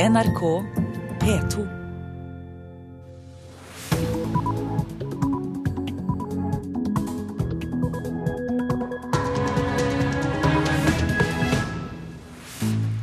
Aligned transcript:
NRK 0.00 0.64
P2. 1.20 1.66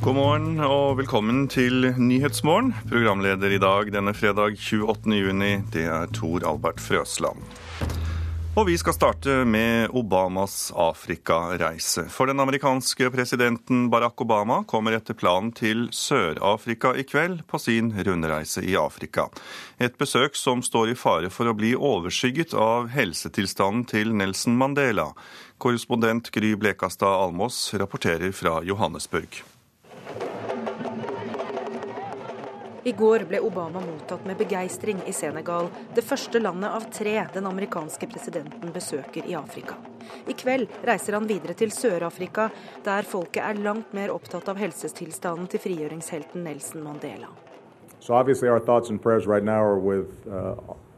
God 0.01 0.15
morgen 0.15 0.59
og 0.59 0.97
velkommen 0.97 1.45
til 1.47 1.93
Nyhetsmorgen. 1.97 2.73
Programleder 2.89 3.53
i 3.53 3.61
dag 3.61 3.93
denne 3.93 4.15
fredag 4.17 4.57
28. 4.57 5.13
juni, 5.21 5.53
det 5.69 5.85
er 5.85 6.09
Tor 6.17 6.49
Albert 6.49 6.81
Frøsland. 6.81 7.45
Og 8.57 8.65
vi 8.65 8.73
skal 8.81 8.95
starte 8.95 9.33
med 9.45 9.91
Obamas 9.93 10.71
Afrikareise. 10.73 12.07
For 12.09 12.25
den 12.25 12.39
amerikanske 12.41 13.11
presidenten 13.13 13.83
Barack 13.93 14.21
Obama 14.23 14.63
kommer 14.65 14.95
etter 14.97 15.13
planen 15.13 15.51
til 15.53 15.83
Sør-Afrika 15.93 16.95
i 16.97 17.03
kveld 17.05 17.43
på 17.45 17.59
sin 17.61 17.91
rundreise 17.93 18.63
i 18.65 18.73
Afrika. 18.81 19.27
Et 19.77 19.93
besøk 20.01 20.33
som 20.33 20.63
står 20.65 20.95
i 20.95 20.97
fare 20.97 21.29
for 21.29 21.45
å 21.45 21.53
bli 21.53 21.75
overskygget 21.77 22.55
av 22.57 22.89
helsetilstanden 22.95 23.85
til 23.93 24.15
Nelson 24.17 24.57
Mandela. 24.57 25.11
Korrespondent 25.61 26.31
Gry 26.33 26.55
Blekastad 26.57 27.13
Almås 27.13 27.61
rapporterer 27.77 28.33
fra 28.33 28.63
Johannesburg. 28.65 29.37
I 32.87 32.91
går 32.95 33.25
ble 33.27 33.39
Obama 33.43 33.81
mottatt 33.83 34.21
med 34.23 34.37
begeistring 34.39 35.01
i 35.07 35.11
Senegal, 35.11 35.65
det 35.95 36.05
første 36.07 36.39
landet 36.39 36.71
av 36.71 36.85
tre 36.95 37.15
den 37.33 37.47
amerikanske 37.49 38.07
presidenten 38.07 38.71
besøker 38.71 39.25
i 39.27 39.33
Afrika. 39.35 39.75
I 40.23 40.31
kveld 40.31 40.71
reiser 40.87 41.17
han 41.17 41.25
videre 41.27 41.51
til 41.59 41.73
Sør-Afrika, 41.75 42.45
der 42.85 43.03
folket 43.03 43.41
er 43.43 43.57
langt 43.59 43.91
mer 43.91 44.13
opptatt 44.13 44.47
av 44.47 44.55
helsetilstanden 44.61 45.49
til 45.51 45.59
frigjøringshelten 45.65 46.45
Nelson 46.47 46.85
Mandela. 46.85 47.27
So 47.99 48.13
obviously 48.13 48.47
our 48.47 48.61
thoughts 48.63 48.89
and 48.89 49.01
prayers 49.01 49.27
right 49.27 49.43
now 49.43 49.59
are 49.59 49.79
with 49.79 50.23
uh, 50.31 50.55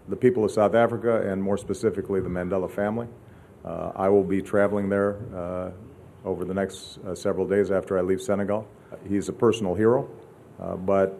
the 0.07 0.15
people 0.15 0.43
of 0.43 0.51
South 0.51 0.75
Africa 0.75 1.23
and 1.25 1.41
more 1.41 1.57
specifically 1.57 2.21
the 2.21 2.29
Mandela 2.29 2.69
family. 2.69 3.07
Uh, 3.65 3.93
I 3.95 4.09
will 4.09 4.23
be 4.23 4.43
traveling 4.43 4.89
there 4.89 5.17
uh, 5.33 5.71
over 6.23 6.45
the 6.45 6.53
next 6.53 6.99
uh, 6.99 7.15
several 7.15 7.47
days 7.47 7.71
after 7.71 7.97
I 7.97 8.01
leave 8.01 8.21
Senegal. 8.21 8.67
He's 9.09 9.27
a 9.27 9.33
personal 9.33 9.73
hero, 9.73 10.07
uh, 10.61 10.75
but 10.75 11.19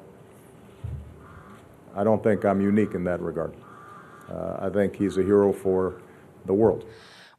I 1.96 2.04
don't 2.04 2.24
think 2.24 2.46
I'm 2.46 2.62
unique 2.62 2.96
in 2.96 3.04
that 3.04 3.22
regard. 3.22 3.54
Uh, 4.30 4.68
I 4.68 4.70
think 4.70 4.96
he's 4.96 5.18
a 5.18 5.24
hero 5.24 5.54
for 5.54 5.94
the 6.46 6.54
world. 6.54 6.86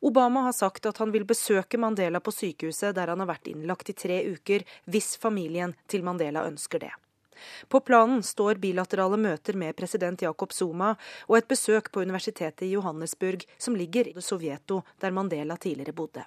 Obama 0.01 0.41
har 0.41 0.53
sagt 0.53 0.87
at 0.87 0.99
han 0.99 1.13
vil 1.13 1.25
besøke 1.25 1.79
Mandela 1.79 2.21
på 2.21 2.33
sykehuset 2.33 2.95
der 2.97 3.13
han 3.13 3.21
har 3.21 3.29
vært 3.29 3.51
innlagt 3.53 3.91
i 3.93 3.93
tre 3.93 4.23
uker, 4.33 4.65
hvis 4.89 5.13
familien 5.21 5.75
til 5.87 6.05
Mandela 6.05 6.47
ønsker 6.49 6.81
det. 6.81 6.93
På 7.69 7.81
planen 7.81 8.23
står 8.23 8.61
bilaterale 8.61 9.17
møter 9.17 9.57
med 9.57 9.77
president 9.77 10.23
Jacob 10.23 10.53
Zuma 10.53 10.95
og 11.29 11.37
et 11.39 11.49
besøk 11.49 11.93
på 11.93 12.01
universitetet 12.05 12.67
i 12.67 12.73
Johannesburg, 12.75 13.45
som 13.59 13.77
ligger 13.77 14.09
i 14.09 14.17
Sovjeto, 14.21 14.83
der 15.01 15.11
Mandela 15.13 15.57
tidligere 15.57 15.97
bodde. 15.97 16.25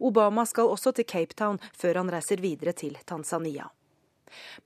Obama 0.00 0.46
skal 0.46 0.72
også 0.72 0.92
til 0.92 1.04
Cape 1.04 1.34
Town 1.34 1.58
før 1.76 2.02
han 2.02 2.10
reiser 2.10 2.42
videre 2.42 2.72
til 2.72 2.98
Tanzania. 3.06 3.68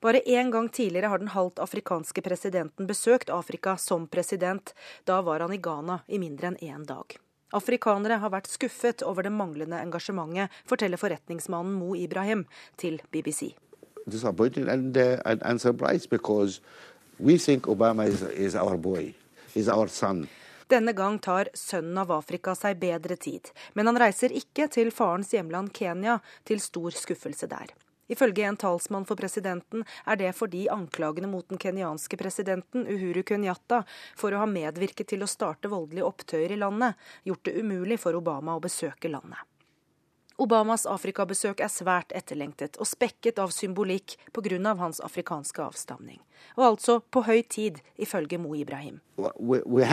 Bare 0.01 0.21
én 0.25 0.51
gang 0.51 0.69
tidligere 0.69 1.11
har 1.11 1.19
den 1.19 1.33
halvt 1.33 1.59
afrikanske 1.59 2.21
presidenten 2.21 2.87
besøkt 2.87 3.29
Afrika 3.29 3.77
som 3.77 4.07
president. 4.07 4.73
Da 5.05 5.21
var 5.21 5.39
han 5.39 5.53
i 5.53 5.61
Ghana 5.61 6.01
i 6.07 6.19
mindre 6.19 6.51
enn 6.51 6.61
én 6.61 6.85
dag. 6.85 7.17
Afrikanere 7.51 8.21
har 8.21 8.31
vært 8.31 8.47
skuffet 8.47 9.03
over 9.03 9.27
det 9.27 9.33
manglende 9.35 9.79
engasjementet, 9.83 10.51
forteller 10.65 10.97
forretningsmannen 10.97 11.73
Mo 11.75 11.95
Ibrahim 11.95 12.45
til 12.77 13.01
BBC. 13.11 13.53
and, 14.07 14.97
uh, 14.97 15.19
and, 15.25 15.41
and 15.43 16.59
we 17.19 17.37
think 17.37 17.67
Obama 17.67 18.07
is, 18.07 18.21
is 18.21 18.55
our 18.55 18.77
boy, 18.77 19.13
is 19.53 19.67
our 19.67 19.87
son. 19.87 20.27
Denne 20.67 20.93
gang 20.93 21.19
tar 21.19 21.49
sønnen 21.53 21.97
av 21.99 22.11
Afrika 22.15 22.53
seg 22.55 22.79
bedre 22.79 23.17
tid, 23.19 23.49
men 23.75 23.89
han 23.89 23.99
reiser 23.99 24.31
ikke 24.31 24.69
til 24.71 24.91
farens 24.95 25.33
hjemland 25.35 25.73
Kenya, 25.75 26.21
til 26.47 26.63
stor 26.63 26.95
skuffelse 26.95 27.49
der. 27.51 27.73
Ifølge 28.11 28.43
en 28.43 28.59
talsmann 28.59 29.05
for 29.07 29.19
presidenten 29.19 29.85
er 30.05 30.19
det 30.19 30.33
fordi 30.35 30.65
anklagene 30.71 31.29
mot 31.31 31.47
den 31.47 31.61
kenyanske 31.61 32.19
presidenten 32.19 32.83
Uhuru 32.83 33.23
Kenyatta 33.23 33.83
for 34.19 34.35
å 34.35 34.43
ha 34.43 34.49
medvirket 34.49 35.13
til 35.13 35.23
å 35.23 35.29
starte 35.31 35.71
voldelige 35.71 36.09
opptøyer 36.09 36.51
i 36.51 36.59
landet, 36.59 36.99
gjort 37.23 37.45
det 37.47 37.55
umulig 37.61 38.01
for 38.03 38.17
Obama 38.19 38.57
å 38.57 38.63
besøke 38.63 39.11
landet. 39.11 39.39
Obamas 40.41 40.87
Afrikabesøk 40.89 41.59
er 41.61 41.69
svært 41.69 42.13
etterlengtet 42.17 42.79
og 42.81 42.87
spekket 42.89 43.39
av 43.39 43.51
symbolikk 43.53 44.17
pga. 44.33 44.75
hans 44.75 44.99
afrikanske 44.99 45.61
avstamning. 45.61 46.19
Og 46.57 46.65
altså 46.65 46.99
på 46.99 47.21
høy 47.23 47.43
tid, 47.43 47.81
ifølge 47.97 48.37
Mo 48.37 48.55
Ibrahim. 48.55 48.99
We, 49.17 49.61
we. 49.65 49.83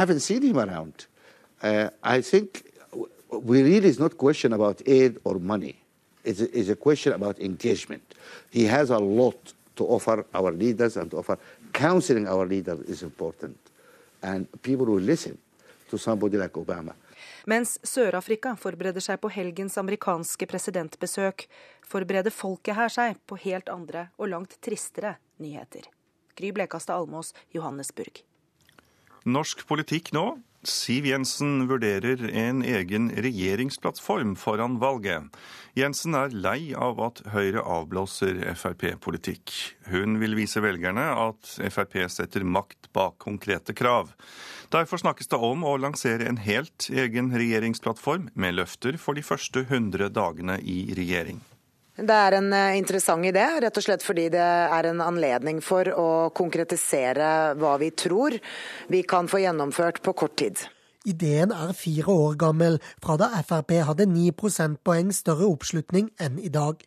Uh, 1.61 1.91
I 2.03 2.23
think 2.23 2.63
really 3.31 3.89
is 3.89 3.99
not 3.99 4.17
question 4.17 4.53
about 4.53 4.81
aid 4.87 5.19
or 5.25 5.39
money. 5.39 5.77
It's 6.29 6.41
a, 6.41 6.59
it's 6.59 6.69
a 6.69 6.77
question 6.77 7.13
about 7.15 7.39
engagement. 7.41 8.15
He 8.51 8.65
has 8.67 8.91
a 8.91 8.99
lot 8.99 9.55
to 9.77 9.85
offer 9.87 10.25
our 10.35 10.53
leaders 10.53 10.97
and 10.97 11.11
to 11.11 11.19
offer 11.19 11.39
counseling 11.73 12.29
our 12.29 12.47
leaders 12.47 12.81
is 12.81 13.03
important. 13.03 13.57
And 14.23 14.47
people 14.63 14.87
will 14.87 15.01
listen 15.01 15.39
to 15.91 15.99
somebody 15.99 16.37
like 16.37 16.53
Obama. 16.53 16.93
Mens 17.49 17.79
Sør-Afrika 17.83 18.53
forbereder 18.61 19.01
seg 19.01 19.23
på 19.23 19.31
helgens 19.33 19.79
amerikanske 19.81 20.47
presidentbesøk, 20.51 21.47
forbereder 21.89 22.35
folket 22.35 22.77
her 22.77 22.93
seg 22.93 23.17
på 23.25 23.39
helt 23.47 23.73
andre 23.73 24.11
og 24.19 24.29
langt 24.35 24.59
tristere 24.61 25.15
nyheter. 25.41 25.89
Gry 26.37 26.53
Blekastad 26.53 27.01
Almås, 27.01 27.33
Johannesburg. 27.57 28.21
Norsk 29.25 29.65
politikk 29.71 30.13
nå. 30.13 30.27
Siv 30.67 31.07
Jensen 31.07 31.69
vurderer 31.71 32.19
en 32.35 32.65
egen 32.67 33.11
regjeringsplattform 33.15 34.33
foran 34.37 34.81
valget. 34.83 35.29
Jensen 35.79 36.17
er 36.19 36.35
lei 36.35 36.73
av 36.75 36.99
at 37.05 37.21
Høyre 37.31 37.63
avblåser 37.63 38.41
Frp-politikk. 38.59 39.53
Hun 39.93 40.19
vil 40.19 40.35
vise 40.35 40.59
velgerne 40.65 41.05
at 41.15 41.53
Frp 41.71 41.95
setter 42.11 42.43
makt 42.43 42.91
bak 42.91 43.21
konkrete 43.23 43.77
krav. 43.79 44.11
Derfor 44.75 44.99
snakkes 44.99 45.31
det 45.31 45.39
om 45.39 45.63
å 45.63 45.77
lansere 45.79 46.27
en 46.27 46.43
helt 46.43 46.91
egen 46.91 47.31
regjeringsplattform 47.31 48.33
med 48.35 48.59
løfter 48.59 48.99
for 48.99 49.15
de 49.15 49.23
første 49.23 49.63
100 49.69 50.11
dagene 50.11 50.59
i 50.59 50.89
regjering. 50.99 51.39
Det 51.99 52.15
er 52.15 52.37
en 52.39 52.53
interessant 52.79 53.27
idé, 53.27 53.43
rett 53.59 53.79
og 53.81 53.83
slett 53.83 54.05
fordi 54.07 54.29
det 54.31 54.39
er 54.41 54.87
en 54.87 55.01
anledning 55.03 55.59
for 55.65 55.89
å 55.91 56.09
konkretisere 56.31 57.57
hva 57.59 57.73
vi 57.83 57.91
tror 57.91 58.37
vi 58.87 59.03
kan 59.03 59.27
få 59.27 59.43
gjennomført 59.43 59.99
på 60.05 60.15
kort 60.15 60.37
tid. 60.39 60.63
Ideen 61.09 61.51
er 61.55 61.75
fire 61.75 62.13
år 62.13 62.37
gammel, 62.39 62.79
fra 63.03 63.17
da 63.19 63.31
Frp 63.43 63.75
hadde 63.89 64.07
9 64.11 64.31
prosentpoeng 64.39 65.11
større 65.15 65.49
oppslutning 65.49 66.13
enn 66.23 66.39
i 66.39 66.51
dag. 66.55 66.83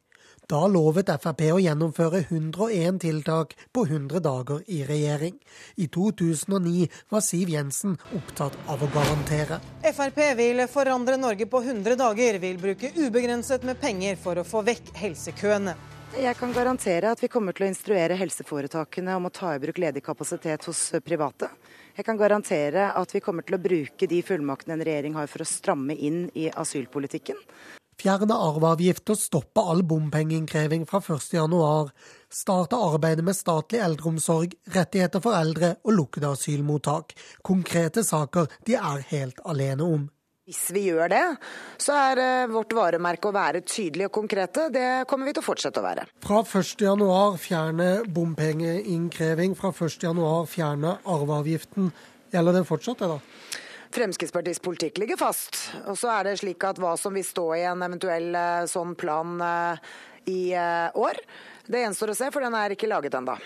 Da 0.52 0.66
lovet 0.68 1.08
Frp 1.08 1.46
å 1.56 1.60
gjennomføre 1.64 2.26
101 2.26 2.98
tiltak 3.00 3.54
på 3.72 3.86
100 3.86 4.20
dager 4.20 4.60
i 4.68 4.82
regjering. 4.84 5.38
I 5.80 5.88
2009 5.88 6.90
var 7.14 7.24
Siv 7.24 7.54
Jensen 7.54 7.94
opptatt 8.18 8.58
av 8.68 8.84
å 8.84 8.90
garantere. 8.92 9.62
Frp 9.86 10.20
vil 10.42 10.66
forandre 10.68 11.16
Norge 11.16 11.48
på 11.48 11.64
100 11.64 11.96
dager, 12.04 12.42
vil 12.44 12.60
bruke 12.60 12.92
ubegrenset 12.98 13.64
med 13.64 13.80
penger 13.80 14.20
for 14.20 14.44
å 14.44 14.44
få 14.44 14.66
vekk 14.68 14.92
helsekøene. 15.00 15.80
Jeg 16.20 16.36
kan 16.36 16.52
garantere 16.52 17.16
at 17.16 17.24
vi 17.24 17.32
kommer 17.32 17.56
til 17.56 17.70
å 17.70 17.72
instruere 17.72 18.20
helseforetakene 18.20 19.16
om 19.16 19.32
å 19.32 19.32
ta 19.32 19.56
i 19.56 19.62
bruk 19.64 19.80
ledig 19.80 20.04
kapasitet 20.04 20.68
hos 20.68 20.90
private. 21.06 21.48
Jeg 21.96 22.04
kan 22.04 22.20
garantere 22.20 22.92
at 22.92 23.16
vi 23.16 23.24
kommer 23.24 23.48
til 23.48 23.56
å 23.56 23.66
bruke 23.70 24.04
de 24.04 24.20
fullmaktene 24.20 24.76
en 24.76 24.84
regjering 24.84 25.16
har 25.16 25.32
for 25.32 25.46
å 25.46 25.48
stramme 25.48 25.96
inn 25.96 26.26
i 26.36 26.52
asylpolitikken 26.52 27.40
fjerne 28.02 28.36
arveavgift 28.36 29.12
og 29.14 29.20
stoppe 29.20 29.62
all 29.62 29.84
bompengeinnkreving 29.88 30.88
fra 30.90 31.02
1.1. 31.02 31.92
Starte 32.32 32.80
arbeidet 32.80 33.26
med 33.28 33.38
statlig 33.38 33.82
eldreomsorg, 33.84 34.56
rettigheter 34.74 35.22
for 35.24 35.38
eldre 35.38 35.76
og 35.86 35.94
lukkede 36.00 36.32
asylmottak. 36.34 37.14
Konkrete 37.46 38.04
saker 38.08 38.50
de 38.68 38.80
er 38.80 39.06
helt 39.12 39.44
alene 39.46 39.86
om. 39.98 40.10
Hvis 40.50 40.72
vi 40.74 40.82
gjør 40.90 41.12
det, 41.12 41.26
så 41.80 41.94
er 41.96 42.50
vårt 42.52 42.74
varemerke 42.76 43.30
å 43.30 43.36
være 43.36 43.62
tydelige 43.62 44.10
og 44.10 44.16
konkrete. 44.18 44.66
Det 44.74 44.88
kommer 45.08 45.30
vi 45.30 45.36
til 45.38 45.44
å 45.44 45.46
fortsette 45.46 45.80
å 45.80 45.86
være. 45.86 46.08
Fra 46.26 46.42
1.1 46.42 47.38
fjerne 47.40 47.90
bompengeinnkreving, 48.12 49.54
fra 49.56 49.72
1.1 49.72 50.50
fjerne 50.52 50.98
arveavgiften. 51.06 51.92
Gjelder 52.34 52.58
det 52.58 52.66
fortsatt, 52.68 53.04
det 53.04 53.12
da? 53.14 53.20
Fremskrittspartiets 53.92 54.62
politikk 54.64 55.02
ligger 55.02 55.20
fast. 55.20 55.58
Og 55.86 55.98
så 56.00 56.12
er 56.16 56.30
det 56.30 56.38
slik 56.42 56.64
at 56.68 56.80
hva 56.82 56.96
som 57.00 57.16
vil 57.18 57.26
stå 57.28 57.48
i 57.58 57.66
en 57.70 57.84
eventuell 57.86 58.36
sånn 58.72 58.96
plan 59.00 59.36
i 60.30 60.54
år, 60.54 61.18
det 61.72 61.84
gjenstår 61.86 62.12
å 62.12 62.18
se, 62.18 62.28
for 62.34 62.44
den 62.44 62.56
er 62.58 62.74
ikke 62.76 62.90
laget 62.90 63.16
ennå. 63.18 63.38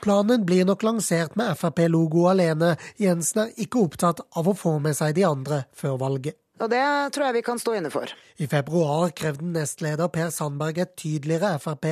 Planen 0.00 0.44
blir 0.48 0.66
nok 0.68 0.82
lansert 0.86 1.34
med 1.36 1.56
Frp-logo 1.60 2.26
alene. 2.30 2.74
Jensen 3.00 3.44
er 3.44 3.56
ikke 3.60 3.82
opptatt 3.84 4.22
av 4.36 4.48
å 4.48 4.56
få 4.56 4.78
med 4.82 4.96
seg 4.96 5.16
de 5.18 5.26
andre 5.28 5.64
før 5.76 5.98
valget. 6.00 6.38
Og 6.60 6.68
det 6.68 6.84
tror 7.14 7.26
jeg 7.26 7.38
vi 7.38 7.44
kan 7.44 7.60
stå 7.60 7.74
inne 7.78 7.90
for. 7.92 8.10
I 8.36 8.48
februar 8.48 9.14
krevde 9.16 9.48
nestleder 9.48 10.10
Per 10.12 10.28
Sandberg 10.34 10.82
et 10.82 10.92
tydeligere 11.00 11.54
Frp. 11.60 11.86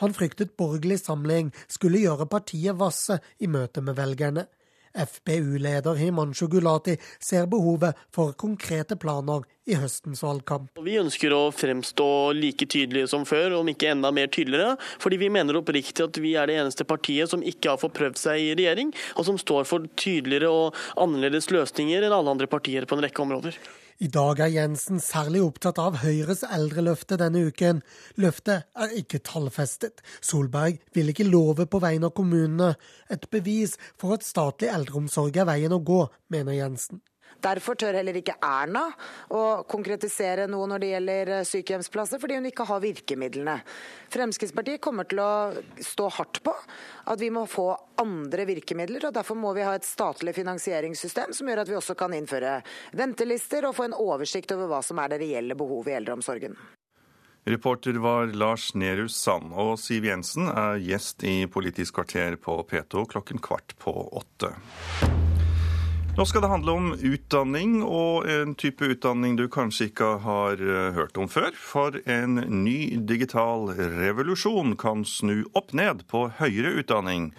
Han 0.00 0.16
fryktet 0.16 0.54
borgerlig 0.60 1.02
samling 1.02 1.50
skulle 1.68 2.00
gjøre 2.00 2.28
partiet 2.32 2.78
vasse 2.80 3.18
i 3.44 3.50
møte 3.52 3.84
med 3.84 3.98
velgerne. 4.00 4.46
FpU-leder 4.94 5.98
Himanshu 5.98 6.48
Gulati 6.48 6.96
ser 7.18 7.46
behovet 7.50 7.98
for 8.14 8.32
konkrete 8.38 8.96
planer 8.96 9.44
i 9.66 9.76
høstens 9.80 10.22
valgkamp. 10.24 10.70
Vi 10.84 10.96
ønsker 11.00 11.32
å 11.34 11.48
fremstå 11.54 12.08
like 12.36 12.68
tydelige 12.70 13.10
som 13.10 13.24
før, 13.28 13.58
om 13.60 13.70
ikke 13.72 13.90
enda 13.94 14.12
mer 14.14 14.30
tydeligere. 14.32 14.76
Fordi 15.02 15.18
vi 15.20 15.30
mener 15.32 15.58
oppriktig 15.60 16.04
at 16.04 16.20
vi 16.22 16.34
er 16.38 16.50
det 16.50 16.58
eneste 16.60 16.86
partiet 16.88 17.32
som 17.32 17.44
ikke 17.44 17.72
har 17.72 17.80
fått 17.80 17.96
prøvd 17.96 18.20
seg 18.20 18.42
i 18.42 18.52
regjering, 18.58 18.92
og 19.16 19.28
som 19.30 19.40
står 19.40 19.66
for 19.68 19.88
tydeligere 20.00 20.52
og 20.52 20.84
annerledes 21.00 21.50
løsninger 21.54 22.04
enn 22.04 22.14
alle 22.14 22.36
andre 22.36 22.50
partier 22.50 22.86
på 22.86 22.98
en 22.98 23.06
rekke 23.06 23.24
områder. 23.24 23.58
I 24.02 24.08
dag 24.10 24.40
er 24.42 24.50
Jensen 24.50 24.98
særlig 24.98 25.38
opptatt 25.44 25.78
av 25.78 26.00
Høyres 26.02 26.40
eldreløfte 26.42 27.14
denne 27.20 27.44
uken. 27.46 27.82
Løftet 28.18 28.66
er 28.74 28.94
ikke 28.98 29.20
tallfestet. 29.22 30.02
Solberg 30.18 30.80
vil 30.96 31.12
ikke 31.12 31.28
love 31.28 31.68
på 31.70 31.78
vegne 31.78 32.10
av 32.10 32.16
kommunene. 32.18 32.72
Et 33.06 33.28
bevis 33.30 33.76
for 33.94 34.16
at 34.16 34.26
statlig 34.26 34.72
eldreomsorg 34.74 35.38
er 35.38 35.46
veien 35.46 35.76
å 35.76 35.78
gå, 35.78 36.00
mener 36.34 36.58
Jensen. 36.58 37.04
Derfor 37.44 37.76
tør 37.76 37.98
heller 37.98 38.16
ikke 38.16 38.36
Erna 38.44 38.86
å 39.34 39.42
konkretisere 39.68 40.46
noe 40.50 40.68
når 40.70 40.82
det 40.82 40.90
gjelder 40.92 41.32
eh, 41.38 41.46
sykehjemsplasser, 41.48 42.20
fordi 42.22 42.38
hun 42.38 42.48
ikke 42.48 42.66
har 42.68 42.82
virkemidlene. 42.84 43.58
Fremskrittspartiet 44.14 44.82
kommer 44.84 45.08
til 45.10 45.20
å 45.20 45.32
stå 45.84 46.08
hardt 46.18 46.40
på 46.46 46.54
at 47.12 47.20
vi 47.20 47.28
må 47.34 47.44
få 47.50 47.68
andre 48.00 48.46
virkemidler. 48.48 49.08
og 49.08 49.16
Derfor 49.16 49.38
må 49.38 49.52
vi 49.56 49.66
ha 49.66 49.74
et 49.76 49.88
statlig 49.88 50.36
finansieringssystem 50.38 51.34
som 51.36 51.50
gjør 51.50 51.64
at 51.64 51.72
vi 51.72 51.76
også 51.80 51.98
kan 51.98 52.16
innføre 52.16 52.60
ventelister 52.96 53.68
og 53.68 53.76
få 53.76 53.90
en 53.90 53.98
oversikt 53.98 54.56
over 54.56 54.70
hva 54.70 54.80
som 54.84 55.02
er 55.02 55.12
det 55.12 55.20
reelle 55.26 55.58
behovet 55.58 55.92
i 55.92 55.98
eldreomsorgen. 56.00 56.56
Reporter 57.44 57.98
var 58.00 58.30
Lars 58.32 58.70
Nehru 58.72 59.04
Sand, 59.12 59.52
og 59.52 59.76
Siv 59.76 60.06
Jensen 60.08 60.48
er 60.48 60.80
gjest 60.80 61.26
i 61.28 61.42
Politisk 61.44 61.98
kvarter 61.98 62.38
på 62.40 62.56
P2 62.70 63.04
klokken 63.12 63.42
kvart 63.44 63.76
på 63.84 63.92
åtte. 64.16 64.54
Nå 66.14 66.22
skal 66.26 66.44
det 66.44 66.48
handle 66.48 66.72
om 66.78 66.92
utdanning, 66.94 67.80
og 67.82 68.28
en 68.30 68.52
type 68.54 68.86
utdanning 68.86 69.34
du 69.34 69.48
kanskje 69.50 69.88
ikke 69.88 70.12
har 70.22 70.60
eh, 70.62 70.92
hørt 70.94 71.16
om 71.18 71.26
før. 71.26 71.50
For 71.58 71.96
en 72.06 72.36
ny 72.62 72.94
digital 73.02 73.72
revolusjon 73.74 74.76
kan 74.78 75.02
snu 75.02 75.40
opp 75.58 75.72
ned 75.74 76.04
på 76.06 76.28
høyere 76.38 76.76
utdanning. 76.78 77.32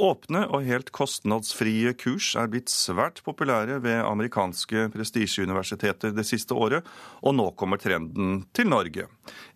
Åpne 0.00 0.42
og 0.52 0.66
helt 0.68 0.92
kostnadsfrie 0.92 1.94
kurs 1.96 2.34
er 2.36 2.50
blitt 2.52 2.68
svært 2.72 3.22
populære 3.24 3.78
ved 3.86 4.02
amerikanske 4.04 4.90
prestisjeuniversiteter 4.92 6.12
det 6.12 6.26
siste 6.28 6.52
året, 6.52 6.84
og 7.24 7.38
nå 7.38 7.46
kommer 7.56 7.80
trenden 7.80 8.42
til 8.52 8.68
Norge. 8.68 9.06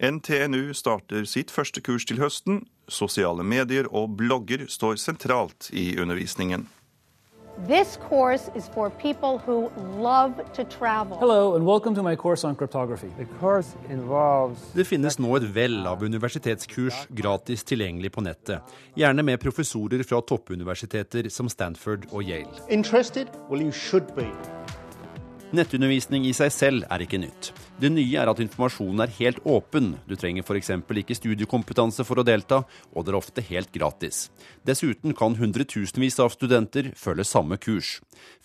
NTNU 0.00 0.72
starter 0.72 1.28
sitt 1.28 1.52
første 1.52 1.84
kurs 1.84 2.08
til 2.08 2.24
høsten. 2.24 2.64
Sosiale 2.88 3.44
medier 3.44 3.92
og 3.92 4.16
blogger 4.16 4.64
står 4.72 4.96
sentralt 5.04 5.68
i 5.76 5.92
undervisningen. 6.00 6.64
This 7.58 7.96
course 8.08 8.50
is 8.56 8.66
for 8.66 8.90
people 8.90 9.38
who 9.38 9.70
love 10.02 10.34
to 10.54 10.64
travel. 10.64 11.16
Hello 11.18 11.54
and 11.54 11.64
welcome 11.64 11.94
to 11.94 12.02
my 12.02 12.16
course 12.16 12.42
on 12.42 12.56
cryptography. 12.56 13.06
The 13.16 13.26
course 13.38 13.76
involves 13.88 14.60
Det 14.74 14.84
finnes 14.84 15.18
nå 15.22 15.36
et 15.36 15.46
vell 15.54 15.86
av 15.86 16.02
universitetskurs 16.02 17.06
gratis 17.14 17.62
tilgjengelig 17.62 18.10
på 18.10 18.26
nettet. 18.26 18.74
Gjerne 18.98 19.22
med 19.22 19.38
professorer 19.40 20.02
fra 20.02 20.18
toppuniversiteter 20.20 21.30
som 21.30 21.48
Stanford 21.48 22.10
og 22.10 22.26
Yale. 22.26 22.50
Interested? 22.68 23.30
Well, 23.48 23.62
you 23.62 23.70
should 23.70 24.10
be. 24.16 24.26
Nettundervisning 25.54 26.24
i 26.26 26.32
seg 26.36 26.50
selv 26.52 26.86
er 26.92 27.04
ikke 27.04 27.20
nytt. 27.22 27.52
Det 27.80 27.90
nye 27.90 28.18
er 28.20 28.30
at 28.30 28.40
informasjonen 28.42 29.02
er 29.04 29.12
helt 29.16 29.40
åpen. 29.50 29.94
Du 30.06 30.14
trenger 30.18 30.44
f.eks. 30.46 30.70
ikke 30.70 31.16
studiekompetanse 31.18 32.06
for 32.06 32.20
å 32.20 32.24
delta, 32.26 32.60
og 32.94 33.04
det 33.04 33.12
er 33.12 33.18
ofte 33.18 33.44
helt 33.48 33.72
gratis. 33.74 34.28
Dessuten 34.66 35.14
kan 35.18 35.34
hundretusenvis 35.38 36.20
av 36.22 36.30
studenter 36.34 36.92
følge 36.98 37.26
samme 37.26 37.58
kurs. 37.58 37.96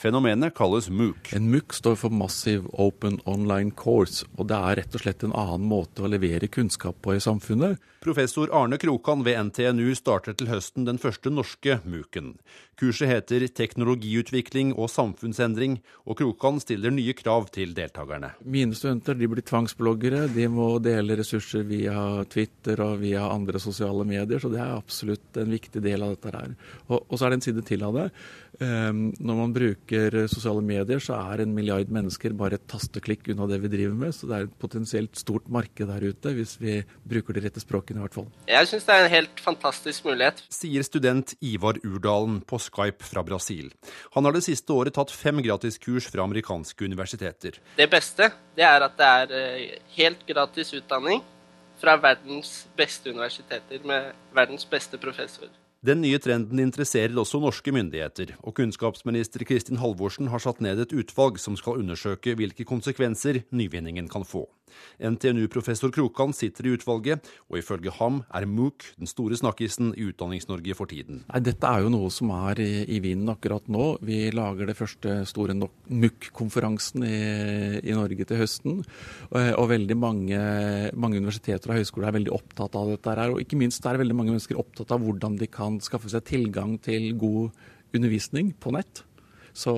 Fenomenet 0.01 0.55
kalles 0.57 0.89
MOOC. 0.89 1.33
En 1.37 1.51
MOOC 1.51 1.77
står 1.77 1.99
for 2.01 2.13
Massive 2.13 2.69
Open 2.73 3.19
Online 3.29 3.71
Course, 3.71 4.25
og 4.37 4.49
det 4.49 4.57
er 4.57 4.81
rett 4.81 4.97
og 4.97 5.05
slett 5.05 5.25
en 5.25 5.35
annen 5.37 5.69
måte 5.69 6.03
å 6.03 6.09
levere 6.09 6.49
kunnskap 6.49 7.01
på 7.05 7.15
i 7.17 7.23
samfunnet. 7.23 7.77
Professor 7.99 8.49
Arne 8.55 8.79
Krokan 8.79 9.25
ved 9.27 9.37
NTNU 9.49 9.91
starter 9.97 10.37
til 10.37 10.49
høsten 10.49 10.85
den 10.87 11.01
første 11.01 11.29
norske 11.33 11.81
MOOC-en. 11.83 12.37
Kurset 12.79 13.09
heter 13.11 13.43
Teknologiutvikling 13.51 14.71
og 14.79 14.87
samfunnsendring, 14.93 15.77
og 16.07 16.15
Krokan 16.21 16.61
stiller 16.63 16.93
nye 16.95 17.11
krav 17.17 17.49
til 17.51 17.73
deltakerne. 17.75 18.31
Mine 18.47 18.77
studenter 18.77 19.17
de 19.19 19.27
blir 19.27 19.43
tvangsbloggere, 19.43 20.27
de 20.31 20.47
må 20.51 20.69
dele 20.83 21.17
ressurser 21.19 21.65
via 21.67 22.23
Twitter 22.31 22.79
og 22.85 23.01
via 23.03 23.25
andre 23.27 23.59
sosiale 23.59 24.05
medier, 24.07 24.39
så 24.39 24.51
det 24.53 24.61
er 24.63 24.77
absolutt 24.77 25.41
en 25.41 25.51
viktig 25.51 25.83
del 25.83 26.05
av 26.05 26.15
dette 26.15 26.35
her. 26.37 26.55
Og, 26.87 27.01
og 27.01 27.17
så 27.17 27.27
er 27.27 27.35
det 27.35 27.41
en 27.41 27.47
side 27.49 27.65
til 27.67 27.83
av 27.83 27.99
det. 27.99 28.07
Ehm, 28.59 29.03
når 29.23 29.37
man 29.37 29.53
bruker 29.55 30.15
sosiale 30.31 30.63
medier, 30.65 30.99
så 31.03 31.15
er 31.33 31.43
en 31.43 31.53
milliard 31.55 31.91
mennesker 31.93 32.33
bare 32.37 32.57
et 32.59 32.65
tasteklikk 32.71 33.29
unna 33.31 33.47
det 33.47 33.61
vi 33.63 33.71
driver 33.71 33.95
med. 33.95 34.15
Så 34.15 34.27
det 34.27 34.35
er 34.35 34.47
et 34.47 34.57
potensielt 34.59 35.19
stort 35.19 35.47
marked 35.51 35.87
der 35.87 36.03
ute, 36.03 36.33
hvis 36.35 36.57
vi 36.59 36.79
bruker 37.07 37.35
de 37.35 37.45
rette 37.45 37.63
språkene 37.63 38.01
i 38.01 38.05
hvert 38.05 38.17
fall. 38.17 38.27
Jeg 38.49 38.71
syns 38.71 38.87
det 38.87 38.95
er 38.95 39.05
en 39.05 39.13
helt 39.13 39.43
fantastisk 39.43 40.07
mulighet. 40.09 40.43
Sier 40.51 40.87
student 40.87 41.35
Ivar 41.39 41.79
Urdalen 41.87 42.41
på 42.47 42.59
Skype 42.69 43.05
fra 43.05 43.23
Brasil. 43.25 43.71
Han 44.15 44.25
har 44.25 44.35
det 44.35 44.45
siste 44.45 44.73
året 44.73 44.95
tatt 44.95 45.13
fem 45.13 45.41
gratiskurs 45.45 46.09
fra 46.09 46.23
amerikanske 46.25 46.85
universiteter. 46.85 47.59
Det 47.77 47.89
beste 47.91 48.31
det 48.55 48.65
er 48.67 48.85
at 48.85 48.97
det 48.99 49.09
er 49.23 49.35
eh, 49.39 49.77
helt 49.97 50.25
gratis 50.29 50.73
utdanning 50.77 51.23
fra 51.79 51.95
verdens 52.01 52.67
beste 52.77 53.11
universiteter 53.13 53.83
med 53.87 54.13
verdens 54.35 54.67
beste 54.69 54.99
professorer. 54.99 55.51
Den 55.79 56.01
nye 56.03 56.19
trenden 56.19 56.59
interesserer 56.59 57.15
også 57.15 57.39
norske 57.39 57.71
myndigheter, 57.71 58.33
og 58.43 58.57
kunnskapsminister 58.57 59.45
Kristin 59.47 59.79
Halvorsen 59.79 60.27
har 60.27 60.41
satt 60.43 60.59
ned 60.59 60.81
et 60.83 60.91
utvalg 60.91 61.39
som 61.39 61.55
skal 61.55 61.79
undersøke 61.79 62.33
hvilke 62.35 62.65
konsekvenser 62.67 63.45
nyvinningen 63.55 64.09
kan 64.11 64.27
få. 64.27 64.43
NTNU-professor 64.99 65.91
Krokan 65.93 66.33
sitter 66.35 66.67
i 66.67 66.73
utvalget, 66.77 67.27
og 67.49 67.59
ifølge 67.59 67.93
ham 67.99 68.21
er 68.35 68.47
MOOC 68.49 68.91
den 68.99 69.09
store 69.09 69.37
snakkisen 69.39 69.93
i 69.95 70.09
Utdannings-Norge 70.09 70.77
for 70.77 70.91
tiden. 70.91 71.23
Nei, 71.29 71.41
dette 71.45 71.69
er 71.69 71.85
jo 71.85 71.93
noe 71.93 72.11
som 72.13 72.31
er 72.35 72.61
i, 72.63 72.69
i 72.95 72.99
vinden 73.03 73.31
akkurat 73.33 73.65
nå. 73.71 73.91
Vi 74.05 74.21
lager 74.35 74.69
det 74.69 74.77
første 74.79 75.21
store 75.29 75.55
MOOC-konferansen 75.57 77.05
i, 77.07 77.19
i, 77.81 77.95
Norge 77.97 78.27
til 78.29 78.41
høsten. 78.41 78.79
Og, 79.29 79.41
og 79.59 79.69
veldig 79.73 79.97
mange, 79.99 80.39
mange, 80.93 81.19
universiteter 81.19 81.73
og 81.73 81.81
høyskoler 81.81 82.09
er 82.09 82.17
veldig 82.19 82.35
opptatt 82.35 82.77
av 82.79 82.93
dette. 82.93 83.17
her, 83.17 83.35
Og 83.35 83.43
ikke 83.43 83.59
minst 83.59 83.85
er 83.85 83.99
veldig 83.99 84.17
mange 84.17 84.35
mennesker 84.35 84.59
opptatt 84.59 84.95
av 84.95 85.03
hvordan 85.03 85.37
de 85.39 85.49
kan 85.51 85.79
skaffe 85.83 86.11
seg 86.11 86.25
tilgang 86.27 86.77
til 86.83 87.11
god 87.19 87.53
undervisning 87.95 88.53
på 88.59 88.73
nett. 88.75 89.03
Så, 89.53 89.73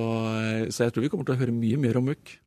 så 0.70 0.86
jeg 0.86 0.94
tror 0.94 1.06
vi 1.06 1.10
kommer 1.12 1.28
til 1.28 1.38
å 1.38 1.42
høre 1.42 1.56
mye 1.56 1.80
mer 1.82 2.00
om 2.00 2.10
MOOC. 2.12 2.41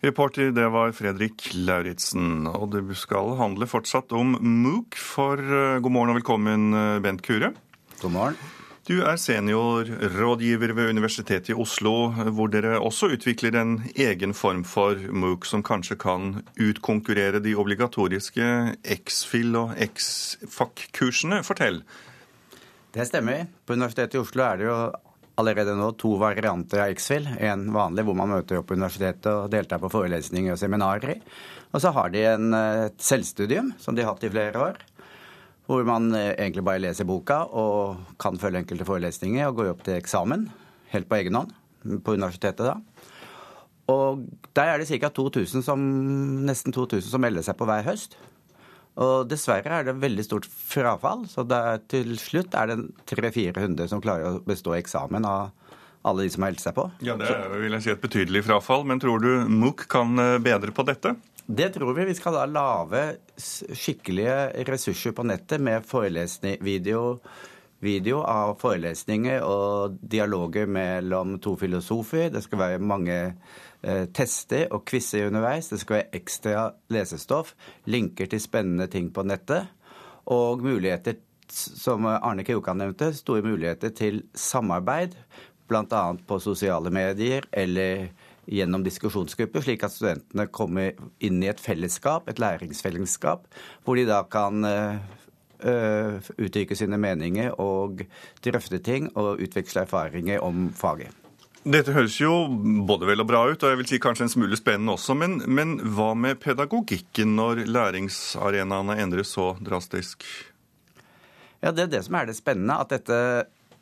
Reporter, 0.00 0.52
det 0.54 0.68
var 0.70 0.92
Fredrik 0.94 1.48
Lauritzen. 1.58 2.46
Og 2.46 2.70
det 2.70 2.84
skal 3.00 3.32
handle 3.40 3.66
fortsatt 3.66 4.12
om 4.14 4.36
MOOC, 4.38 4.94
for 4.94 5.42
uh, 5.42 5.80
god 5.82 5.90
morgen 5.90 6.12
og 6.12 6.20
velkommen, 6.20 6.68
uh, 6.70 7.00
Bent 7.02 7.24
Kure. 7.26 7.50
God 7.98 8.14
morgen. 8.14 8.38
Du 8.86 9.02
er 9.02 9.18
seniorrådgiver 9.20 10.70
ved 10.72 10.92
Universitetet 10.94 11.50
i 11.50 11.56
Oslo, 11.58 12.12
hvor 12.30 12.48
dere 12.48 12.78
også 12.78 13.10
utvikler 13.18 13.58
en 13.58 13.74
egen 13.98 14.32
form 14.38 14.62
for 14.64 14.94
MOOC 15.10 15.50
som 15.50 15.66
kanskje 15.66 15.98
kan 16.00 16.30
utkonkurrere 16.54 17.42
de 17.42 17.56
obligatoriske 17.58 18.46
X-FIL- 19.02 19.58
og 19.58 19.74
X-FAC-kursene. 19.82 21.42
Fortell. 21.44 21.82
Det 22.94 23.10
stemmer. 23.10 23.50
På 23.66 23.74
Universitetet 23.74 24.14
i 24.14 24.22
Oslo 24.22 24.46
er 24.46 24.62
det 24.62 24.70
jo 24.70 24.80
allerede 25.38 25.76
nå 25.78 25.92
to 26.00 26.16
varianter 26.20 26.82
av 26.82 26.92
X-FIL. 26.96 27.28
En 27.38 27.68
vanlig 27.74 28.04
hvor 28.06 28.16
man 28.18 28.32
møter 28.32 28.58
opp 28.60 28.68
på 28.70 28.78
universitetet 28.78 29.30
og 29.30 29.50
deltar 29.52 29.80
på 29.82 29.90
forelesninger 29.92 30.54
og 30.54 30.60
seminarer. 30.60 31.20
Og 31.70 31.82
så 31.84 31.92
har 31.94 32.12
de 32.14 32.24
en, 32.26 32.52
et 32.56 33.02
selvstudium 33.02 33.72
som 33.80 33.94
de 33.94 34.04
har 34.04 34.14
hatt 34.14 34.26
i 34.26 34.32
flere 34.32 34.64
år. 34.70 34.80
Hvor 35.68 35.84
man 35.86 36.10
eh, 36.16 36.32
egentlig 36.32 36.64
bare 36.66 36.82
leser 36.82 37.06
boka 37.08 37.42
og 37.46 38.16
kan 38.20 38.40
følge 38.40 38.64
enkelte 38.64 38.88
forelesninger 38.88 39.48
og 39.48 39.60
gå 39.60 39.68
opp 39.74 39.84
til 39.86 39.98
eksamen 39.98 40.48
helt 40.94 41.10
på 41.10 41.20
egen 41.20 41.36
hånd 41.38 41.52
på 42.04 42.16
universitetet 42.16 42.64
da. 42.66 42.78
Og 43.88 44.24
der 44.56 44.74
er 44.74 44.80
det 44.80 44.88
ca. 44.90 45.08
nesten 45.16 46.74
2000 46.74 47.08
som 47.08 47.22
melder 47.22 47.44
seg 47.44 47.56
på 47.56 47.68
hver 47.68 47.86
høst. 47.86 48.18
Og 48.98 49.28
dessverre 49.30 49.78
er 49.78 49.86
det 49.86 49.98
veldig 50.02 50.24
stort 50.26 50.48
frafall, 50.48 51.22
så 51.30 51.44
er, 51.46 51.78
til 51.90 52.16
slutt 52.18 52.56
er 52.58 52.72
det 52.72 52.78
300-400 53.06 53.90
som 53.92 54.02
klarer 54.02 54.40
å 54.40 54.44
bestå 54.46 54.74
eksamen 54.74 55.26
av 55.28 55.52
alle 56.08 56.24
de 56.24 56.32
som 56.32 56.42
har 56.42 56.50
meldt 56.50 56.64
seg 56.64 56.74
på. 56.74 56.86
Ja, 57.06 57.16
Det 57.18 57.28
er 57.30 57.52
vil 57.54 57.76
jeg 57.76 57.84
si 57.84 57.92
et 57.92 58.02
betydelig 58.02 58.44
frafall, 58.46 58.86
men 58.88 59.02
tror 59.02 59.22
du 59.22 59.30
MOOC 59.50 59.86
kan 59.90 60.18
eh, 60.22 60.38
bedre 60.42 60.74
på 60.74 60.86
dette? 60.88 61.14
Det 61.48 61.70
tror 61.74 61.94
vi. 61.96 62.08
Vi 62.10 62.16
skal 62.18 62.36
da 62.36 62.44
lage 62.44 63.04
skikkelige 63.38 64.66
ressurser 64.68 65.14
på 65.16 65.24
nettet 65.24 65.62
med 65.64 65.86
video, 66.60 67.20
video 67.80 68.20
av 68.20 68.58
forelesninger 68.60 69.40
og 69.46 69.96
dialoger 70.02 70.66
mellom 70.68 71.38
to 71.40 71.54
filosofer. 71.56 72.28
Det 72.34 72.42
skal 72.44 72.58
være 72.58 72.82
mange 72.84 73.16
tester 74.14 74.66
og 74.74 74.82
quizer 74.88 75.28
underveis. 75.28 75.70
Det 75.70 75.80
skal 75.82 76.00
være 76.00 76.18
ekstra 76.18 76.64
lesestoff, 76.90 77.54
linker 77.86 78.26
til 78.26 78.42
spennende 78.42 78.88
ting 78.90 79.12
på 79.14 79.22
nettet. 79.22 79.68
Og 80.34 80.64
muligheter, 80.64 81.20
som 81.48 82.08
Arne 82.10 82.44
Krokan 82.44 82.80
nevnte, 82.82 83.12
store 83.16 83.44
muligheter 83.46 83.94
til 83.94 84.24
samarbeid. 84.34 85.14
Bl.a. 85.68 86.02
på 86.26 86.40
sosiale 86.40 86.90
medier 86.90 87.44
eller 87.52 88.08
gjennom 88.48 88.82
diskusjonsgrupper, 88.82 89.60
slik 89.62 89.82
at 89.84 89.92
studentene 89.92 90.48
kommer 90.48 90.96
inn 91.20 91.42
i 91.44 91.50
et 91.52 91.60
fellesskap, 91.60 92.28
et 92.28 92.40
læringsfellesskap, 92.40 93.44
hvor 93.84 93.98
de 94.00 94.06
da 94.08 94.22
kan 94.32 94.64
eh, 94.64 95.18
Eh, 95.58 96.20
uttrykke 96.38 96.76
sine 96.78 97.00
meninger 97.02 97.56
og 97.58 98.04
drøfte 98.46 98.78
ting 98.78 99.08
og 99.18 99.40
utveksle 99.42 99.82
erfaringer 99.88 100.38
om 100.38 100.68
faget. 100.70 101.10
Dette 101.66 101.92
høres 101.92 102.14
jo 102.20 102.30
både 102.86 103.08
vel 103.08 103.24
og 103.24 103.28
bra 103.28 103.40
ut, 103.50 103.62
og 103.62 103.72
jeg 103.72 103.78
vil 103.80 103.88
si 103.90 103.98
kanskje 104.02 104.28
en 104.28 104.30
smule 104.30 104.58
spennende 104.58 104.94
også. 104.94 105.16
Men, 105.18 105.40
men 105.50 105.74
hva 105.96 106.12
med 106.14 106.38
pedagogikken 106.42 107.34
når 107.38 107.64
læringsarenaene 107.66 108.98
endres 109.02 109.34
så 109.34 109.50
drastisk? 109.58 110.26
Ja, 111.58 111.72
Det 111.72 111.88
er 111.88 111.94
det 111.96 112.04
som 112.06 112.14
er 112.14 112.28
det 112.28 112.36
spennende. 112.38 112.78
At 112.78 112.94
dette 112.94 113.18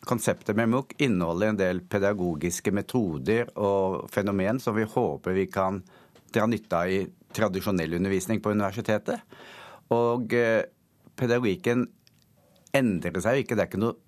konseptet 0.07 0.57
med 0.57 0.71
MOOC 0.73 0.97
inneholder 1.05 1.53
en 1.53 1.61
del 1.61 1.83
pedagogiske 1.85 2.73
metoder 2.73 3.51
og 3.59 4.07
fenomen 4.15 4.61
som 4.63 4.77
vi 4.77 4.87
håper 4.89 5.37
vi 5.37 5.47
kan 5.51 5.83
dra 6.33 6.47
nytte 6.49 6.79
av 6.79 6.93
i 6.93 7.03
tradisjonell 7.37 7.99
undervisning 7.99 8.41
på 8.41 8.55
universitetet. 8.57 9.21
Og 9.93 10.33
eh, 10.33 10.65
pedagogikken 11.19 11.85
endrer 12.77 13.21
seg 13.23 13.37
jo 13.37 13.45
ikke. 13.45 13.57
Det 13.57 13.65
er 13.67 13.71
ikke 13.71 13.85
noe 13.85 13.99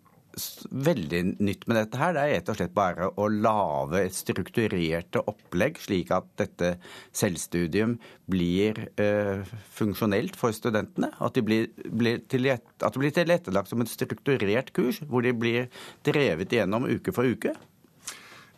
veldig 0.70 1.20
nytt 1.44 1.66
med 1.68 1.78
dette 1.78 1.98
her. 2.00 2.14
Det 2.14 2.22
er 2.22 2.32
rett 2.36 2.50
og 2.52 2.58
slett 2.58 2.74
bare 2.76 3.08
å 3.18 3.28
lage 3.32 4.02
strukturerte 4.14 5.22
opplegg, 5.30 5.80
slik 5.82 6.12
at 6.14 6.28
dette 6.40 6.74
selvstudium 7.16 7.96
blir 8.30 8.80
uh, 9.00 9.44
funksjonelt 9.76 10.38
for 10.38 10.54
studentene. 10.56 11.10
At, 11.18 11.38
de 11.38 11.44
blir, 11.46 11.70
blir 11.88 12.22
tilret, 12.30 12.66
at 12.80 12.94
det 12.94 13.02
blir 13.04 13.14
tilrettelagt 13.16 13.72
som 13.72 13.84
et 13.84 13.92
strukturert 13.92 14.72
kurs, 14.76 15.02
hvor 15.08 15.26
de 15.26 15.34
blir 15.36 15.68
drevet 16.06 16.54
igjennom 16.54 16.88
uke 16.88 17.14
for 17.14 17.28
uke. 17.28 17.54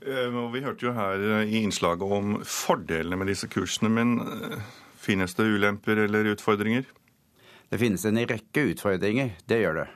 Uh, 0.01 0.41
vi 0.55 0.65
hørte 0.65 0.89
jo 0.89 0.97
her 0.97 1.45
i 1.45 1.63
innslaget 1.65 2.17
om 2.21 2.41
fordelene 2.47 3.21
med 3.21 3.33
disse 3.33 3.51
kursene, 3.53 3.93
men 3.93 4.17
uh, 4.25 4.59
finnes 5.01 5.37
det 5.37 5.49
ulemper 5.49 6.07
eller 6.07 6.33
utfordringer? 6.35 6.89
Det 7.71 7.79
finnes 7.79 8.03
en 8.09 8.19
rekke 8.27 8.71
utfordringer, 8.73 9.37
det 9.47 9.61
gjør 9.63 9.85
det. 9.85 9.89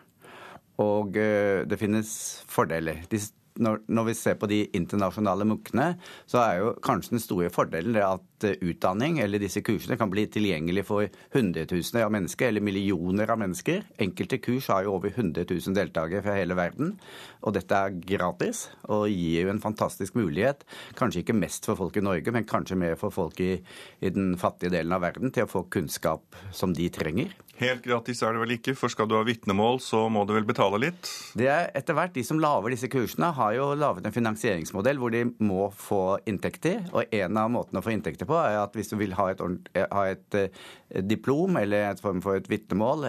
Og 0.83 1.17
eh, 1.21 1.63
det 1.69 1.79
finnes 1.81 2.11
fordeler. 2.51 3.05
De 3.11 3.21
når, 3.63 3.85
når, 3.87 4.09
vi 4.09 4.15
ser 4.19 4.35
på 4.39 4.49
de 4.51 4.65
internasjonale 4.75 5.47
munkene, 5.47 5.93
så 6.27 6.41
er 6.43 6.57
jo 6.59 6.73
kanskje 6.83 7.15
den 7.15 7.23
store 7.23 7.51
fordelen 7.55 7.95
det 7.95 8.03
at 8.03 8.25
utdanning 8.43 9.21
eller 9.23 9.39
disse 9.39 9.63
kursene 9.65 9.97
kan 10.01 10.11
bli 10.11 10.27
tilgjengelig 10.27 10.85
for 10.89 11.09
hundretusener 11.35 12.07
av 12.07 12.13
mennesker, 12.15 12.49
eller 12.49 12.65
millioner 12.65 13.31
av 13.31 13.39
mennesker. 13.41 13.85
Enkelte 14.03 14.41
kurs 14.43 14.69
har 14.73 14.85
jo 14.85 14.97
over 14.97 15.13
100 15.15 15.47
000 15.51 15.77
deltakere 15.77 16.25
fra 16.25 16.37
hele 16.39 16.57
verden. 16.59 16.97
Og 17.45 17.55
dette 17.57 17.79
er 17.79 17.95
gratis 18.01 18.67
og 18.89 19.07
gir 19.13 19.45
jo 19.45 19.53
en 19.53 19.63
fantastisk 19.63 20.17
mulighet, 20.19 20.65
kanskje 20.99 21.23
ikke 21.23 21.39
mest 21.39 21.69
for 21.69 21.79
folk 21.79 21.97
i 22.01 22.05
Norge, 22.05 22.35
men 22.35 22.49
kanskje 22.49 22.79
mer 22.81 22.99
for 23.01 23.15
folk 23.15 23.41
i, 23.45 23.55
i 24.01 24.13
den 24.15 24.35
fattige 24.41 24.75
delen 24.75 24.95
av 24.97 25.05
verden, 25.05 25.33
til 25.35 25.47
å 25.47 25.51
få 25.51 25.67
kunnskap 25.73 26.39
som 26.53 26.75
de 26.77 26.91
trenger. 26.93 27.33
Helt 27.61 27.85
gratis 27.87 28.19
er 28.27 28.35
det 28.35 28.41
vel 28.43 28.57
ikke, 28.57 28.75
for 28.75 28.91
skal 28.91 29.07
du 29.07 29.15
ha 29.15 29.23
vitnemål, 29.27 29.79
så 29.83 30.09
må 30.11 30.25
du 30.27 30.33
vel 30.35 30.47
betale 30.47 30.81
litt? 30.83 31.11
Det 31.39 31.47
er 31.47 31.69
etter 31.79 31.95
hvert, 31.95 32.15
De 32.15 32.23
som 32.27 32.39
lager 32.39 32.75
disse 32.75 32.91
kursene, 32.91 33.31
har 33.35 33.55
jo 33.55 33.69
laget 33.79 34.07
en 34.07 34.15
finansieringsmodell 34.15 34.99
hvor 34.99 35.15
de 35.15 35.25
må 35.43 35.69
få 35.75 36.19
inntekter. 36.31 36.83
Og 36.95 37.15
en 37.15 37.39
av 37.39 37.53
måtene 37.55 37.81
å 37.81 37.85
få 37.85 37.95
inntekter 37.95 38.24
på 38.29 38.39
er 38.41 38.61
at 38.63 38.75
hvis 38.77 38.93
du 38.93 38.97
vil 39.01 39.15
ha 39.19 39.31
et, 39.33 39.43
ha 39.85 40.07
et, 40.11 40.39
eh, 40.39 41.03
diplom 41.05 41.57
eller 41.61 41.91
et 41.91 42.03
form 42.03 42.23
for 42.25 42.39
et 42.39 42.51
vitnemål, 42.51 43.07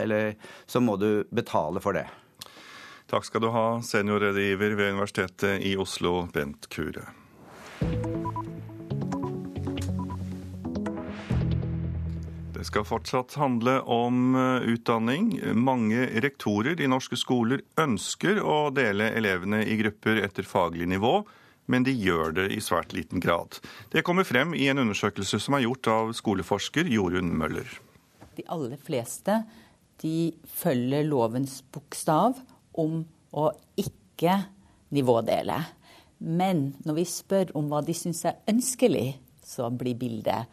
så 0.68 0.82
må 0.84 0.98
du 1.02 1.26
betale 1.32 1.84
for 1.84 1.98
det. 1.98 2.08
Takk 3.06 3.28
skal 3.28 3.44
du 3.44 3.52
ha, 3.54 3.68
seniorrådgiver 3.86 4.74
ved 4.76 4.96
Universitetet 4.96 5.62
i 5.62 5.76
Oslo, 5.78 6.26
Bent 6.34 6.66
Kure. 6.74 7.06
Det 12.56 12.66
skal 12.72 12.88
fortsatt 12.88 13.36
handle 13.38 13.76
om 13.94 14.34
eh, 14.34 14.66
utdanning. 14.74 15.36
Mange 15.54 16.08
rektorer 16.26 16.82
i 16.82 16.90
norske 16.90 17.20
skoler 17.20 17.62
ønsker 17.78 18.42
å 18.42 18.72
dele 18.74 19.12
elevene 19.14 19.62
i 19.70 19.78
grupper 19.78 20.24
etter 20.26 20.48
faglig 20.50 20.88
nivå, 20.90 21.20
men 21.72 21.86
de 21.86 21.94
gjør 21.96 22.34
det 22.38 22.48
i 22.54 22.62
svært 22.64 22.94
liten 22.96 23.22
grad. 23.24 23.60
Det 23.92 24.04
kommer 24.06 24.28
frem 24.28 24.54
i 24.58 24.68
en 24.72 24.82
undersøkelse 24.84 25.40
som 25.42 25.58
er 25.58 25.66
gjort 25.66 25.90
av 25.92 26.14
skoleforsker 26.18 26.90
Jorunn 26.92 27.34
Møller. 27.38 27.70
De 28.36 28.46
aller 28.52 28.78
fleste 28.82 29.42
de 30.04 30.34
følger 30.52 31.06
lovens 31.08 31.62
bokstav 31.74 32.42
om 32.76 33.04
å 33.36 33.50
ikke 33.80 34.42
nivådele. 34.96 35.62
Men 36.20 36.68
når 36.88 37.00
vi 37.00 37.08
spør 37.10 37.56
om 37.60 37.72
hva 37.72 37.82
de 37.86 37.96
syns 37.96 38.24
er 38.28 38.42
ønskelig, 38.52 39.16
så 39.46 39.70
blir 39.72 39.98
bildet 40.00 40.52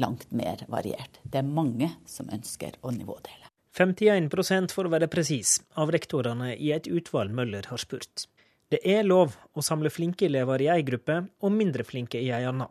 langt 0.00 0.30
mer 0.34 0.64
variert. 0.68 1.20
Det 1.22 1.40
er 1.40 1.48
mange 1.48 1.92
som 2.10 2.30
ønsker 2.32 2.78
å 2.82 2.92
nivådele. 2.94 3.48
51 3.74 4.70
for 4.70 4.86
å 4.86 4.92
være 4.92 5.10
presis, 5.10 5.58
av 5.74 5.90
rektorene 5.90 6.52
i 6.54 6.70
et 6.74 6.86
utvalg 6.86 7.34
Møller 7.34 7.66
har 7.70 7.80
spurt. 7.82 8.28
Det 8.74 8.80
er 8.90 9.04
lov 9.06 9.36
å 9.54 9.62
samle 9.62 9.92
flinke 9.94 10.26
elever 10.26 10.64
i 10.64 10.72
ei 10.72 10.82
gruppe 10.82 11.20
og 11.46 11.52
mindre 11.54 11.84
flinke 11.86 12.18
i 12.18 12.32
ei 12.34 12.42
anna. 12.48 12.66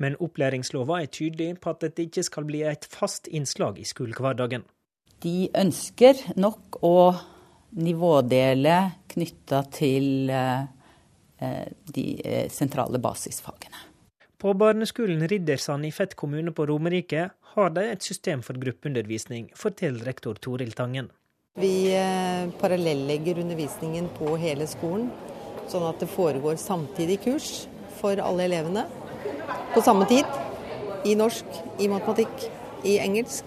Men 0.00 0.16
opplæringslova 0.24 1.02
er 1.02 1.10
tydelig 1.12 1.58
på 1.60 1.72
at 1.74 1.82
dette 1.84 2.06
ikke 2.06 2.24
skal 2.24 2.46
bli 2.48 2.62
et 2.64 2.86
fast 2.88 3.28
innslag 3.28 3.76
i 3.80 3.84
skolehverdagen. 3.84 4.64
De 5.20 5.50
ønsker 5.60 6.20
nok 6.40 6.78
å 6.80 6.96
nivådele 7.76 8.76
knytta 9.12 9.60
til 9.74 10.30
eh, 10.32 10.64
eh, 11.44 11.66
de 11.92 12.06
eh, 12.24 12.46
sentrale 12.52 13.00
basisfagene. 13.02 13.84
På 14.40 14.54
barneskolen 14.56 15.26
Riddersand 15.28 15.84
i 15.84 15.92
Fett 15.92 16.16
kommune 16.16 16.56
på 16.56 16.66
Romerike 16.72 17.28
har 17.54 17.76
de 17.76 17.84
et 17.92 18.02
system 18.02 18.40
for 18.44 18.56
gruppeundervisning, 18.60 19.50
forteller 19.56 20.08
rektor 20.08 20.40
Toril 20.40 20.72
Tangen. 20.72 21.12
Vi 21.60 21.94
parallellegger 22.58 23.38
undervisningen 23.44 24.08
på 24.16 24.32
hele 24.42 24.66
skolen, 24.66 25.12
sånn 25.70 25.86
at 25.88 26.00
det 26.02 26.10
foregår 26.12 26.58
samtidig 26.60 27.20
kurs 27.24 27.48
for 28.00 28.20
alle 28.20 28.46
elevene 28.48 28.84
på 29.74 29.82
samme 29.84 30.06
tid. 30.10 30.28
I 31.04 31.14
norsk, 31.18 31.48
i 31.80 31.88
matematikk, 31.92 32.46
i 32.84 32.98
engelsk. 33.02 33.44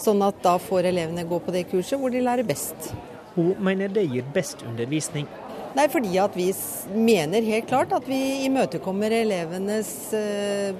Sånn 0.00 0.22
at 0.24 0.40
da 0.44 0.58
får 0.60 0.90
elevene 0.90 1.24
gå 1.28 1.38
på 1.40 1.54
det 1.54 1.66
kurset 1.70 2.00
hvor 2.00 2.12
de 2.12 2.24
lærer 2.24 2.46
best. 2.46 2.92
Hun 3.36 3.54
mener 3.64 3.92
det 3.92 4.04
gir 4.10 4.26
best 4.34 4.64
undervisning. 4.68 5.28
Nei, 5.72 5.86
fordi 5.88 6.18
at 6.20 6.34
vi 6.36 6.50
mener 6.92 7.46
helt 7.46 7.70
klart 7.70 7.94
at 7.96 8.04
vi 8.08 8.44
imøtekommer 8.44 9.14
elevenes 9.22 9.88
eh, 10.16 10.76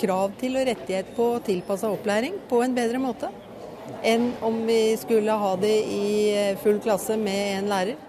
krav 0.00 0.34
til 0.40 0.58
og 0.60 0.68
rettighet 0.68 1.14
på 1.16 1.30
tilpassa 1.46 1.88
opplæring 1.92 2.36
på 2.50 2.60
en 2.64 2.76
bedre 2.76 3.00
måte 3.00 3.30
enn 4.04 4.30
om 4.44 4.58
vi 4.68 4.96
skulle 5.00 5.32
ha 5.40 5.54
det 5.60 5.76
i 5.88 6.08
eh, 6.36 6.58
full 6.60 6.80
klasse 6.84 7.16
med 7.20 7.58
en 7.58 7.70
lærer. 7.72 8.03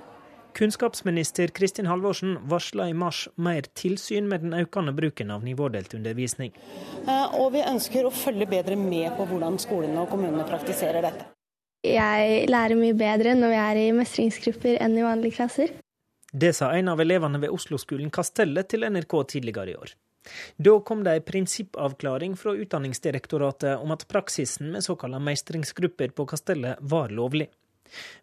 Kunnskapsminister 0.55 1.47
Kristin 1.47 1.85
Halvorsen 1.85 2.37
varsla 2.47 2.89
i 2.89 2.93
mars 2.93 3.25
mer 3.35 3.65
tilsyn 3.75 4.29
med 4.31 4.45
den 4.45 4.53
økende 4.55 4.93
bruken 4.95 5.31
av 5.31 5.43
nivådelt 5.43 5.93
undervisning. 5.93 6.53
Eh, 7.07 7.35
og 7.35 7.51
vi 7.57 7.63
ønsker 7.67 8.07
å 8.07 8.11
følge 8.15 8.47
bedre 8.47 8.77
med 8.79 9.17
på 9.17 9.25
hvordan 9.27 9.59
skolene 9.59 10.05
og 10.05 10.13
kommunene 10.13 10.47
praktiserer 10.47 11.03
dette. 11.03 11.27
Jeg 11.83 12.47
lærer 12.47 12.79
mye 12.79 12.95
bedre 12.95 13.35
når 13.35 13.51
vi 13.51 13.59
er 13.65 13.81
i 13.81 13.91
mestringsgrupper 13.99 14.79
enn 14.79 14.95
i 14.95 15.03
vanlige 15.03 15.41
klasser. 15.41 15.75
Det 16.31 16.53
sa 16.55 16.71
en 16.75 16.93
av 16.93 17.03
elevene 17.03 17.43
ved 17.43 17.51
Oslo-skolen 17.51 18.09
Kastellet 18.11 18.71
til 18.71 18.87
NRK 18.87 19.19
tidligere 19.35 19.75
i 19.75 19.77
år. 19.83 19.93
Da 20.57 20.79
kom 20.87 21.03
det 21.03 21.19
ei 21.19 21.27
prinsippavklaring 21.27 22.39
fra 22.39 22.55
Utdanningsdirektoratet 22.55 23.83
om 23.83 23.91
at 23.91 24.07
praksisen 24.07 24.71
med 24.71 24.87
såkalla 24.87 25.19
meistringsgrupper 25.19 26.15
på 26.15 26.25
Kastellet 26.31 26.79
var 26.79 27.11
lovlig. 27.11 27.51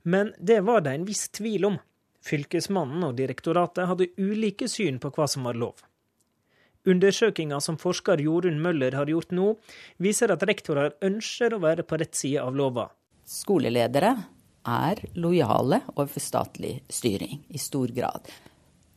Men 0.03 0.33
det 0.39 0.62
var 0.67 0.81
det 0.81 0.97
en 0.97 1.07
viss 1.07 1.29
tvil 1.29 1.69
om. 1.75 1.81
Fylkesmannen 2.23 3.02
og 3.07 3.17
direktoratet 3.19 3.88
hadde 3.91 4.11
ulike 4.21 4.69
syn 4.71 5.00
på 5.02 5.11
hva 5.14 5.26
som 5.31 5.49
var 5.49 5.59
lov. 5.59 5.81
Undersøkinga 6.87 7.61
som 7.62 7.79
forsker 7.79 8.23
Jorunn 8.23 8.59
Møller 8.62 8.95
har 8.99 9.11
gjort 9.11 9.31
nå, 9.35 9.52
viser 10.02 10.33
at 10.35 10.43
rektorer 10.47 10.97
ønsker 11.02 11.55
å 11.55 11.62
være 11.62 11.87
på 11.87 11.99
rett 12.00 12.19
side 12.19 12.43
av 12.43 12.57
lova. 12.59 12.88
Skoleledere 13.26 14.17
er 14.67 15.02
lojale 15.14 15.83
overfor 15.95 16.23
statlig 16.23 16.81
styring 16.91 17.45
i 17.55 17.61
stor 17.62 17.91
grad. 17.95 18.26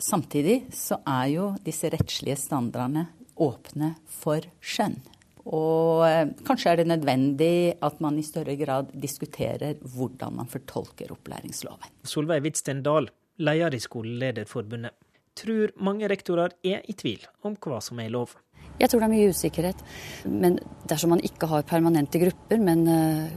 Samtidig 0.01 0.65
så 0.75 0.97
er 1.07 1.27
jo 1.35 1.49
disse 1.65 1.89
rettslige 1.93 2.37
standardene 2.41 3.07
åpne 3.41 3.93
for 4.11 4.45
skjønn. 4.61 4.97
Og 5.45 6.01
eh, 6.07 6.31
kanskje 6.45 6.71
er 6.71 6.81
det 6.81 6.87
nødvendig 6.89 7.75
at 7.85 7.99
man 8.01 8.17
i 8.17 8.25
større 8.25 8.55
grad 8.57 8.89
diskuterer 8.97 9.77
hvordan 9.93 10.39
man 10.39 10.49
fortolker 10.49 11.11
opplæringsloven. 11.13 11.91
Solveig 12.03 12.41
Hvitsten 12.41 12.81
Dahl, 12.85 13.11
leder 13.37 13.75
i 13.75 13.81
Skolelederforbundet, 13.83 14.95
tror 15.35 15.73
mange 15.83 16.09
rektorer 16.09 16.55
er 16.63 16.85
i 16.89 16.95
tvil 16.97 17.25
om 17.45 17.57
hva 17.61 17.81
som 17.83 17.99
er 17.99 18.09
lov. 18.13 18.33
Jeg 18.79 18.89
tror 18.89 19.03
det 19.03 19.07
er 19.07 19.13
mye 19.13 19.33
usikkerhet. 19.35 19.83
Men 20.25 20.57
dersom 20.89 21.13
man 21.13 21.23
ikke 21.23 21.47
har 21.51 21.67
permanente 21.67 22.19
grupper, 22.19 22.59
men 22.59 22.87
uh, 22.87 23.27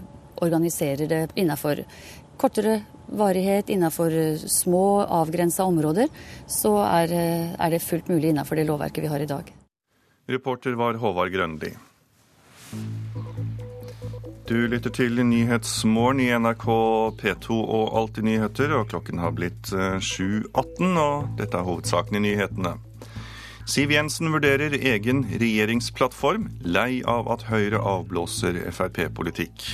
organiserer 0.43 1.11
det 1.11 1.21
innenfor 1.39 1.83
kortere 2.39 2.79
varighet, 3.19 3.71
innenfor 3.75 4.15
uh, 4.15 4.47
små, 4.51 5.03
avgrensa 5.05 5.67
områder, 5.67 6.09
så 6.47 6.79
er 6.87 7.75
det 7.75 7.83
fullt 7.85 8.11
mulig 8.11 8.33
innenfor 8.33 8.59
det 8.59 8.67
lovverket 8.71 9.05
vi 9.05 9.13
har 9.13 9.27
i 9.27 9.31
dag. 9.31 9.53
Reporter 10.29 10.79
var 10.79 10.99
Håvard 11.03 11.35
Grønli. 11.35 11.75
Du 14.49 14.57
lytter 14.69 14.93
til 14.93 15.21
Nyhetsmorgen 15.29 16.21
i 16.25 16.29
NRK 16.33 16.67
P2 17.21 17.57
og 17.57 17.97
Alltid 18.01 18.25
nyheter, 18.25 18.73
og 18.79 18.89
klokken 18.93 19.21
har 19.21 19.35
blitt 19.37 19.73
7.18, 19.73 20.95
og 20.97 21.35
dette 21.41 21.59
er 21.59 21.67
hovedsaken 21.67 22.17
i 22.17 22.23
nyhetene. 22.31 22.77
Siv 23.69 23.93
Jensen 23.93 24.33
vurderer 24.33 24.73
egen 24.73 25.27
regjeringsplattform, 25.29 26.47
lei 26.65 27.03
av 27.05 27.29
at 27.35 27.45
Høyre 27.51 27.83
avblåser 27.85 28.57
Frp-politikk. 28.73 29.67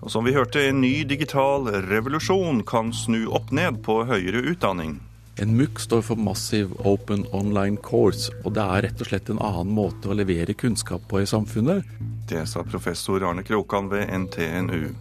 Og 0.00 0.08
som 0.14 0.24
vi 0.24 0.32
hørte, 0.32 0.62
en 0.64 0.80
ny 0.80 1.02
digital 1.04 1.68
revolusjon 1.90 2.62
kan 2.64 2.94
snu 2.96 3.26
opp 3.36 3.52
ned 3.52 3.82
på 3.84 4.04
høyere 4.08 4.40
utdanning. 4.54 5.00
En 5.38 5.56
MOOC 5.56 5.80
står 5.80 6.02
for 6.02 6.16
Massive 6.16 6.74
Open 6.88 7.26
Online 7.32 7.76
Course, 7.76 8.32
og 8.44 8.54
det 8.56 8.62
er 8.62 8.84
rett 8.86 9.02
og 9.04 9.08
slett 9.10 9.28
en 9.28 9.40
annen 9.44 9.74
måte 9.76 10.08
å 10.08 10.16
levere 10.16 10.54
kunnskap 10.56 11.04
på 11.10 11.20
i 11.20 11.26
samfunnet. 11.28 11.84
Det 12.30 12.46
sa 12.48 12.62
professor 12.64 13.20
Arne 13.28 13.44
Krokan 13.44 13.90
ved 13.92 14.08
NTNU. 14.08 14.94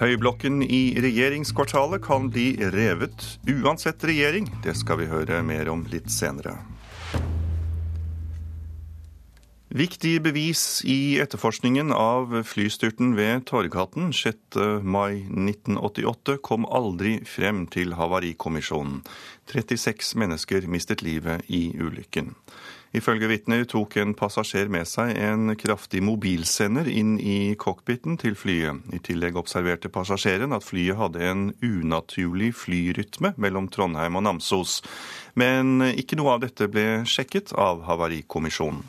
Høyblokken 0.00 0.64
i 0.66 0.96
regjeringskvartalet 0.98 2.02
kan 2.02 2.26
bli 2.34 2.56
revet 2.74 3.22
uansett 3.46 4.02
regjering. 4.02 4.50
Det 4.66 4.74
skal 4.74 4.98
vi 4.98 5.06
høre 5.12 5.38
mer 5.46 5.70
om 5.70 5.86
litt 5.94 6.10
senere. 6.10 6.56
Viktige 9.72 10.20
bevis 10.20 10.82
i 10.84 11.16
etterforskningen 11.22 11.94
av 11.96 12.34
flystyrten 12.44 13.14
ved 13.16 13.46
Torghatten 13.48 14.10
6. 14.12 14.58
mai 14.84 15.22
1988 15.24 16.34
kom 16.44 16.66
aldri 16.68 17.14
frem 17.24 17.62
til 17.72 17.94
Havarikommisjonen. 17.96 19.00
36 19.48 20.12
mennesker 20.20 20.68
mistet 20.68 21.00
livet 21.00 21.48
i 21.48 21.70
ulykken. 21.80 22.34
Ifølge 22.92 23.32
vitner 23.32 23.64
tok 23.64 23.96
en 23.96 24.12
passasjer 24.12 24.68
med 24.68 24.84
seg 24.92 25.16
en 25.16 25.56
kraftig 25.56 26.04
mobilsender 26.04 26.84
inn 26.92 27.16
i 27.16 27.56
cockpiten 27.56 28.20
til 28.20 28.36
flyet. 28.36 28.84
I 28.92 29.00
tillegg 29.00 29.40
observerte 29.40 29.88
passasjeren 29.88 30.52
at 30.52 30.68
flyet 30.68 31.00
hadde 31.00 31.28
en 31.32 31.52
unaturlig 31.64 32.52
flyrytme 32.60 33.32
mellom 33.40 33.72
Trondheim 33.72 34.20
og 34.20 34.28
Namsos. 34.28 34.82
Men 35.32 35.80
ikke 35.96 36.20
noe 36.20 36.36
av 36.36 36.44
dette 36.44 36.68
ble 36.68 37.06
sjekket 37.08 37.56
av 37.56 37.86
Havarikommisjonen. 37.88 38.84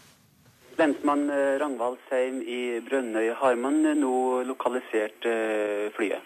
Lensmann 0.83 1.29
eh, 1.29 1.59
Ragnvald 1.61 1.97
Seim 2.09 2.41
i 2.41 2.81
Brønnøy, 2.83 3.29
har 3.39 3.55
man 3.55 3.77
eh, 3.87 3.95
nå 3.95 4.43
lokalisert 4.43 5.23
eh, 5.29 5.87
flyet? 5.95 6.25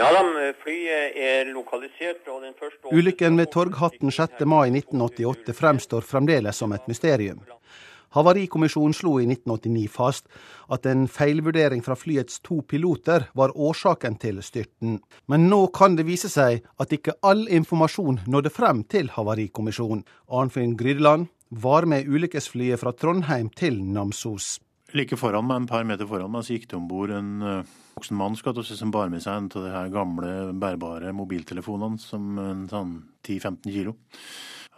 Ja 0.00 0.08
da, 0.10 0.22
flyet 0.58 1.18
er 1.22 1.50
lokalisert. 1.54 2.26
og 2.26 2.42
den 2.42 2.56
første... 2.58 2.90
Ulykken 2.90 3.38
ved 3.38 3.52
Torghatten 3.52 4.10
6. 4.10 4.42
mai 4.48 4.72
1988 4.72 5.54
fremstår 5.54 6.02
fremdeles 6.08 6.58
som 6.58 6.72
et 6.74 6.88
mysterium. 6.90 7.44
Havarikommisjonen 8.16 8.96
slo 8.96 9.12
i 9.20 9.28
1989 9.28 9.84
fast 9.92 10.26
at 10.74 10.88
en 10.90 11.04
feilvurdering 11.08 11.84
fra 11.84 11.94
flyets 11.96 12.40
to 12.42 12.58
piloter 12.68 13.28
var 13.38 13.54
årsaken 13.54 14.18
til 14.24 14.42
styrten. 14.42 14.98
Men 15.30 15.46
nå 15.52 15.68
kan 15.76 15.94
det 16.00 16.08
vise 16.08 16.32
seg 16.32 16.66
at 16.82 16.92
ikke 16.92 17.14
all 17.22 17.46
informasjon 17.46 18.24
nådde 18.26 18.50
frem 18.50 18.82
til 18.82 19.12
Havarikommisjonen. 19.14 20.02
Arnfinn 20.32 20.74
Grydeland, 20.80 21.30
var 21.52 21.84
med 21.84 22.08
ulykkesflyet 22.08 22.80
fra 22.80 22.94
Trondheim 22.96 23.50
til 23.52 23.76
Namsos. 23.84 24.56
Like 24.96 25.16
foran 25.20 25.44
meg, 25.48 25.62
en 25.62 25.68
par 25.68 25.84
meter 25.88 26.08
foran 26.08 26.32
meg, 26.32 26.46
så 26.46 26.56
gikk 26.56 26.70
det 26.70 26.78
om 26.78 26.86
bord 26.88 27.12
en 27.12 27.32
uh, 27.44 27.74
voksen 27.96 28.16
mann 28.16 28.36
som 28.36 28.92
bar 28.92 29.12
med 29.12 29.20
seg 29.24 29.36
en 29.36 29.50
av 29.52 29.66
de 29.66 29.72
her 29.72 29.90
gamle 29.92 30.30
bærbare 30.56 31.12
mobiltelefonene, 31.16 32.00
som 32.00 32.38
en 32.40 32.64
sånn 32.68 32.94
10-15 33.24 33.68
kilo. 33.68 33.96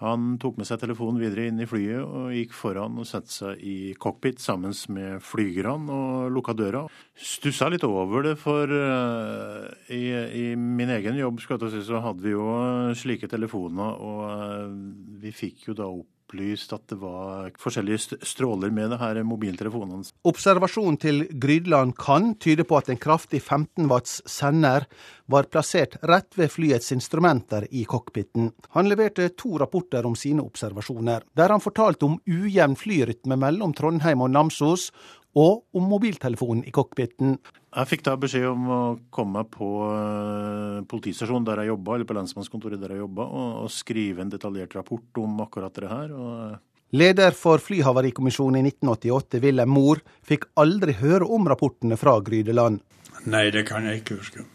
Han 0.00 0.32
tok 0.42 0.56
med 0.58 0.66
seg 0.66 0.80
telefonen 0.82 1.20
videre 1.22 1.46
inn 1.46 1.62
i 1.62 1.68
flyet 1.70 2.02
og 2.02 2.32
gikk 2.34 2.56
foran 2.58 2.98
og 2.98 3.06
satte 3.06 3.30
seg 3.30 3.60
i 3.62 3.94
cockpit 3.94 4.42
sammen 4.42 4.74
med 4.90 5.22
flygerne 5.22 5.94
og 5.94 6.34
lukka 6.34 6.56
døra. 6.58 6.82
Stussa 7.14 7.68
litt 7.70 7.86
over 7.86 8.26
det, 8.26 8.34
for 8.42 8.66
uh, 8.66 9.70
i, 9.94 10.02
i, 10.10 10.44
min 10.58 10.90
egen 10.96 11.22
jobb 11.22 11.38
si, 11.38 11.84
så 11.86 12.02
hadde 12.02 12.26
vi 12.26 12.34
jo 12.34 12.50
slike 12.98 13.30
telefoner, 13.30 13.94
og 13.94 14.26
uh, 14.26 15.22
vi 15.22 15.30
fikk 15.30 15.70
jo 15.70 15.78
da 15.78 15.86
opp 15.86 16.10
opplyst 16.24 16.72
at 16.72 16.88
det 16.88 16.96
var 16.98 17.52
forskjellige 17.60 18.18
stråler 18.24 18.70
med 18.70 18.90
det 18.90 18.98
her 18.98 19.20
mobiltelefonene. 19.24 20.04
Observasjonen 20.24 20.98
til 21.00 21.24
Grydland 21.30 21.94
kan 21.96 22.34
tyde 22.40 22.64
på 22.64 22.78
at 22.78 22.88
en 22.88 23.00
kraftig 23.00 23.42
15 23.42 23.88
watts 23.90 24.22
sender 24.26 24.86
var 25.26 25.44
plassert 25.44 25.96
rett 26.02 26.32
ved 26.36 26.50
flyets 26.50 26.92
instrumenter 26.92 27.66
i 27.70 27.84
cockpiten. 27.84 28.52
Han 28.74 28.88
leverte 28.88 29.30
to 29.36 29.58
rapporter 29.58 30.06
om 30.06 30.16
sine 30.16 30.42
observasjoner, 30.44 31.24
der 31.34 31.52
han 31.52 31.62
fortalte 31.62 32.08
om 32.08 32.20
ujevn 32.26 32.76
flyrytme 32.76 33.36
mellom 33.36 33.74
Trondheim 33.74 34.24
og 34.24 34.32
Namsos, 34.34 34.90
og 35.34 35.64
om 35.74 35.88
mobiltelefonen 35.90 36.62
i 36.62 36.70
cockpiten. 36.70 37.38
Jeg 37.74 37.90
fikk 37.90 38.04
da 38.06 38.12
beskjed 38.22 38.44
om 38.46 38.68
å 38.70 38.82
komme 39.14 39.42
på 39.50 39.68
eh, 39.88 40.84
politistasjonen 40.90 41.46
der 41.48 41.64
jeg 41.64 41.72
jobba, 41.72 41.96
eller 41.96 42.06
på 42.06 42.14
lensmannskontoret 42.14 42.78
der 42.78 42.94
jeg 42.94 43.02
jobba, 43.02 43.26
og, 43.26 43.50
og, 43.64 43.72
skrive 43.74 44.22
en 44.22 44.30
detaljert 44.30 44.76
rapport 44.78 45.22
om 45.22 45.42
akkurat 45.42 45.82
det 45.82 45.90
her. 45.90 46.14
Og... 46.14 46.32
Eh, 46.52 46.62
Leder 46.94 47.34
for 47.34 47.58
Flyhavarikommisjonen 47.58 48.60
i 48.60 48.68
1988, 48.70 49.42
Wilhelm 49.42 49.74
Mohr, 49.74 50.04
fikk 50.22 50.46
aldri 50.62 50.94
høre 51.00 51.26
om 51.26 51.50
rapportene 51.50 51.98
fra 51.98 52.20
Grydeland. 52.22 52.78
Nei, 53.26 53.48
det 53.50 53.64
kan 53.66 53.88
jeg 53.88 54.04
ikke 54.04 54.20
huske. 54.20 54.46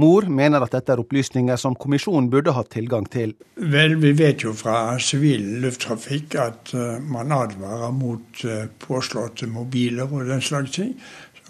Mohr 0.00 0.24
mener 0.32 0.64
at 0.64 0.72
dette 0.72 0.94
er 0.94 1.02
opplysninger 1.02 1.58
som 1.60 1.74
kommisjonen 1.76 2.30
burde 2.32 2.54
hatt 2.56 2.70
tilgang 2.72 3.04
til. 3.12 3.34
Vel, 3.60 3.98
vi 4.00 4.14
vet 4.16 4.46
jo 4.46 4.54
fra 4.56 4.94
sivil 5.02 5.44
lufttrafikk 5.60 6.38
at 6.40 6.72
uh, 6.72 6.96
man 7.04 7.34
advarer 7.36 7.92
mot 7.92 8.44
uh, 8.48 8.64
påslåtte 8.86 9.50
mobiler 9.52 10.08
og 10.08 10.30
den 10.30 10.40
slags 10.44 10.78
ting. 10.78 10.94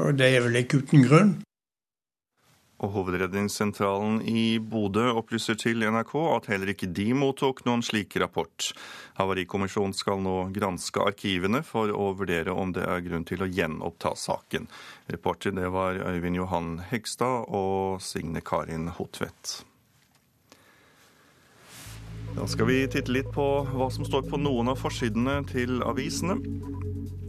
Og 0.01 0.15
det 0.17 0.31
er 0.33 0.45
vel 0.47 0.63
ikke 0.63 0.83
uten 0.83 1.05
grunn. 1.09 1.33
Og 2.83 2.91
Hovedredningssentralen 2.97 4.19
i 4.27 4.59
Bodø 4.59 5.05
opplyser 5.15 5.55
til 5.61 5.85
NRK 5.87 6.15
at 6.33 6.49
heller 6.51 6.73
ikke 6.73 6.91
de 6.91 7.13
mottok 7.15 7.63
noen 7.69 7.85
slik 7.87 8.17
rapport. 8.19 8.73
Havarikommisjonen 9.21 9.95
skal 9.95 10.19
nå 10.25 10.49
granske 10.57 11.05
arkivene 11.05 11.63
for 11.67 11.95
å 11.95 12.11
vurdere 12.19 12.55
om 12.55 12.75
det 12.75 12.83
er 12.83 13.05
grunn 13.07 13.27
til 13.29 13.45
å 13.47 13.51
gjenoppta 13.51 14.17
saken. 14.19 14.67
Reporter 15.15 15.55
det 15.55 15.71
var 15.71 16.03
Øyvind 16.03 16.43
Johan 16.43 16.73
Hegstad 16.91 17.47
og 17.55 18.03
Signe 18.03 18.43
Karin 18.43 18.91
Hotvedt. 18.99 19.61
Da 22.33 22.47
skal 22.49 22.67
vi 22.67 22.83
titte 22.89 23.13
litt 23.13 23.29
på 23.35 23.45
hva 23.69 23.91
som 23.93 24.07
står 24.09 24.25
på 24.31 24.41
noen 24.41 24.73
av 24.73 24.81
forsidene 24.81 25.43
til 25.51 25.83
avisene. 25.85 26.39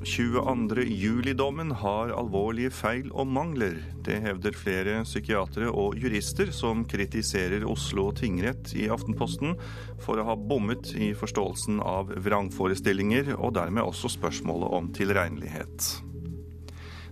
22. 0.03 0.83
juli-dommen 0.83 1.71
har 1.79 2.11
alvorlige 2.15 2.71
feil 2.75 3.11
og 3.11 3.27
mangler. 3.31 3.77
Det 4.03 4.19
hevder 4.23 4.55
flere 4.57 4.95
psykiatere 5.07 5.69
og 5.71 5.99
jurister 5.99 6.51
som 6.55 6.83
kritiserer 6.89 7.63
Oslo 7.67 8.09
tingrett 8.15 8.73
i 8.75 8.89
Aftenposten 8.91 9.55
for 10.03 10.19
å 10.19 10.27
ha 10.27 10.37
bommet 10.39 10.91
i 10.95 11.13
forståelsen 11.15 11.79
av 11.79 12.11
vrangforestillinger, 12.25 13.35
og 13.39 13.55
dermed 13.59 13.85
også 13.85 14.11
spørsmålet 14.17 14.75
om 14.79 14.91
tilregnelighet. 14.95 16.12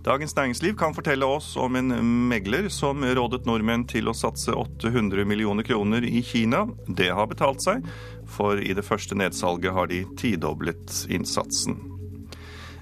Dagens 0.02 0.34
Næringsliv 0.34 0.74
kan 0.74 0.94
fortelle 0.96 1.26
oss 1.30 1.52
om 1.54 1.76
en 1.78 1.92
megler 2.26 2.66
som 2.74 3.04
rådet 3.06 3.44
nordmenn 3.46 3.84
til 3.86 4.10
å 4.10 4.14
satse 4.18 4.50
800 4.50 5.22
millioner 5.30 5.62
kroner 5.62 6.02
i 6.02 6.24
Kina. 6.26 6.64
Det 6.90 7.12
har 7.14 7.28
betalt 7.30 7.62
seg, 7.62 7.86
for 8.26 8.58
i 8.58 8.74
det 8.74 8.82
første 8.82 9.14
nedsalget 9.14 9.70
har 9.76 9.86
de 9.92 10.00
tidoblet 10.18 11.04
innsatsen. 11.06 11.78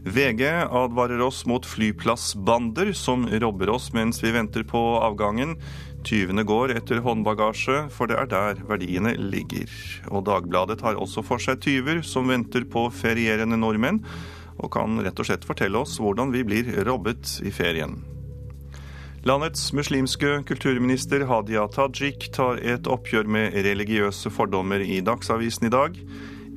VG 0.01 0.47
advarer 0.65 1.21
oss 1.21 1.43
mot 1.45 1.67
flyplassbander 1.69 2.95
som 2.97 3.29
robber 3.29 3.69
oss 3.69 3.91
mens 3.93 4.23
vi 4.25 4.33
venter 4.33 4.65
på 4.65 4.81
avgangen. 5.05 5.59
Tyvene 6.09 6.47
går 6.49 6.73
etter 6.73 7.05
håndbagasje, 7.05 7.83
for 7.93 8.09
det 8.09 8.17
er 8.17 8.33
der 8.33 8.65
verdiene 8.65 9.13
ligger. 9.21 9.69
Og 10.09 10.25
Dagbladet 10.25 10.81
tar 10.81 10.97
også 10.97 11.21
for 11.21 11.37
seg 11.37 11.61
tyver 11.61 12.01
som 12.01 12.33
venter 12.33 12.65
på 12.65 12.89
ferierende 12.97 13.61
nordmenn, 13.61 14.01
og 14.61 14.71
kan 14.77 15.01
rett 15.03 15.19
og 15.21 15.29
slett 15.29 15.47
fortelle 15.49 15.81
oss 15.81 15.99
hvordan 16.01 16.33
vi 16.35 16.45
blir 16.47 16.73
robbet 16.87 17.39
i 17.45 17.53
ferien. 17.55 17.99
Landets 19.29 19.73
muslimske 19.77 20.39
kulturminister 20.49 21.27
Hadia 21.29 21.67
Tajik 21.69 22.31
tar 22.33 22.57
et 22.65 22.89
oppgjør 22.89 23.27
med 23.29 23.57
religiøse 23.67 24.33
fordommer 24.33 24.81
i 24.81 25.03
Dagsavisen 25.05 25.69
i 25.69 25.73
dag. 25.75 25.99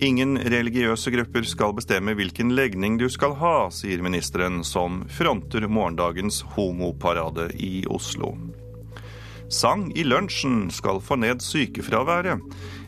Ingen 0.03 0.37
religiøse 0.39 1.11
grupper 1.11 1.43
skal 1.47 1.75
bestemme 1.75 2.15
hvilken 2.15 2.55
legning 2.55 2.95
du 3.01 3.09
skal 3.11 3.35
ha, 3.41 3.67
sier 3.67 3.99
ministeren, 4.03 4.63
som 4.63 5.03
fronter 5.11 5.67
morgendagens 5.67 6.39
homoparade 6.55 7.49
i 7.59 7.83
Oslo. 7.91 8.31
Sang 9.53 9.89
i 9.95 10.07
lunsjen 10.07 10.71
skal 10.73 11.03
få 11.03 11.19
ned 11.19 11.43
sykefraværet. 11.45 12.41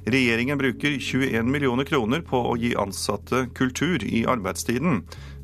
Regjeringen 0.06 0.58
bruker 0.58 1.00
21 1.00 1.48
millioner 1.50 1.84
kroner 1.84 2.22
på 2.22 2.38
å 2.38 2.58
gi 2.62 2.76
ansatte 2.78 3.48
kultur 3.58 4.04
i 4.06 4.22
arbeidstiden. 4.30 5.00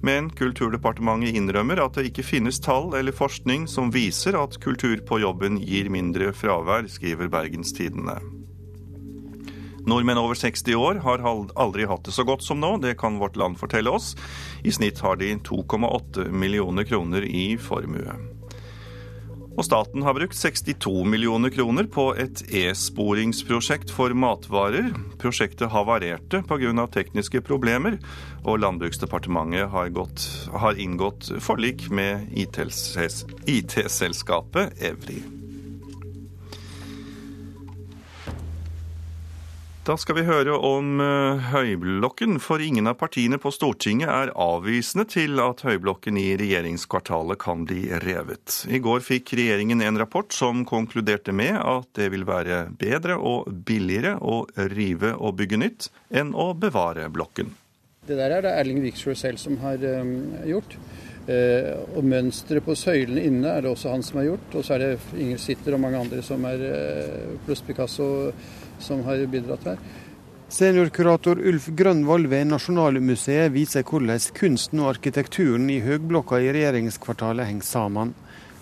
Men 0.06 0.28
Kulturdepartementet 0.38 1.34
innrømmer 1.34 1.82
at 1.82 1.98
det 1.98 2.12
ikke 2.12 2.26
finnes 2.28 2.62
tall 2.62 2.94
eller 2.98 3.16
forskning 3.16 3.66
som 3.70 3.90
viser 3.94 4.38
at 4.38 4.60
kultur 4.62 5.02
på 5.08 5.18
jobben 5.24 5.58
gir 5.58 5.90
mindre 5.90 6.30
fravær, 6.38 6.86
skriver 6.94 7.32
Bergenstidene. 7.34 8.20
Nordmenn 9.90 10.22
over 10.22 10.38
60 10.38 10.78
år 10.78 11.02
har 11.02 11.26
aldri 11.26 11.88
hatt 11.90 12.06
det 12.06 12.14
så 12.14 12.26
godt 12.28 12.46
som 12.46 12.62
nå, 12.62 12.76
det 12.84 13.00
kan 13.02 13.18
Vårt 13.18 13.40
Land 13.42 13.58
fortelle 13.58 13.90
oss. 13.90 14.14
I 14.62 14.70
snitt 14.70 15.02
har 15.02 15.18
de 15.18 15.34
2,8 15.42 16.30
millioner 16.30 16.86
kroner 16.86 17.26
i 17.26 17.56
formue. 17.58 18.14
Og 19.58 19.66
staten 19.68 20.04
har 20.06 20.16
brukt 20.16 20.38
62 20.38 21.04
millioner 21.12 21.50
kroner 21.52 21.84
på 21.92 22.16
et 22.20 22.42
e-sporingsprosjekt 22.56 23.92
for 23.92 24.16
matvarer. 24.16 24.94
Prosjektet 25.22 25.72
havarerte 25.74 26.44
pga. 26.48 26.88
tekniske 26.88 27.42
problemer, 27.42 28.00
og 28.46 28.60
Landbruksdepartementet 28.64 29.70
har, 29.74 29.90
gått, 29.90 30.48
har 30.54 30.80
inngått 30.80 31.32
forlik 31.44 31.90
med 31.92 32.32
IT-selskapet 33.46 34.74
Evry. 34.80 35.41
Da 39.82 39.96
skal 39.98 40.20
vi 40.20 40.24
høre 40.28 40.54
om 40.62 41.00
eh, 41.02 41.48
Høyblokken, 41.50 42.36
for 42.38 42.62
ingen 42.62 42.86
av 42.86 43.00
partiene 43.00 43.40
på 43.42 43.50
Stortinget 43.50 44.12
er 44.14 44.32
avvisende 44.38 45.08
til 45.10 45.42
at 45.42 45.64
Høyblokken 45.66 46.20
i 46.22 46.36
regjeringskvartalet 46.38 47.40
kan 47.42 47.64
bli 47.66 47.88
revet. 48.04 48.60
I 48.70 48.78
går 48.78 49.02
fikk 49.02 49.34
regjeringen 49.40 49.82
en 49.82 49.98
rapport 49.98 50.30
som 50.38 50.62
konkluderte 50.70 51.34
med 51.34 51.58
at 51.58 51.90
det 51.98 52.12
vil 52.14 52.28
være 52.30 52.68
bedre 52.78 53.18
og 53.18 53.50
billigere 53.50 54.20
å 54.22 54.44
rive 54.70 55.16
og 55.18 55.40
bygge 55.42 55.64
nytt 55.64 55.90
enn 56.14 56.36
å 56.38 56.52
bevare 56.54 57.10
blokken. 57.10 57.50
Det 58.06 58.22
der 58.22 58.38
er 58.38 58.46
det 58.46 58.54
Erling 58.62 58.86
Viksjø 58.86 59.18
selv 59.18 59.42
som 59.42 59.58
har 59.66 59.82
um, 59.82 60.36
gjort. 60.46 60.78
Uh, 61.22 61.78
og 61.98 62.06
mønsteret 62.06 62.66
på 62.66 62.74
søylene 62.78 63.26
inne 63.30 63.50
er 63.50 63.66
det 63.66 63.74
også 63.74 63.94
han 63.94 64.06
som 64.06 64.22
har 64.22 64.30
gjort. 64.30 64.58
Og 64.58 64.66
så 64.66 64.78
er 64.78 64.86
det 64.86 64.96
Inger 65.18 65.42
Sitter 65.42 65.74
og 65.74 65.82
mange 65.82 66.06
andre 66.06 66.22
som 66.26 66.46
er 66.50 66.70
pluss 67.48 67.66
Picasso 67.66 68.12
som 68.84 69.04
har 69.08 69.22
bidratt 69.32 69.68
her. 69.72 69.84
Seniorkurator 70.52 71.40
Ulf 71.48 71.70
Grønvoll 71.80 72.26
ved 72.28 72.50
Nasjonalmuseet 72.50 73.54
viser 73.54 73.86
hvordan 73.88 74.20
kunsten 74.36 74.82
og 74.84 74.90
arkitekturen 74.98 75.70
i 75.72 75.80
høgblokka 75.80 76.42
i 76.44 76.50
regjeringskvartalet 76.52 77.48
henger 77.48 77.68
sammen. 77.70 78.12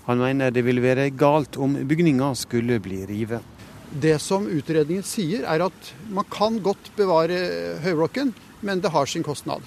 Han 0.06 0.22
mener 0.22 0.54
det 0.54 0.62
vil 0.68 0.84
være 0.84 1.10
galt 1.18 1.58
om 1.58 1.74
bygninga 1.90 2.30
skulle 2.38 2.78
bli 2.82 3.02
rive. 3.10 3.42
Det 3.90 4.20
som 4.22 4.46
utredningen 4.46 5.06
sier, 5.06 5.48
er 5.50 5.66
at 5.66 5.92
man 6.14 6.30
kan 6.30 6.62
godt 6.62 6.92
bevare 6.98 7.42
høyblokken, 7.82 8.36
men 8.62 8.86
det 8.86 8.94
har 8.94 9.10
sin 9.10 9.26
kostnad. 9.26 9.66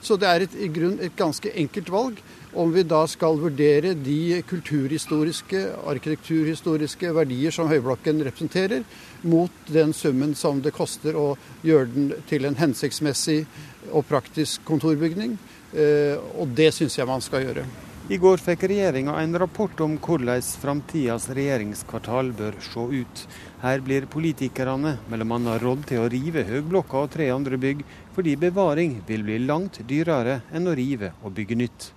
Så 0.00 0.16
det 0.16 0.28
er 0.28 0.46
et, 0.46 0.56
i 0.56 0.70
grunn 0.72 0.96
et 1.04 1.16
ganske 1.18 1.52
enkelt 1.52 1.92
valg 1.92 2.22
om 2.58 2.72
vi 2.74 2.82
da 2.82 3.04
skal 3.06 3.38
vurdere 3.38 3.94
de 3.94 4.42
kulturhistoriske, 4.48 5.60
arkitekturhistoriske 5.92 7.12
verdier 7.14 7.54
som 7.54 7.70
Høyblokken 7.70 8.24
representerer, 8.26 8.82
mot 9.22 9.70
den 9.70 9.94
summen 9.94 10.34
som 10.38 10.62
det 10.62 10.74
koster 10.74 11.16
å 11.18 11.28
gjøre 11.66 11.90
den 11.94 12.08
til 12.30 12.48
en 12.48 12.58
hensiktsmessig 12.58 13.44
og 13.92 14.06
praktisk 14.10 14.64
kontorbygning. 14.66 15.36
Eh, 15.74 16.16
og 16.40 16.50
det 16.58 16.72
syns 16.74 16.98
jeg 16.98 17.06
man 17.08 17.22
skal 17.22 17.44
gjøre. 17.46 17.66
I 18.08 18.16
går 18.16 18.40
fikk 18.40 18.62
regjeringa 18.70 19.18
en 19.20 19.36
rapport 19.36 19.82
om 19.84 19.98
hvordan 20.00 20.40
framtidas 20.62 21.26
regjeringskvartal 21.36 22.32
bør 22.38 22.56
se 22.64 22.86
ut. 23.02 23.24
Her 23.60 23.84
blir 23.84 24.08
politikerne 24.08 24.94
bl.a. 25.10 25.58
rådd 25.60 25.84
til 25.90 26.00
å 26.00 26.08
rive 26.08 26.46
Høgblokka 26.48 27.04
og 27.04 27.12
tre 27.12 27.28
andre 27.34 27.60
bygg, 27.60 27.84
fordi 28.16 28.34
bevaring 28.48 29.02
vil 29.06 29.28
bli 29.28 29.38
langt 29.44 29.82
dyrere 29.84 30.40
enn 30.48 30.72
å 30.72 30.76
rive 30.78 31.12
og 31.20 31.36
bygge 31.36 31.60
nytt. 31.60 31.92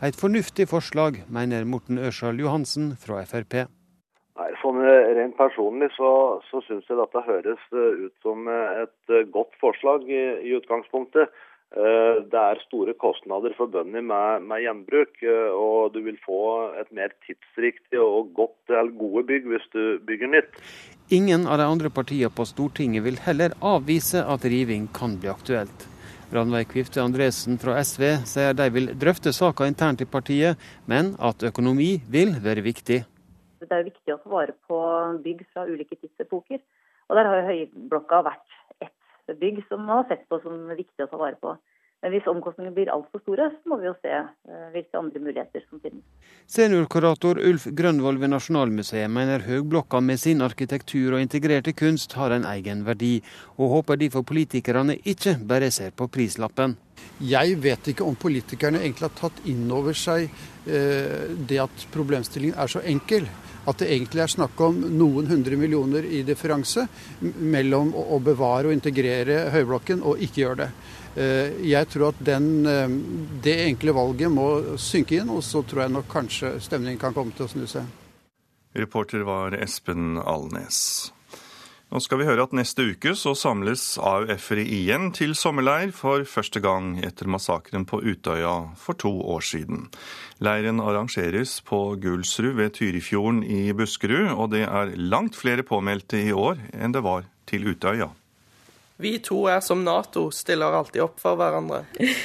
Et 0.00 0.16
fornuftig 0.16 0.64
forslag, 0.70 1.18
mener 1.28 1.66
Morten 1.68 1.98
Ørsal 2.00 2.38
Johansen 2.40 2.94
fra 2.96 3.18
Frp. 3.28 3.66
Nei, 4.40 4.48
sånn 4.62 4.80
eh, 4.80 5.10
Rent 5.18 5.36
personlig 5.36 5.90
så, 5.92 6.40
så 6.48 6.62
syns 6.64 6.88
jeg 6.88 6.96
dette 6.96 7.20
høres 7.26 7.66
eh, 7.76 8.06
ut 8.06 8.24
som 8.24 8.48
eh, 8.48 8.86
et 8.86 9.28
godt 9.34 9.52
forslag 9.60 10.08
i, 10.08 10.22
i 10.48 10.56
utgangspunktet. 10.56 11.28
Det 11.70 12.34
er 12.34 12.58
store 12.64 12.96
kostnader 12.98 13.52
forbundet 13.54 14.02
med, 14.02 14.42
med 14.42 14.64
gjenbruk, 14.64 15.20
og 15.54 15.92
du 15.94 16.00
vil 16.02 16.16
få 16.18 16.40
et 16.80 16.88
mer 16.90 17.14
tidsriktig 17.22 18.00
og 18.02 18.32
godt 18.34 18.72
eller 18.74 18.90
gode 18.98 19.22
bygg 19.28 19.46
hvis 19.52 19.68
du 19.70 20.02
bygger 20.02 20.32
nytt. 20.32 20.58
Ingen 21.14 21.46
av 21.46 21.62
de 21.62 21.70
andre 21.70 21.94
partiene 21.94 22.32
på 22.34 22.48
Stortinget 22.50 23.06
vil 23.06 23.22
heller 23.22 23.54
avvise 23.62 24.26
at 24.34 24.50
riving 24.50 24.90
kan 24.98 25.14
bli 25.22 25.30
aktuelt. 25.30 25.89
Ranveig 26.30 26.68
Kvifte 26.70 27.02
Andresen 27.02 27.56
fra 27.58 27.72
SV 27.82 28.04
sier 28.30 28.54
de 28.54 28.66
vil 28.70 28.92
drøfte 28.94 29.32
saka 29.34 29.66
internt 29.66 30.04
i 30.04 30.06
partiet, 30.06 30.60
men 30.86 31.16
at 31.18 31.42
økonomi 31.48 31.96
vil 32.06 32.36
være 32.44 32.62
viktig. 32.62 33.00
Det 33.60 33.74
er 33.74 33.88
viktig 33.88 34.14
å 34.14 34.20
få 34.22 34.30
vare 34.36 34.54
på 34.70 34.78
bygg 35.24 35.42
fra 35.50 35.66
ulike 35.66 35.98
tidsepoker. 35.98 36.60
Og 37.10 37.18
der 37.18 37.26
har 37.26 37.40
jo 37.40 37.48
Høyblokka 37.48 38.22
vært 38.28 38.58
ett 38.86 39.34
bygg 39.40 39.58
som 39.66 39.82
man 39.82 40.04
har 40.04 40.06
sett 40.12 40.22
på 40.30 40.38
som 40.44 40.70
viktig 40.70 41.02
å 41.02 41.10
ta 41.10 41.18
vare 41.18 41.38
på. 41.42 41.56
Men 42.00 42.14
hvis 42.14 42.28
omkostningene 42.32 42.72
blir 42.72 42.90
altfor 42.92 43.20
store, 43.20 43.50
så 43.52 43.68
må 43.68 43.76
vi 43.80 43.88
jo 43.90 43.94
se 44.00 44.12
eh, 44.12 44.68
hvilke 44.72 44.96
andre 44.96 45.20
muligheter 45.20 45.64
som 45.66 45.82
finnes. 45.82 46.04
Seniorkurator 46.48 47.40
Ulf 47.44 47.66
Grønvold 47.76 48.22
ved 48.22 48.32
Nasjonalmuseet 48.32 49.12
mener 49.12 49.44
Høgblokka 49.44 50.00
med 50.00 50.20
sin 50.22 50.40
arkitektur 50.44 51.18
og 51.18 51.20
integrerte 51.20 51.74
kunst 51.76 52.16
har 52.16 52.32
en 52.32 52.48
egen 52.54 52.86
verdi, 52.86 53.18
og 53.58 53.74
håper 53.76 54.00
derfor 54.00 54.24
politikerne 54.24 54.96
ikke 55.04 55.36
bare 55.44 55.68
ser 55.74 55.92
på 55.92 56.08
prislappen. 56.08 56.78
Jeg 57.20 57.60
vet 57.60 57.92
ikke 57.92 58.04
om 58.08 58.16
politikerne 58.16 58.80
egentlig 58.80 59.10
har 59.10 59.16
tatt 59.20 59.44
inn 59.48 59.68
over 59.72 59.96
seg 59.96 60.24
eh, 60.24 61.28
det 61.36 61.60
at 61.60 61.86
problemstillingen 61.92 62.56
er 62.56 62.72
så 62.72 62.80
enkel 62.80 63.28
at 63.68 63.80
det 63.82 63.90
egentlig 63.92 64.22
er 64.24 64.32
snakk 64.32 64.60
om 64.64 64.78
noen 64.96 65.28
hundre 65.28 65.58
millioner 65.60 66.06
i 66.08 66.22
differanse 66.26 66.86
mellom 67.20 67.92
å 67.92 68.16
bevare 68.24 68.70
og 68.70 68.74
integrere 68.74 69.50
høyblokken 69.54 70.00
og 70.00 70.22
ikke 70.24 70.42
gjøre 70.44 70.62
det. 70.62 70.70
Eh, 71.16 71.56
jeg 71.66 71.88
tror 71.90 72.12
at 72.12 72.20
den, 72.22 72.66
eh, 72.66 72.88
det 73.42 73.56
enkle 73.66 73.94
valget 73.96 74.30
må 74.30 74.78
synke 74.78 75.18
inn, 75.18 75.30
og 75.30 75.42
så 75.42 75.64
tror 75.66 75.82
jeg 75.82 75.94
nok 75.96 76.08
kanskje 76.08 76.60
stemningen 76.62 77.00
kan 77.00 77.14
komme 77.14 77.34
til 77.34 77.46
å 77.46 77.50
snu 77.50 77.66
seg. 77.66 77.86
Reporter 78.74 79.24
var 79.26 79.56
Espen 79.58 80.18
Alnes. 80.18 81.10
Nå 81.90 81.98
skal 81.98 82.20
vi 82.20 82.26
høre 82.28 82.44
at 82.46 82.52
neste 82.54 82.84
uke 82.86 83.16
så 83.18 83.32
samles 83.34 83.96
AUF-ere 83.98 84.62
igjen 84.62 85.08
til 85.10 85.32
sommerleir 85.34 85.90
for 85.90 86.22
første 86.22 86.62
gang 86.62 87.00
etter 87.02 87.26
massakren 87.26 87.82
på 87.82 87.98
Utøya 87.98 88.76
for 88.78 88.94
to 88.94 89.10
år 89.10 89.42
siden. 89.42 89.88
Leiren 90.38 90.78
arrangeres 90.78 91.56
på 91.66 91.98
Gulsrud 91.98 92.54
ved 92.54 92.76
Tyrifjorden 92.78 93.42
i 93.42 93.72
Buskerud, 93.74 94.30
og 94.36 94.52
det 94.54 94.68
er 94.68 94.94
langt 94.94 95.34
flere 95.34 95.66
påmeldte 95.66 96.22
i 96.22 96.30
år 96.30 96.62
enn 96.78 96.94
det 96.94 97.02
var 97.02 97.26
til 97.50 97.66
Utøya. 97.74 98.12
Vi 99.00 99.16
to 99.24 99.46
er 99.48 99.62
som 99.64 99.84
Nato, 99.84 100.28
stiller 100.34 100.76
alltid 100.76 101.02
opp 101.08 101.20
for 101.22 101.40
hverandre. 101.40 101.86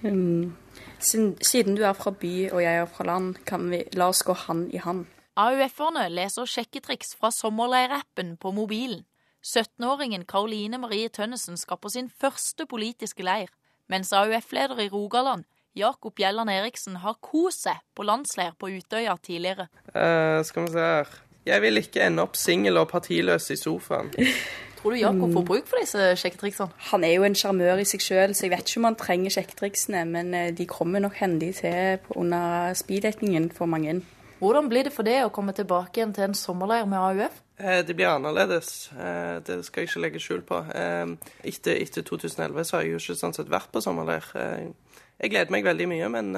Mm. 0.00 0.56
Siden 1.00 1.74
du 1.76 1.82
er 1.84 1.92
fra 1.92 2.08
by 2.16 2.48
og 2.54 2.62
jeg 2.62 2.78
er 2.80 2.86
fra 2.88 3.04
land, 3.04 3.34
kan 3.44 3.66
vi 3.68 3.82
la 3.92 4.06
oss 4.08 4.22
gå 4.24 4.32
hand 4.46 4.70
i 4.72 4.80
hand. 4.80 5.02
AUF-erne 5.36 6.06
leser 6.08 6.48
sjekketriks 6.48 7.12
fra 7.20 7.28
sommerleirappen 7.28 8.38
på 8.40 8.52
mobilen. 8.56 9.02
17-åringen 9.44 10.24
Karoline 10.28 10.80
Marie 10.80 11.08
Tønnesen 11.08 11.56
skal 11.56 11.76
på 11.80 11.92
sin 11.92 12.08
første 12.08 12.66
politiske 12.68 13.24
leir, 13.24 13.48
mens 13.88 14.12
AUF-leder 14.12 14.80
i 14.84 14.88
Rogaland, 14.92 15.44
Jakob 15.76 16.16
Gjelland 16.20 16.50
Eriksen, 16.52 16.96
har 17.04 17.16
kost 17.24 17.64
seg 17.64 17.80
på 17.96 18.04
landsleir 18.04 18.56
på 18.58 18.68
Utøya 18.72 19.16
tidligere. 19.22 19.70
Uh, 19.94 20.40
skal 20.44 20.66
vi 20.66 20.74
se 20.74 20.88
her 20.90 21.14
Jeg 21.46 21.62
vil 21.62 21.80
ikke 21.80 22.04
ende 22.04 22.24
opp 22.24 22.36
singel 22.36 22.76
og 22.76 22.90
partiløs 22.90 23.50
i 23.50 23.56
sofaen. 23.56 24.12
Tror 24.80 24.94
du 24.94 24.96
Jakob 24.96 25.32
får 25.34 25.42
bruk 25.44 25.66
for 25.68 25.82
disse 25.82 26.04
sjekketriksene? 26.16 26.72
Han 26.88 27.02
er 27.04 27.10
jo 27.18 27.24
en 27.26 27.34
sjarmør 27.36 27.82
i 27.82 27.84
seg 27.88 28.00
sjøl, 28.00 28.32
så 28.32 28.46
jeg 28.46 28.54
vet 28.54 28.64
ikke 28.64 28.80
om 28.80 28.86
han 28.88 28.96
trenger 28.96 29.34
sjekketriksene, 29.34 30.06
men 30.08 30.32
eh, 30.36 30.46
de 30.56 30.64
kommer 30.70 31.04
nok 31.04 31.18
hendig 31.20 31.50
til 31.58 32.00
under 32.16 32.72
speeddatingen 32.78 33.50
for 33.52 33.68
mange. 33.68 33.98
Hvordan 34.40 34.70
blir 34.72 34.88
det 34.88 34.94
for 34.94 35.04
deg 35.04 35.26
å 35.26 35.32
komme 35.36 35.52
tilbake 35.52 36.00
igjen 36.00 36.14
til 36.16 36.30
en 36.30 36.38
sommerleir 36.38 36.88
med 36.88 36.96
AUF? 36.96 37.42
Eh, 37.60 37.82
det 37.84 37.98
blir 37.98 38.08
annerledes, 38.08 38.88
eh, 38.96 39.42
det 39.44 39.58
skal 39.68 39.84
jeg 39.84 39.90
ikke 39.90 40.04
legge 40.06 40.24
skjul 40.24 40.40
på. 40.48 40.62
Etter, 40.72 41.76
etter 41.76 42.08
2011 42.08 42.64
så 42.64 42.78
har 42.78 42.88
jeg 42.88 42.96
jo 42.96 43.02
ikke 43.04 43.20
sånn 43.20 43.36
sett 43.36 43.52
vært 43.52 43.68
på 43.74 43.84
sommerleir. 43.84 44.32
Jeg 44.32 45.34
gleder 45.34 45.52
meg 45.52 45.68
veldig 45.68 45.92
mye, 45.92 46.08
men, 46.16 46.32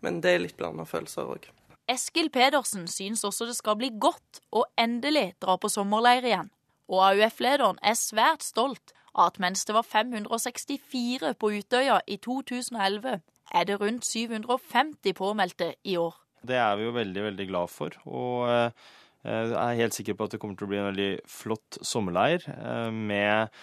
men 0.00 0.24
det 0.24 0.32
er 0.32 0.44
litt 0.46 0.56
blanda 0.56 0.88
følelser 0.88 1.36
òg. 1.36 1.52
Eskil 1.92 2.32
Pedersen 2.32 2.88
syns 2.88 3.28
også 3.28 3.44
det 3.44 3.60
skal 3.60 3.76
bli 3.76 3.92
godt 3.92 4.40
å 4.56 4.64
endelig 4.80 5.34
dra 5.36 5.60
på 5.60 5.68
sommerleir 5.68 6.24
igjen. 6.24 6.48
Og 6.92 7.00
AUF-lederen 7.12 7.80
er 7.82 7.96
svært 7.98 8.44
stolt 8.44 8.92
av 8.92 9.30
at 9.30 9.38
mens 9.42 9.62
det 9.66 9.76
var 9.76 9.86
564 9.86 11.34
på 11.38 11.52
Utøya 11.58 12.00
i 12.10 12.18
2011, 12.22 13.20
er 13.54 13.68
det 13.68 13.78
rundt 13.80 14.06
750 14.08 15.14
påmeldte 15.14 15.74
i 15.84 15.96
år. 16.00 16.16
Det 16.44 16.58
er 16.58 16.76
vi 16.76 16.88
jo 16.88 16.96
veldig, 16.96 17.22
veldig 17.30 17.46
glad 17.48 17.72
for. 17.72 17.94
Og 18.10 18.50
eh, 18.50 18.90
jeg 19.24 19.54
er 19.54 19.80
helt 19.80 19.96
sikker 19.96 20.18
på 20.18 20.26
at 20.26 20.34
det 20.34 20.42
kommer 20.42 20.58
til 20.58 20.66
å 20.66 20.72
bli 20.72 20.82
en 20.82 20.90
veldig 20.90 21.10
flott 21.30 21.78
sommerleir 21.80 22.44
eh, 22.50 22.90
med 22.92 23.54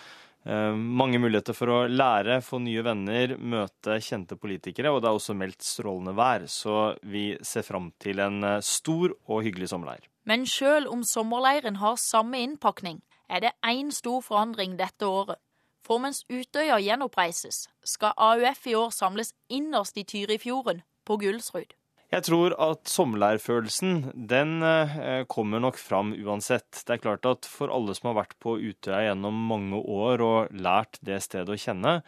eh, 0.47 0.79
mange 1.01 1.19
muligheter 1.21 1.57
for 1.57 1.73
å 1.73 1.81
lære, 1.91 2.39
få 2.45 2.61
nye 2.63 2.85
venner, 2.85 3.35
møte 3.37 3.99
kjente 4.01 4.39
politikere. 4.39 4.93
Og 4.93 5.03
det 5.03 5.11
er 5.11 5.19
også 5.19 5.37
meldt 5.37 5.67
strålende 5.67 6.15
vær, 6.17 6.47
så 6.49 6.95
vi 7.03 7.31
ser 7.45 7.67
fram 7.67 7.91
til 8.01 8.23
en 8.23 8.55
stor 8.65 9.13
og 9.27 9.45
hyggelig 9.45 9.69
sommerleir. 9.75 10.10
Men 10.27 10.45
sjøl 10.45 10.85
om 10.87 11.01
sommerleiren 11.07 11.79
har 11.81 11.97
samme 11.97 12.37
innpakning, 12.43 13.01
er 13.29 13.41
det 13.41 13.55
én 13.65 13.89
stor 13.95 14.21
forandring 14.21 14.77
dette 14.77 15.07
året. 15.07 15.39
For 15.81 15.97
mens 16.01 16.21
Utøya 16.29 16.77
gjenoppreises, 16.77 17.65
skal 17.83 18.13
AUF 18.17 18.67
i 18.69 18.75
år 18.77 18.91
samles 18.93 19.33
innerst 19.49 19.97
i 19.97 20.05
Tyrifjorden, 20.05 20.83
på 21.05 21.17
Gullsrud. 21.17 21.73
Jeg 22.11 22.25
tror 22.27 22.53
at 22.59 22.89
sommerleirfølelsen 22.91 24.11
den 24.29 24.59
eh, 24.67 25.23
kommer 25.31 25.63
nok 25.63 25.79
fram 25.79 26.11
uansett. 26.11 26.83
Det 26.85 26.97
er 26.97 27.01
klart 27.01 27.25
at 27.25 27.47
for 27.47 27.71
alle 27.71 27.95
som 27.95 28.11
har 28.11 28.19
vært 28.19 28.35
på 28.43 28.57
Utøya 28.59 29.05
gjennom 29.07 29.37
mange 29.47 29.79
år 29.79 30.23
og 30.25 30.51
lært 30.53 30.99
det 31.07 31.21
stedet 31.23 31.55
å 31.55 31.59
kjenne, 31.59 32.01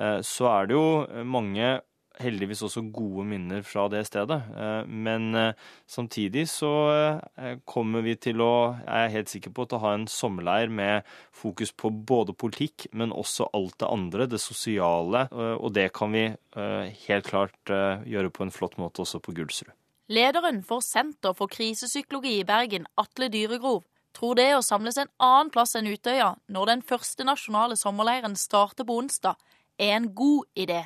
eh, 0.00 0.18
så 0.24 0.48
er 0.54 0.70
det 0.70 0.78
jo 0.78 1.24
mange 1.28 1.74
heldigvis 2.20 2.62
også 2.66 2.82
gode 2.92 3.24
minner 3.28 3.62
fra 3.66 3.86
det 3.92 4.02
stedet. 4.08 4.38
Eh, 4.52 4.88
men 4.88 5.34
eh, 5.38 5.58
samtidig 5.88 6.46
så 6.50 6.72
eh, 6.92 7.58
kommer 7.68 8.04
vi 8.04 8.16
til 8.20 8.42
å, 8.44 8.52
jeg 8.82 9.06
er 9.06 9.14
helt 9.16 9.32
sikker 9.32 9.54
på, 9.54 9.66
til 9.66 9.78
å 9.78 9.84
ha 9.86 9.94
en 9.96 10.08
sommerleir 10.10 10.72
med 10.72 11.08
fokus 11.36 11.72
på 11.72 11.92
både 11.92 12.34
politikk, 12.36 12.88
men 12.92 13.14
også 13.14 13.48
alt 13.56 13.78
det 13.80 13.90
andre, 13.90 14.28
det 14.30 14.40
sosiale. 14.42 15.26
Og 15.32 15.72
det 15.74 15.88
kan 15.96 16.12
vi 16.12 16.26
helt 16.52 17.26
klart 17.28 17.70
gjøre 17.70 18.30
på 18.32 18.44
en 18.44 18.52
flott 18.52 18.76
måte 18.80 19.02
også 19.04 19.20
på 19.22 19.34
Gulsrud. 19.36 19.72
Lederen 20.12 20.60
for 20.66 20.84
Senter 20.84 21.32
for 21.36 21.50
krisepsykologi 21.50 22.34
i 22.40 22.46
Bergen, 22.46 22.84
Atle 23.00 23.30
Dyregrov, 23.32 23.82
tror 24.16 24.36
det 24.36 24.50
å 24.56 24.64
samles 24.64 24.98
en 25.00 25.10
annen 25.22 25.52
plass 25.52 25.76
enn 25.78 25.88
Utøya 25.88 26.34
når 26.52 26.72
den 26.72 26.84
første 26.84 27.24
nasjonale 27.26 27.78
sommerleiren 27.80 28.36
starter 28.38 28.86
på 28.88 28.98
onsdag, 29.00 29.38
er 29.80 29.96
en 29.96 30.10
god 30.14 30.44
idé. 30.58 30.82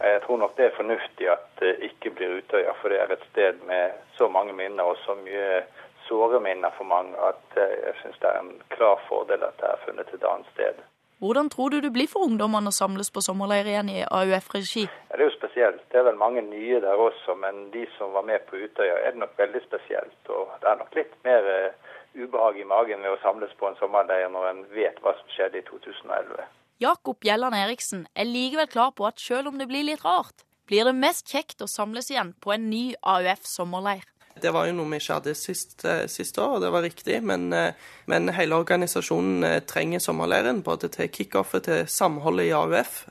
Jeg 0.00 0.22
tror 0.24 0.38
nok 0.40 0.56
det 0.56 0.66
er 0.66 0.76
fornuftig 0.76 1.28
at 1.30 1.44
det 1.60 1.76
ikke 1.88 2.14
blir 2.16 2.38
Utøya, 2.38 2.72
for 2.80 2.88
det 2.88 3.00
er 3.00 3.12
et 3.12 3.26
sted 3.30 3.60
med 3.68 3.98
så 4.18 4.28
mange 4.28 4.52
minner 4.56 4.88
og 4.88 4.96
så 5.04 5.14
mye 5.20 5.62
såre 6.08 6.40
minner 6.40 6.72
for 6.78 6.84
mange 6.84 7.18
at 7.28 7.60
jeg 7.60 7.94
syns 8.00 8.18
det 8.22 8.30
er 8.30 8.40
en 8.40 8.56
klar 8.74 8.98
fordel 9.08 9.44
at 9.46 9.60
det 9.60 9.68
er 9.68 9.84
funnet 9.86 10.14
et 10.14 10.26
annet 10.32 10.50
sted. 10.54 10.82
Hvordan 11.22 11.48
tror 11.50 11.68
du 11.68 11.80
det 11.80 11.92
blir 11.94 12.08
for 12.10 12.26
ungdommene 12.26 12.70
å 12.72 12.74
samles 12.74 13.12
på 13.14 13.22
sommerleir 13.22 13.68
igjen 13.70 13.90
i 13.92 14.00
AUF-regi? 14.02 14.88
Ja, 14.88 15.14
det 15.14 15.22
er 15.22 15.28
jo 15.28 15.34
spesielt. 15.36 15.84
Det 15.92 16.00
er 16.00 16.08
vel 16.08 16.18
mange 16.18 16.42
nye 16.42 16.80
der 16.82 16.98
også, 16.98 17.36
men 17.38 17.68
de 17.70 17.84
som 17.94 18.10
var 18.16 18.26
med 18.26 18.42
på 18.48 18.58
Utøya 18.58 18.96
er 18.98 19.14
det 19.14 19.22
nok 19.22 19.36
veldig 19.38 19.62
spesielt. 19.68 20.18
Og 20.34 20.50
det 20.64 20.70
er 20.72 20.80
nok 20.80 20.98
litt 20.98 21.14
mer 21.22 21.46
uh, 21.46 21.92
ubehag 22.24 22.58
i 22.58 22.66
magen 22.74 23.06
ved 23.06 23.14
å 23.14 23.20
samles 23.22 23.54
på 23.60 23.70
en 23.70 23.78
sommerleir 23.78 24.34
når 24.34 24.48
en 24.50 24.66
vet 24.74 24.98
hva 25.04 25.14
som 25.20 25.30
skjedde 25.36 25.62
i 25.62 25.64
2011. 25.70 26.42
Jakob 26.82 27.22
Gjelland 27.22 27.54
Eriksen 27.54 28.06
er 28.18 28.26
likevel 28.26 28.66
klar 28.70 28.90
på 28.96 29.06
at 29.06 29.20
selv 29.22 29.52
om 29.52 29.58
det 29.60 29.68
blir 29.70 29.86
litt 29.86 30.02
rart, 30.02 30.42
blir 30.66 30.88
det 30.88 30.96
mest 30.96 31.28
kjekt 31.30 31.62
å 31.62 31.70
samles 31.70 32.10
igjen 32.10 32.32
på 32.42 32.54
en 32.54 32.70
ny 32.70 32.94
AUF 33.06 33.46
sommerleir. 33.46 34.08
Det 34.42 34.50
var 34.50 34.66
jo 34.66 34.72
noe 34.74 34.88
vi 34.88 34.98
ikke 34.98 35.18
hadde 35.18 35.34
sist, 35.36 35.84
eh, 35.84 36.06
sist 36.10 36.38
år, 36.40 36.56
og 36.56 36.62
det 36.64 36.70
var 36.72 36.82
riktig. 36.82 37.20
Men, 37.22 37.52
eh, 37.52 37.74
men 38.10 38.32
hele 38.32 38.56
organisasjonen 38.56 39.44
eh, 39.44 39.60
trenger 39.60 40.00
sommerleiren, 40.00 40.62
både 40.64 40.88
til 40.90 41.12
kickoffet 41.12 41.68
til 41.68 41.84
samholdet 41.86 42.48
i 42.48 42.54
AUF 42.56 43.04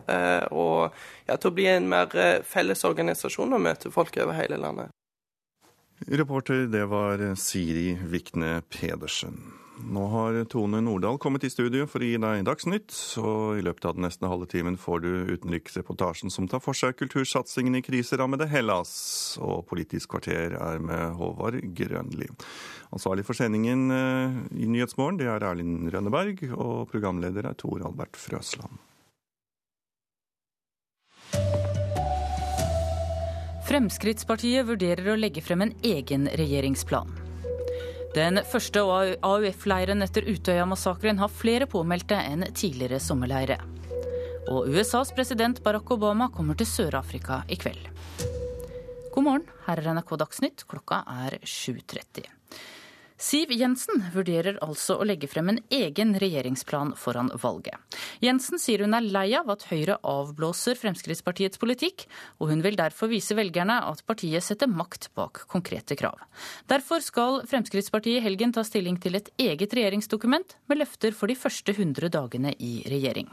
og 0.51 0.91
ja, 1.27 1.37
til 1.37 1.51
å 1.51 1.55
bli 1.55 1.69
en 1.69 1.87
mer 1.87 2.41
felles 2.43 2.83
organisasjon 2.83 3.53
og 3.53 3.63
møte 3.69 3.93
folk 3.93 4.17
over 4.17 4.35
hele 4.35 4.59
landet. 4.59 4.91
Reporter, 6.09 6.65
det 6.65 6.87
var 6.89 7.21
Siri 7.37 7.93
Vikne 8.09 8.63
Pedersen. 8.73 9.60
Nå 9.89 10.03
har 10.07 10.43
Tone 10.45 10.81
Nordahl 10.81 11.17
kommet 11.17 11.43
i 11.43 11.49
studio 11.49 11.87
for 11.89 12.03
å 12.03 12.07
gi 12.07 12.19
deg 12.21 12.43
Dagsnytt, 12.45 12.93
og 13.21 13.57
i 13.59 13.63
løpet 13.65 13.87
av 13.89 13.95
den 13.97 14.05
neste 14.05 14.29
halve 14.29 14.47
timen 14.51 14.77
får 14.79 15.01
du 15.03 15.09
utenriksreportasjen 15.31 16.33
som 16.33 16.47
tar 16.51 16.61
for 16.63 16.77
seg 16.77 16.97
kultursatsingen 16.99 17.79
i 17.79 17.83
kriserammede 17.85 18.47
Hellas. 18.51 18.91
Og 19.41 19.65
Politisk 19.69 20.13
kvarter 20.13 20.55
er 20.59 20.83
med 20.83 21.17
Håvard 21.17 21.57
Grønli. 21.77 22.29
Ansvarlig 22.91 23.25
for 23.27 23.37
sendingen 23.37 23.87
eh, 23.95 24.37
i 24.61 24.69
Nyhetsmorgen 24.69 25.19
det 25.21 25.31
er 25.31 25.47
Erlind 25.47 25.89
Rønneberg, 25.93 26.45
og 26.51 26.91
programleder 26.91 27.49
er 27.49 27.57
Tor 27.57 27.81
Albert 27.87 28.19
Frøsland. 28.19 28.77
Fremskrittspartiet 33.71 34.67
vurderer 34.67 35.13
å 35.13 35.19
legge 35.19 35.43
frem 35.45 35.63
en 35.63 35.75
egen 35.87 36.27
regjeringsplan. 36.35 37.30
Den 38.11 38.41
første 38.43 38.81
AUF-leiren 39.23 40.03
etter 40.03 40.25
Utøya-massakren 40.27 41.21
har 41.21 41.31
flere 41.31 41.67
påmeldte 41.71 42.17
enn 42.19 42.43
tidligere 42.51 42.99
sommerleire. 42.99 43.55
Og 44.51 44.67
USAs 44.67 45.13
president 45.15 45.61
Barack 45.63 45.93
Obama 45.95 46.27
kommer 46.33 46.59
til 46.59 46.67
Sør-Afrika 46.67 47.43
i 47.47 47.55
kveld. 47.61 47.87
God 49.15 49.27
morgen, 49.27 49.47
her 49.67 49.79
er 49.79 49.93
NRK 49.95 50.15
Dagsnytt. 50.19 50.67
Klokka 50.67 51.05
er 51.23 51.39
7.30. 51.39 52.40
Siv 53.21 53.51
Jensen 53.53 53.99
vurderer 54.15 54.55
altså 54.65 54.95
å 54.97 55.05
legge 55.05 55.27
frem 55.29 55.51
en 55.51 55.59
egen 55.69 56.15
regjeringsplan 56.17 56.95
foran 56.97 57.27
valget. 57.43 57.77
Jensen 58.23 58.57
sier 58.57 58.81
hun 58.81 58.97
er 58.97 59.05
lei 59.05 59.27
av 59.37 59.51
at 59.53 59.67
Høyre 59.69 59.99
avblåser 60.01 60.79
Fremskrittspartiets 60.79 61.61
politikk, 61.61 62.07
og 62.41 62.49
hun 62.49 62.63
vil 62.65 62.79
derfor 62.79 63.11
vise 63.11 63.37
velgerne 63.37 63.75
at 63.85 64.01
partiet 64.09 64.41
setter 64.41 64.71
makt 64.71 65.11
bak 65.13 65.43
konkrete 65.51 65.99
krav. 65.99 66.17
Derfor 66.71 67.05
skal 67.05 67.43
Fremskrittspartiet 67.51 68.23
i 68.23 68.25
helgen 68.25 68.55
ta 68.57 68.65
stilling 68.65 68.97
til 68.97 69.19
et 69.19 69.29
eget 69.37 69.77
regjeringsdokument 69.77 70.57
med 70.65 70.81
løfter 70.81 71.13
for 71.13 71.29
de 71.29 71.37
første 71.37 71.77
100 71.77 72.09
dagene 72.17 72.55
i 72.57 72.79
regjering. 72.89 73.29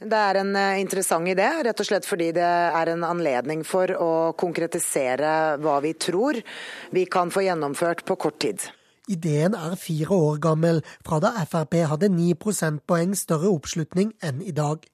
Det 0.00 0.16
er 0.16 0.40
en 0.40 0.54
eh, 0.56 0.80
interessant 0.80 1.28
idé, 1.28 1.46
rett 1.68 1.84
og 1.84 1.86
slett 1.86 2.08
fordi 2.08 2.32
det 2.34 2.50
er 2.50 2.94
en 2.96 3.06
anledning 3.06 3.62
for 3.68 3.94
å 3.94 4.10
konkretisere 4.34 5.60
hva 5.62 5.78
vi 5.84 5.94
tror 5.94 6.42
vi 6.90 7.06
kan 7.06 7.30
få 7.30 7.44
gjennomført 7.46 8.02
på 8.08 8.18
kort 8.26 8.42
tid. 8.42 8.64
Ideen 9.10 9.56
er 9.58 9.74
fire 9.74 10.14
år 10.14 10.38
gammel, 10.38 10.80
fra 11.06 11.18
da 11.22 11.34
Frp 11.42 11.80
hadde 11.90 12.10
ni 12.14 12.30
prosentpoeng 12.38 13.16
større 13.18 13.50
oppslutning 13.50 14.12
enn 14.22 14.42
i 14.46 14.54
dag. 14.54 14.84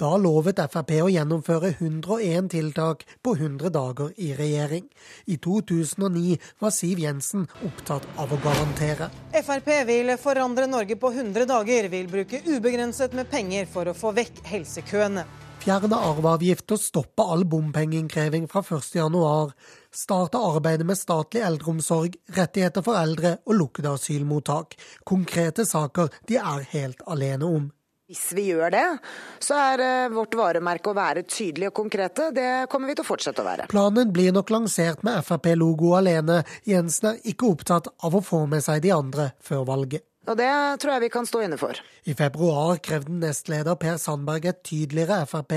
Da 0.00 0.14
lovet 0.16 0.58
Frp 0.72 0.94
å 1.04 1.10
gjennomføre 1.12 1.74
101 1.76 2.48
tiltak 2.54 3.04
på 3.22 3.34
100 3.36 3.70
dager 3.74 4.14
i 4.16 4.30
regjering. 4.34 4.88
I 5.28 5.36
2009 5.44 6.38
var 6.62 6.72
Siv 6.74 7.02
Jensen 7.04 7.44
opptatt 7.68 8.08
av 8.18 8.32
å 8.32 8.40
garantere. 8.42 9.10
Frp 9.36 9.70
vil 9.92 10.16
forandre 10.18 10.66
Norge 10.70 10.96
på 10.96 11.12
100 11.12 11.46
dager, 11.52 11.90
vil 11.92 12.10
bruke 12.10 12.42
ubegrenset 12.48 13.14
med 13.14 13.30
penger 13.30 13.70
for 13.70 13.92
å 13.92 13.96
få 13.96 14.16
vekk 14.16 14.42
helsekøene 14.50 15.28
fjerne 15.60 15.92
arveavgift 15.92 16.72
og 16.72 16.80
stoppe 16.80 17.24
all 17.32 17.44
bompengeinnkreving 17.44 18.46
fra 18.48 18.62
1.1. 18.64 19.52
Starte 19.94 20.38
arbeidet 20.38 20.86
med 20.86 20.98
statlig 20.98 21.42
eldreomsorg, 21.42 22.14
rettigheter 22.36 22.84
for 22.86 22.98
eldre 23.00 23.36
og 23.46 23.56
lukkede 23.58 23.96
asylmottak. 23.98 24.76
Konkrete 25.04 25.66
saker 25.66 26.12
de 26.30 26.38
er 26.38 26.66
helt 26.72 27.02
alene 27.10 27.48
om. 27.58 27.68
Hvis 28.10 28.32
vi 28.34 28.48
gjør 28.48 28.72
det, 28.74 28.86
så 29.38 29.54
er 29.54 29.82
eh, 29.84 30.08
vårt 30.10 30.34
varemerke 30.34 30.90
å 30.90 30.96
være 30.98 31.22
tydelige 31.30 31.70
og 31.70 31.76
konkrete. 31.78 32.32
Det 32.34 32.66
kommer 32.70 32.90
vi 32.90 32.96
til 32.98 33.06
å 33.06 33.06
fortsette 33.06 33.42
å 33.42 33.46
være. 33.46 33.68
Planen 33.70 34.10
blir 34.10 34.34
nok 34.34 34.50
lansert 34.50 35.04
med 35.06 35.22
Frp-logo 35.22 35.92
alene. 35.94 36.40
Jensen 36.66 37.12
er 37.12 37.20
ikke 37.30 37.52
opptatt 37.54 37.86
av 38.02 38.18
å 38.18 38.22
få 38.24 38.48
med 38.50 38.66
seg 38.66 38.82
de 38.82 38.90
andre 38.96 39.30
før 39.46 39.62
valget. 39.70 40.09
Og 40.28 40.36
det 40.36 40.50
tror 40.82 40.94
jeg 40.94 41.04
vi 41.06 41.12
kan 41.12 41.26
stå 41.26 41.42
inne 41.46 41.56
for. 41.60 41.80
I 42.04 42.14
februar 42.14 42.78
krevde 42.84 43.16
nestleder 43.22 43.78
Per 43.80 43.96
Sandberg 43.98 44.50
et 44.50 44.62
tydeligere 44.66 45.24
Frp. 45.30 45.54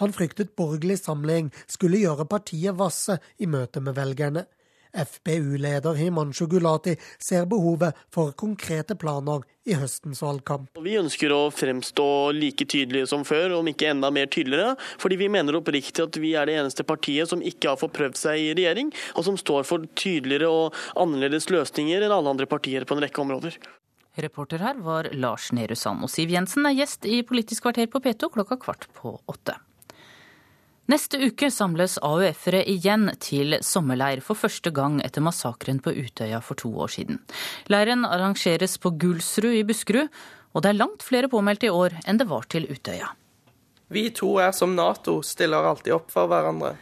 Han 0.00 0.16
fryktet 0.16 0.54
borgerlig 0.56 0.98
samling 1.02 1.52
skulle 1.68 2.00
gjøre 2.00 2.28
partiet 2.30 2.78
vasse 2.78 3.18
i 3.38 3.50
møte 3.50 3.84
med 3.84 3.98
velgerne. 3.98 4.46
FpU-leder 4.96 5.94
Himanshu 5.94 6.46
Gulati 6.46 6.96
ser 7.20 7.44
behovet 7.46 7.96
for 8.12 8.32
konkrete 8.32 8.96
planer 8.96 9.44
i 9.66 9.74
høstens 9.76 10.22
valgkamp. 10.22 10.78
Vi 10.82 10.94
ønsker 10.96 11.32
å 11.34 11.50
fremstå 11.52 12.06
like 12.36 12.64
tydelige 12.70 13.10
som 13.10 13.24
før, 13.26 13.58
om 13.58 13.68
ikke 13.68 13.90
enda 13.92 14.12
mer 14.14 14.30
tydeligere. 14.32 14.76
Fordi 15.02 15.18
vi 15.20 15.30
mener 15.32 15.58
oppriktig 15.58 16.06
at 16.06 16.20
vi 16.22 16.32
er 16.38 16.48
det 16.48 16.56
eneste 16.60 16.86
partiet 16.86 17.28
som 17.32 17.42
ikke 17.44 17.74
har 17.74 17.80
fått 17.80 17.96
prøvd 17.98 18.20
seg 18.20 18.40
i 18.40 18.52
regjering, 18.56 18.92
og 19.18 19.26
som 19.26 19.40
står 19.40 19.66
for 19.68 19.84
tydeligere 19.98 20.48
og 20.48 20.76
annerledes 20.96 21.50
løsninger 21.52 22.06
enn 22.06 22.14
alle 22.14 22.32
andre 22.32 22.48
partier 22.48 22.86
på 22.86 22.96
en 22.96 23.04
rekke 23.04 23.24
områder. 23.24 23.58
Reporter 24.24 24.62
her 24.64 24.80
var 24.80 25.10
Lars 25.12 25.50
Nehru 25.52 25.76
Sand. 25.76 26.04
Og 26.04 26.12
Siv 26.12 26.32
Jensen 26.32 26.66
er 26.68 26.76
gjest 26.76 27.06
i 27.08 27.22
Politisk 27.26 27.66
kvarter 27.66 27.88
på 27.92 28.00
P2 28.04 28.30
klokka 28.36 28.58
kvart 28.60 28.88
på 28.96 29.18
åtte. 29.28 29.58
Neste 30.86 31.18
uke 31.18 31.48
samles 31.50 31.96
AUF-ere 32.06 32.60
igjen 32.70 33.08
til 33.18 33.56
sommerleir 33.66 34.20
for 34.22 34.38
første 34.38 34.70
gang 34.70 35.00
etter 35.02 35.24
massakren 35.24 35.80
på 35.82 35.90
Utøya 35.90 36.38
for 36.38 36.58
to 36.60 36.70
år 36.84 36.92
siden. 36.94 37.18
Leiren 37.66 38.06
arrangeres 38.06 38.78
på 38.78 38.94
Gulsrud 38.94 39.56
i 39.58 39.64
Buskerud, 39.66 40.12
Og 40.56 40.62
det 40.64 40.70
er 40.72 40.78
langt 40.80 41.04
flere 41.04 41.28
påmeldte 41.28 41.68
i 41.68 41.74
år 41.74 41.98
enn 42.08 42.16
det 42.16 42.30
var 42.30 42.46
til 42.48 42.64
Utøya. 42.72 43.10
Vi 43.92 44.08
to 44.16 44.38
er 44.40 44.54
som 44.56 44.72
Nato, 44.74 45.18
stiller 45.20 45.68
alltid 45.68 45.92
opp 45.92 46.08
for 46.14 46.30
hverandre. 46.30 46.72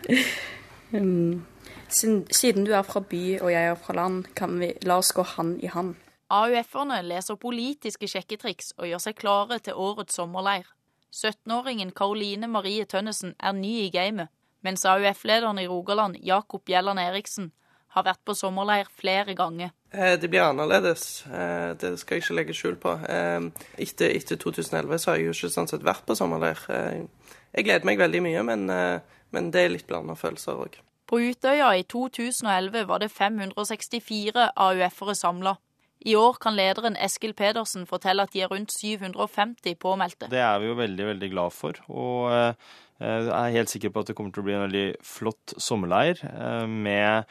um, 0.97 1.43
siden 1.91 2.63
du 2.65 2.71
er 2.71 2.87
fra 2.87 3.03
by 3.03 3.25
og 3.41 3.51
jeg 3.51 3.73
er 3.73 3.81
fra 3.81 3.97
land, 3.99 4.29
kan 4.39 4.55
vi 4.63 4.71
la 4.87 5.01
oss 5.03 5.11
gå 5.17 5.27
hand 5.35 5.59
i 5.67 5.73
hand. 5.75 5.97
AUF-erne 6.35 6.99
leser 7.07 7.39
politiske 7.39 8.09
sjekketriks 8.11 8.73
og 8.79 8.89
gjør 8.91 9.03
seg 9.05 9.19
klare 9.21 9.61
til 9.63 9.79
årets 9.79 10.17
sommerleir. 10.19 10.67
17-åringen 11.15 11.93
Karoline 11.95 12.49
Marie 12.51 12.87
Tønnesen 12.91 13.37
er 13.39 13.55
ny 13.55 13.75
i 13.85 13.91
gamet, 13.95 14.33
mens 14.67 14.83
AUF-lederen 14.89 15.61
i 15.63 15.69
Rogaland, 15.71 16.19
Jakob 16.27 16.67
Gjelland 16.67 16.99
Eriksen, 16.99 17.53
har 17.95 18.07
vært 18.09 18.25
på 18.27 18.35
sommerleir 18.35 18.89
flere 18.91 19.37
ganger. 19.39 19.71
Eh, 19.95 20.17
det 20.19 20.31
blir 20.33 20.43
annerledes, 20.43 21.27
eh, 21.27 21.75
det 21.79 21.93
skal 22.01 22.17
jeg 22.17 22.25
ikke 22.25 22.39
legge 22.41 22.57
skjul 22.59 22.75
på. 22.83 22.97
Eh, 23.07 23.69
etter, 23.85 24.11
etter 24.11 24.41
2011 24.43 24.99
så 24.99 25.13
har 25.13 25.21
jeg 25.21 25.29
jo 25.29 25.37
ikke 25.37 25.53
sånn 25.55 25.71
sett 25.71 25.87
vært 25.87 26.03
på 26.09 26.17
sommerleir. 26.19 26.59
Jeg 27.55 27.69
gleder 27.69 27.87
meg 27.87 28.03
veldig 28.03 28.25
mye, 28.25 28.43
men, 28.43 28.67
men 29.31 29.53
det 29.55 29.63
er 29.63 29.71
litt 29.71 29.87
blanda 29.87 30.19
følelser 30.19 30.59
òg. 30.67 30.81
På 31.07 31.21
Utøya 31.23 31.71
i 31.79 31.85
2011 31.87 32.89
var 32.89 33.05
det 33.05 33.13
564 33.13 34.51
AUF-ere 34.57 35.15
samla. 35.15 35.55
I 36.05 36.15
år 36.21 36.39
kan 36.43 36.57
lederen 36.57 36.99
Eskil 37.01 37.33
Pedersen 37.37 37.87
fortelle 37.89 38.27
at 38.27 38.33
de 38.35 38.45
er 38.45 38.53
rundt 38.53 38.73
750 38.77 39.79
påmeldte. 39.81 40.29
Det 40.33 40.43
er 40.45 40.59
vi 40.61 40.69
jo 40.69 40.79
veldig, 40.79 41.11
veldig 41.15 41.31
glad 41.33 41.55
for. 41.57 41.81
Og 41.89 42.29
jeg 43.01 43.29
er 43.33 43.57
helt 43.57 43.73
sikker 43.73 43.93
på 43.93 44.05
at 44.05 44.13
det 44.13 44.17
kommer 44.19 44.35
til 44.35 44.45
å 44.45 44.47
bli 44.47 44.57
en 44.57 44.67
veldig 44.67 44.87
flott 45.05 45.57
sommerleir 45.57 46.21
med 46.69 47.25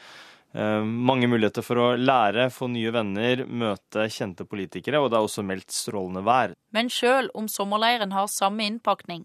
Eh, 0.54 0.84
mange 0.84 1.26
muligheter 1.26 1.64
for 1.66 1.80
å 1.82 1.86
lære, 1.98 2.46
få 2.54 2.68
nye 2.70 2.92
venner, 2.94 3.42
møte 3.46 4.06
kjente 4.06 4.46
politikere, 4.46 5.00
og 5.02 5.10
det 5.10 5.18
er 5.18 5.26
også 5.26 5.42
meldt 5.42 5.74
strålende 5.74 6.22
vær. 6.22 6.54
Men 6.70 6.90
sjøl 6.92 7.26
om 7.34 7.48
sommerleiren 7.50 8.14
har 8.14 8.30
samme 8.30 8.62
innpakning, 8.62 9.24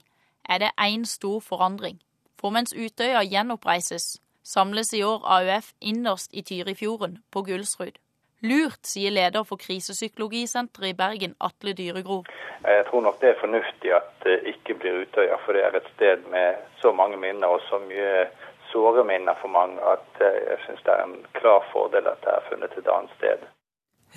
er 0.50 0.64
det 0.64 0.72
én 0.82 1.06
stor 1.06 1.38
forandring. 1.46 2.00
For 2.42 2.50
mens 2.56 2.74
Utøya 2.74 3.22
gjenoppreises, 3.22 4.16
samles 4.42 4.90
i 4.98 5.04
år 5.06 5.22
AUF 5.22 5.74
innerst 5.80 6.34
i 6.34 6.42
Tyrifjorden, 6.42 7.20
på 7.30 7.46
Gullsrud. 7.46 8.02
Lurt, 8.42 8.86
sier 8.88 9.12
leder 9.12 9.44
for 9.44 9.60
krisepsykologisenteret 9.60 10.94
i 10.94 10.96
Bergen, 10.96 11.36
Atle 11.44 11.74
Dyregrov. 11.76 12.28
Jeg 12.64 12.86
tror 12.88 13.04
nok 13.04 13.20
det 13.22 13.34
er 13.34 13.42
fornuftig 13.42 13.92
at 13.96 14.12
det 14.24 14.38
ikke 14.54 14.78
blir 14.80 15.02
Utøya, 15.04 15.36
for 15.44 15.56
det 15.56 15.66
er 15.66 15.76
et 15.76 15.90
sted 15.96 16.24
med 16.32 16.62
så 16.82 16.94
mange 16.96 17.20
minner 17.20 17.52
og 17.52 17.64
så 17.68 17.82
mye 17.84 18.30
såre 18.72 19.04
minner 19.04 19.36
for 19.42 19.52
mange 19.52 19.80
at 19.94 20.22
eh, 20.24 20.40
jeg 20.50 20.60
syns 20.66 20.84
det 20.86 20.94
er 20.96 21.08
en 21.08 21.18
klar 21.40 21.66
fordel 21.74 22.08
at 22.08 22.22
det 22.24 22.36
er 22.36 22.46
funnet 22.52 22.78
et 22.78 22.92
annet 22.96 23.16
sted. 23.18 23.48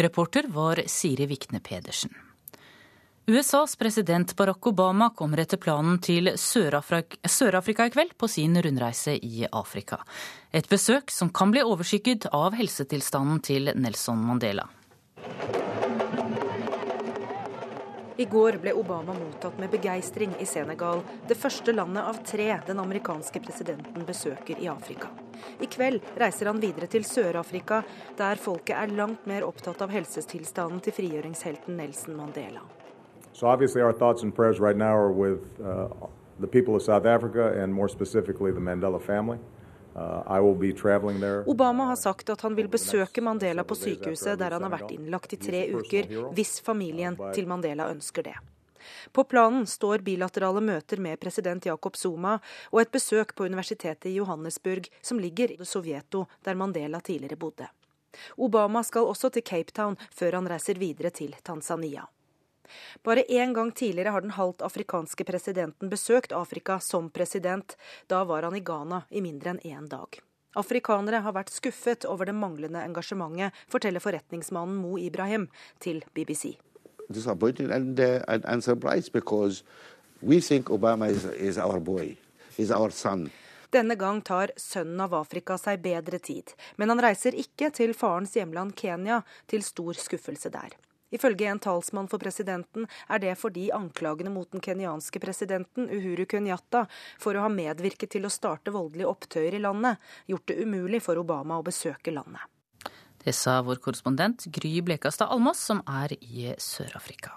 Reporter 0.03 0.49
var 0.55 0.83
Siri 0.87 1.27
Vikne 1.31 1.61
Pedersen. 1.65 2.15
USAs 3.27 3.77
president 3.77 4.37
Barack 4.37 4.67
Obama 4.67 5.11
kommer 5.11 5.39
etter 5.39 5.57
planen 5.57 6.01
til 6.03 6.33
Sør-Afrika 6.35 7.85
i 7.87 7.93
kveld 7.95 8.17
på 8.19 8.27
sin 8.29 8.59
rundreise 8.59 9.15
i 9.15 9.45
Afrika. 9.47 10.01
Et 10.51 10.67
besøk 10.67 11.15
som 11.15 11.31
kan 11.31 11.55
bli 11.55 11.63
overskygget 11.63 12.27
av 12.35 12.57
helsetilstanden 12.59 13.39
til 13.47 13.71
Nelson 13.79 14.19
Mandela. 14.27 14.67
I 18.19 18.27
går 18.27 18.59
ble 18.65 18.75
Obama 18.75 19.15
mottatt 19.15 19.55
med 19.63 19.71
begeistring 19.71 20.35
i 20.43 20.47
Senegal, 20.47 21.07
det 21.31 21.39
første 21.39 21.71
landet 21.79 22.03
av 22.03 22.19
tre 22.27 22.51
den 22.67 22.83
amerikanske 22.83 23.39
presidenten 23.47 24.03
besøker 24.07 24.59
i 24.59 24.67
Afrika. 24.67 25.15
I 25.63 25.71
kveld 25.71 26.03
reiser 26.19 26.51
han 26.51 26.61
videre 26.63 26.91
til 26.91 27.07
Sør-Afrika, 27.07 27.85
der 28.19 28.43
folket 28.43 28.77
er 28.83 28.99
langt 28.99 29.31
mer 29.31 29.47
opptatt 29.47 29.79
av 29.87 29.95
helsetilstanden 29.95 30.83
til 30.83 30.99
frigjøringshelten 30.99 31.79
Nelson 31.79 32.19
Mandela. 32.19 32.67
So 33.33 33.47
obviously 33.47 33.83
our 33.83 33.93
thoughts 33.93 34.23
and 34.23 34.35
prayers 34.35 34.61
right 34.61 34.77
now 34.77 34.95
are 34.97 35.13
with 35.13 35.61
uh, 35.61 35.89
the 36.41 36.47
people 36.47 36.75
of 36.75 36.83
South 36.83 37.07
Africa 37.07 37.63
and 37.63 37.73
more 37.73 37.89
specifically 37.89 38.53
the 38.53 38.61
Mandela 38.61 39.01
family. 39.01 39.39
Uh, 39.95 40.23
Obama 41.47 41.85
har 41.85 41.97
sagt 41.97 42.31
at 42.31 42.41
han 42.41 42.55
vil 42.55 42.69
besøke 42.69 43.21
Mandela 43.21 43.65
på 43.65 43.75
sykehuset 43.75 44.39
der 44.39 44.55
han 44.57 44.63
har 44.65 44.73
vært 44.73 44.95
innlagt 44.95 45.33
i 45.33 45.37
tre 45.37 45.67
uker, 45.69 46.09
hvis 46.33 46.61
familien 46.65 47.19
til 47.35 47.47
Mandela 47.47 47.91
ønsker 47.93 48.25
det. 48.25 48.35
På 49.13 49.25
planen 49.25 49.67
står 49.67 49.99
bilaterale 49.99 50.63
møter 50.65 50.97
med 50.97 51.21
president 51.21 51.67
Jacob 51.67 51.97
Zuma 51.97 52.39
og 52.71 52.81
et 52.81 52.95
besøk 52.95 53.35
på 53.37 53.45
universitetet 53.45 54.09
i 54.09 54.17
Johannesburg, 54.17 54.89
som 55.03 55.21
ligger 55.21 55.53
i 55.53 55.61
Sovjeto, 55.65 56.25
der 56.45 56.57
Mandela 56.57 57.01
tidligere 57.01 57.37
bodde. 57.37 57.69
Obama 58.37 58.83
skal 58.83 59.13
også 59.13 59.29
til 59.29 59.45
Cape 59.45 59.77
Town 59.77 60.01
før 60.11 60.41
han 60.41 60.49
reiser 60.49 60.81
videre 60.81 61.11
til 61.11 61.37
Tanzania. 61.45 62.09
Bare 63.03 63.25
én 63.29 63.55
gang 63.55 63.73
tidligere 63.75 64.15
har 64.15 64.21
den 64.21 64.37
halvt 64.37 64.63
afrikanske 64.63 65.25
presidenten 65.25 65.91
besøkt 65.91 66.33
Afrika 66.33 66.79
som 66.81 67.11
president. 67.11 67.77
Da 68.07 68.25
var 68.25 68.43
han 68.43 68.57
i 68.57 68.61
Ghana 68.61 69.03
i 69.11 69.21
mindre 69.21 69.51
enn 69.55 69.65
én 69.65 69.89
dag. 69.89 70.21
Afrikanere 70.55 71.23
har 71.25 71.33
vært 71.33 71.53
skuffet 71.53 72.05
over 72.05 72.29
det 72.29 72.35
manglende 72.37 72.83
engasjementet, 72.85 73.53
forteller 73.73 74.05
forretningsmannen 74.05 74.77
Mo 74.77 74.99
Ibrahim 75.01 75.49
til 75.81 76.03
BBC. 76.15 76.59
And, 77.13 78.01
uh, 78.01 78.21
and 78.27 78.45
Obama 80.71 81.11
is, 81.11 81.25
is 81.25 81.59
our 81.59 81.81
boy, 81.81 82.17
is 82.59 82.71
our 82.71 82.91
son. 82.91 83.31
Denne 83.73 83.97
gang 83.97 84.21
tar 84.21 84.51
sønnen 84.57 85.01
av 85.01 85.15
Afrika 85.17 85.57
seg 85.57 85.81
bedre 85.81 86.19
tid, 86.21 86.53
men 86.77 86.93
han 86.93 87.01
reiser 87.01 87.33
ikke 87.33 87.71
til 87.73 87.95
farens 87.97 88.35
hjemland 88.37 88.75
Kenya, 88.77 89.23
til 89.49 89.65
stor 89.65 89.97
skuffelse 89.97 90.53
der. 90.53 90.77
Ifølge 91.13 91.51
en 91.51 91.61
talsmann 91.63 92.09
for 92.11 92.23
presidenten 92.23 92.89
er 93.09 93.23
det 93.23 93.37
fordi 93.41 93.69
anklagene 93.75 94.33
mot 94.33 94.51
den 94.53 94.65
kenyanske 94.65 95.21
presidenten 95.23 95.91
Uhuru 95.93 96.25
Kenyatta 96.29 96.87
for 97.21 97.37
å 97.37 97.45
ha 97.47 97.53
medvirket 97.53 98.15
til 98.17 98.27
å 98.27 98.33
starte 98.33 98.75
voldelige 98.75 99.11
opptøyer 99.13 99.59
i 99.59 99.63
landet, 99.63 100.01
gjort 100.31 100.49
det 100.49 100.59
umulig 100.65 101.03
for 101.05 101.21
Obama 101.21 101.61
å 101.61 101.67
besøke 101.67 102.15
landet. 102.15 102.43
Det 103.23 103.37
sa 103.39 103.61
vår 103.63 103.79
korrespondent 103.85 104.49
Gry 104.51 104.81
Blekastad 104.83 105.31
Almås, 105.31 105.63
som 105.63 105.85
er 105.87 106.17
i 106.19 106.51
Sør-Afrika. 106.59 107.37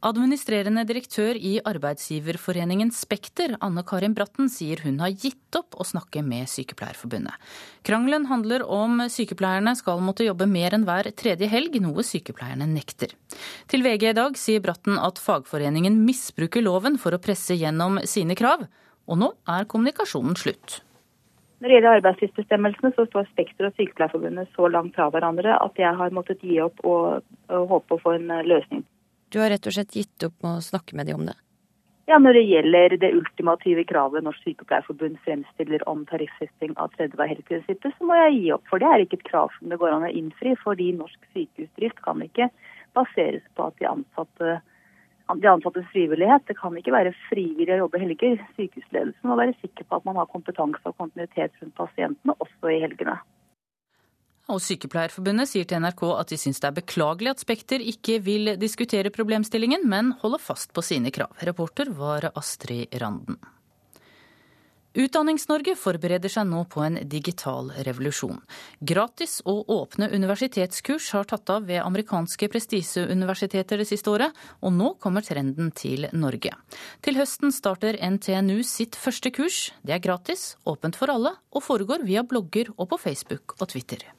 Administrerende 0.00 0.86
direktør 0.88 1.36
i 1.36 1.58
arbeidsgiverforeningen 1.68 2.88
Spekter, 2.96 3.52
Anne 3.60 3.82
Karin 3.84 4.14
Bratten, 4.16 4.46
sier 4.48 4.80
hun 4.80 4.96
har 5.02 5.12
gitt 5.12 5.56
opp 5.58 5.74
å 5.76 5.84
snakke 5.84 6.22
med 6.24 6.48
Sykepleierforbundet. 6.48 7.34
Krangelen 7.84 8.24
handler 8.30 8.64
om 8.64 9.02
sykepleierne 9.12 9.74
skal 9.76 10.00
måtte 10.00 10.24
jobbe 10.24 10.46
mer 10.48 10.72
enn 10.72 10.86
hver 10.88 11.10
tredje 11.12 11.50
helg, 11.52 11.76
noe 11.84 12.00
sykepleierne 12.06 12.64
nekter. 12.70 13.12
Til 13.68 13.84
VG 13.84 14.06
i 14.08 14.16
dag 14.16 14.38
sier 14.40 14.62
Bratten 14.64 14.96
at 14.96 15.20
fagforeningen 15.20 15.98
misbruker 16.06 16.64
loven 16.64 16.96
for 17.02 17.12
å 17.12 17.20
presse 17.20 17.58
gjennom 17.60 18.00
sine 18.08 18.38
krav, 18.38 18.64
og 19.04 19.20
nå 19.20 19.28
er 19.52 19.68
kommunikasjonen 19.68 20.38
slutt. 20.40 20.78
Når 21.60 21.68
det 21.68 21.76
gjelder 21.76 21.98
arbeidstidsbestemmelsene, 21.98 22.92
så 22.96 23.04
står 23.10 23.28
Spekter 23.34 23.68
og 23.68 23.76
Sykepleierforbundet 23.76 24.48
så 24.56 24.72
langt 24.72 24.96
fra 24.96 25.10
hverandre 25.12 25.60
at 25.60 25.76
jeg 25.76 25.92
har 26.00 26.16
måttet 26.16 26.40
gi 26.40 26.56
opp 26.64 26.80
og, 26.88 27.20
og 27.52 27.68
håpe 27.76 27.98
å 27.98 28.02
få 28.06 28.16
en 28.16 28.32
løsning. 28.48 28.80
Du 29.30 29.38
har 29.38 29.52
rett 29.52 29.66
og 29.66 29.76
slett 29.76 29.94
gitt 29.94 30.26
opp 30.26 30.34
med 30.42 30.58
å 30.58 30.64
snakke 30.64 30.96
med 30.98 31.06
dem 31.06 31.22
om 31.22 31.28
det? 31.30 31.36
Ja, 32.10 32.18
Når 32.18 32.34
det 32.34 32.42
gjelder 32.48 32.94
det 32.98 33.12
ultimative 33.14 33.84
kravet 33.86 34.24
Norsk 34.26 34.42
Sykepleierforbund 34.42 35.20
fremstiller 35.22 35.84
om 35.88 36.02
tariffesting 36.08 36.72
av 36.74 36.90
tredje 36.96 37.14
helg-prinsippet, 37.14 37.94
så 37.94 38.08
må 38.08 38.16
jeg 38.18 38.40
gi 38.40 38.50
opp. 38.56 38.64
For 38.66 38.82
det 38.82 38.88
er 38.90 39.04
ikke 39.04 39.20
et 39.20 39.28
krav 39.28 39.52
som 39.54 39.70
det 39.70 39.78
går 39.78 39.94
an 39.94 40.08
å 40.08 40.10
innfri. 40.10 40.56
Fordi 40.64 40.88
norsk 40.98 41.30
sykehusdrift 41.30 42.02
kan 42.02 42.24
ikke 42.26 42.50
baseres 42.98 43.46
på 43.54 43.70
at 43.70 43.78
de 43.78 43.86
ansatte 43.92 44.58
de 45.38 45.46
ansattes 45.46 45.86
frivillighet. 45.92 46.42
Det 46.50 46.58
kan 46.58 46.74
ikke 46.74 46.96
være 46.96 47.14
frivillig 47.28 47.76
å 47.76 47.84
jobbe 47.84 48.02
helger. 48.02 48.40
Sykehusledelsen 48.56 49.30
må 49.30 49.38
være 49.38 49.54
sikker 49.60 49.86
på 49.86 50.00
at 50.00 50.08
man 50.08 50.18
har 50.18 50.26
kompetanse 50.32 50.82
og 50.90 50.98
kontinuitet 50.98 51.54
rundt 51.62 51.76
pasientene 51.78 52.34
også 52.42 52.74
i 52.74 52.80
helgene. 52.82 53.20
Og 54.50 54.58
Sykepleierforbundet 54.64 55.46
sier 55.46 55.68
til 55.68 55.78
NRK 55.84 56.02
at 56.16 56.32
de 56.32 56.40
syns 56.40 56.58
det 56.58 56.70
er 56.70 56.78
beklagelig 56.80 57.30
at 57.34 57.44
Spekter 57.44 57.84
ikke 57.92 58.18
vil 58.24 58.56
diskutere 58.58 59.12
problemstillingen, 59.14 59.86
men 59.86 60.12
holder 60.24 60.42
fast 60.42 60.74
på 60.74 60.82
sine 60.82 61.14
krav. 61.14 61.30
Reporter 61.46 61.92
var 61.94 62.32
Astrid 62.34 62.90
Randen. 62.98 63.38
Utdannings-Norge 64.90 65.76
forbereder 65.78 66.32
seg 66.32 66.48
nå 66.50 66.64
på 66.66 66.82
en 66.82 66.96
digital 67.06 67.68
revolusjon. 67.86 68.40
Gratis 68.82 69.36
og 69.46 69.70
åpne 69.70 70.08
universitetskurs 70.10 71.12
har 71.14 71.30
tatt 71.30 71.52
av 71.54 71.68
ved 71.70 71.78
amerikanske 71.84 72.50
prestisjeuniversiteter 72.50 73.78
det 73.78 73.86
siste 73.86 74.10
året, 74.10 74.34
og 74.58 74.74
nå 74.74 74.96
kommer 74.98 75.22
trenden 75.22 75.70
til 75.78 76.08
Norge. 76.10 76.56
Til 77.06 77.22
høsten 77.22 77.54
starter 77.54 78.02
NTNU 78.02 78.64
sitt 78.66 78.98
første 78.98 79.30
kurs. 79.30 79.68
Det 79.86 79.94
er 79.94 80.02
gratis, 80.02 80.56
åpent 80.66 80.98
for 80.98 81.14
alle, 81.14 81.36
og 81.54 81.62
foregår 81.70 82.02
via 82.02 82.26
blogger 82.26 82.74
og 82.74 82.90
på 82.90 83.04
Facebook 83.06 83.60
og 83.60 83.70
Twitter. 83.70 84.10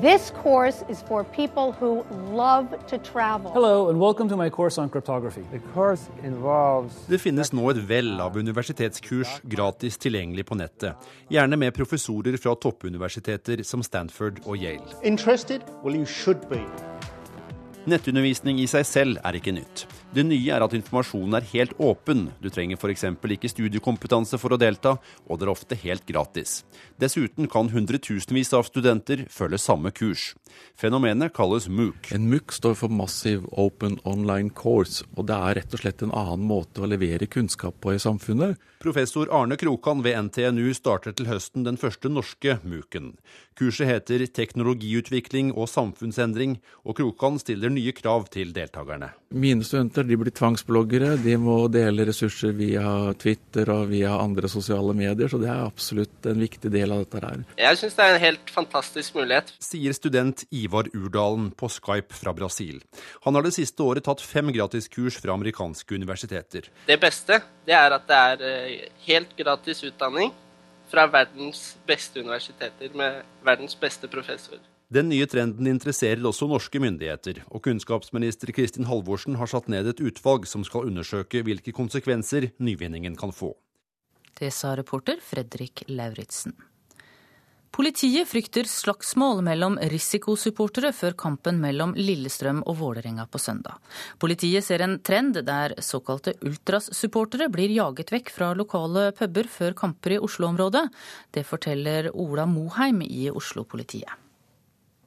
This 0.00 0.30
course 0.30 0.82
is 0.88 1.02
for 1.02 1.22
people 1.22 1.72
who 1.72 2.02
love 2.34 2.86
to 2.86 2.96
travel. 2.96 3.52
Hello 3.52 3.90
and 3.90 4.00
welcome 4.00 4.26
to 4.28 4.36
my 4.36 4.48
course 4.48 4.78
on 4.78 4.88
cryptography. 4.88 5.42
The 5.52 5.58
course 5.74 6.08
involves 6.22 6.94
Det 7.08 7.20
finnes 7.20 7.52
nå 7.52 7.66
et 7.74 7.76
vell 7.76 8.14
av 8.24 8.38
universitetskurs 8.40 9.42
gratis 9.44 10.00
tilgjengelig 10.00 10.46
på 10.48 10.56
nettet, 10.56 10.96
gjerne 11.28 11.58
med 11.60 11.76
professorer 11.76 12.38
fra 12.40 12.54
toppuniversiteter 12.56 13.60
som 13.68 13.84
Stanford 13.84 14.40
og 14.46 14.56
Yale. 14.56 14.96
Interested? 15.04 15.60
Well, 15.84 15.94
you 15.94 16.06
should 16.06 16.48
be. 16.48 16.64
Nettundervisning 17.82 18.60
i 18.62 18.68
seg 18.70 18.84
selv 18.86 19.18
er 19.26 19.34
ikke 19.34 19.50
nytt. 19.56 19.88
Det 20.14 20.22
nye 20.22 20.52
er 20.54 20.62
at 20.62 20.74
informasjonen 20.76 21.34
er 21.34 21.46
helt 21.50 21.72
åpen. 21.82 22.28
Du 22.38 22.46
trenger 22.52 22.78
f.eks. 22.78 23.02
ikke 23.34 23.50
studiekompetanse 23.50 24.38
for 24.38 24.54
å 24.54 24.58
delta, 24.60 24.92
og 25.26 25.40
det 25.40 25.48
er 25.48 25.50
ofte 25.50 25.78
helt 25.82 26.04
gratis. 26.06 26.60
Dessuten 27.02 27.50
kan 27.50 27.72
hundretusenvis 27.72 28.52
av 28.54 28.68
studenter 28.68 29.24
følge 29.26 29.58
samme 29.58 29.90
kurs. 29.90 30.28
Fenomenet 30.78 31.34
kalles 31.34 31.66
MOOC. 31.66 32.12
En 32.14 32.28
MOOC 32.30 32.54
står 32.54 32.78
for 32.78 32.94
Massive 32.94 33.50
Open 33.50 33.98
Online 34.06 34.52
Course, 34.54 35.02
og 35.16 35.26
det 35.32 35.40
er 35.40 35.58
rett 35.58 35.74
og 35.74 35.82
slett 35.82 36.06
en 36.06 36.14
annen 36.14 36.46
måte 36.46 36.84
å 36.84 36.90
levere 36.92 37.26
kunnskap 37.26 37.82
på 37.82 37.96
i 37.96 38.02
samfunnet. 38.02 38.62
Professor 38.82 39.28
Arne 39.30 39.56
Krokan 39.56 40.02
ved 40.02 40.16
NTNU 40.26 40.72
starter 40.74 41.14
til 41.14 41.28
høsten 41.30 41.62
den 41.62 41.76
første 41.78 42.10
norske 42.10 42.56
MOOC-en. 42.66 43.12
Kurset 43.54 43.86
heter 43.86 44.24
Teknologiutvikling 44.26 45.52
og 45.52 45.68
samfunnsendring, 45.70 46.56
og 46.82 46.96
Krokan 46.98 47.38
stiller 47.38 47.70
nye 47.70 47.92
krav 47.94 48.26
til 48.34 48.50
deltakerne. 48.56 49.12
Mine 49.30 49.62
studenter 49.62 50.08
de 50.08 50.18
blir 50.18 50.34
tvangsbloggere, 50.34 51.12
de 51.22 51.36
må 51.38 51.60
dele 51.70 52.08
ressurser 52.08 52.56
via 52.58 53.12
Twitter 53.22 53.70
og 53.70 53.86
via 53.92 54.16
andre 54.18 54.50
sosiale 54.50 54.96
medier, 54.98 55.30
så 55.30 55.38
det 55.38 55.52
er 55.52 55.62
absolutt 55.62 56.30
en 56.32 56.42
viktig 56.42 56.72
del 56.74 56.96
av 56.96 57.04
dette 57.04 57.22
her. 57.22 57.46
Jeg 57.62 57.80
syns 57.84 57.96
det 58.00 58.08
er 58.08 58.16
en 58.16 58.24
helt 58.26 58.52
fantastisk 58.56 59.20
mulighet. 59.20 59.54
Sier 59.62 59.94
student 59.94 60.42
Ivar 60.50 60.90
Urdalen 60.90 61.52
på 61.54 61.70
Skype 61.70 62.18
fra 62.18 62.34
Brasil. 62.34 62.82
Han 63.28 63.38
har 63.38 63.46
det 63.46 63.54
siste 63.54 63.86
året 63.86 64.10
tatt 64.10 64.24
fem 64.26 64.50
gratiskurs 64.50 65.22
fra 65.22 65.38
amerikanske 65.38 66.02
universiteter. 66.02 66.72
Det 66.88 66.98
beste 66.98 67.44
det 67.62 67.74
er 67.78 67.94
at 67.94 68.08
det 68.08 68.16
er 68.18 68.40
eh, 68.42 68.71
helt 69.06 69.36
gratis 69.38 69.82
utdanning 69.86 70.32
fra 70.92 71.06
verdens 71.08 71.72
beste 71.88 72.20
universiteter 72.20 72.92
med 72.96 73.22
verdens 73.44 73.76
beste 73.80 74.10
professor. 74.12 74.60
Den 74.92 75.08
nye 75.08 75.24
trenden 75.24 75.70
interesserer 75.70 76.20
også 76.28 76.44
norske 76.50 76.80
myndigheter, 76.82 77.40
og 77.48 77.62
kunnskapsminister 77.64 78.52
Kristin 78.52 78.84
Halvorsen 78.90 79.38
har 79.40 79.48
satt 79.48 79.70
ned 79.72 79.88
et 79.88 80.02
utvalg 80.04 80.44
som 80.50 80.66
skal 80.68 80.90
undersøke 80.90 81.40
hvilke 81.46 81.72
konsekvenser 81.72 82.50
nyvinningen 82.60 83.16
kan 83.16 83.32
få. 83.32 83.54
Det 84.36 84.52
sa 84.52 84.74
reporter 84.76 85.22
Fredrik 85.24 85.84
Lauritzen. 85.88 86.52
Politiet 87.72 88.28
frykter 88.28 88.66
slagsmål 88.68 89.38
mellom 89.46 89.78
risikosupportere 89.88 90.90
før 90.92 91.14
kampen 91.16 91.56
mellom 91.56 91.94
Lillestrøm 91.96 92.58
og 92.68 92.76
Vålerenga 92.82 93.24
på 93.32 93.40
søndag. 93.40 93.78
Politiet 94.20 94.66
ser 94.66 94.84
en 94.84 94.98
trend 95.00 95.38
der 95.46 95.72
såkalte 95.80 96.34
ultrassupportere 96.44 97.48
blir 97.48 97.72
jaget 97.72 98.12
vekk 98.12 98.28
fra 98.34 98.50
lokale 98.52 99.06
puber 99.16 99.48
før 99.48 99.72
kamper 99.78 100.18
i 100.18 100.20
Oslo-området. 100.20 100.82
Det 101.32 101.46
forteller 101.48 102.10
Ola 102.12 102.44
Moheim 102.44 103.00
i 103.06 103.30
Oslo-politiet. 103.32 104.20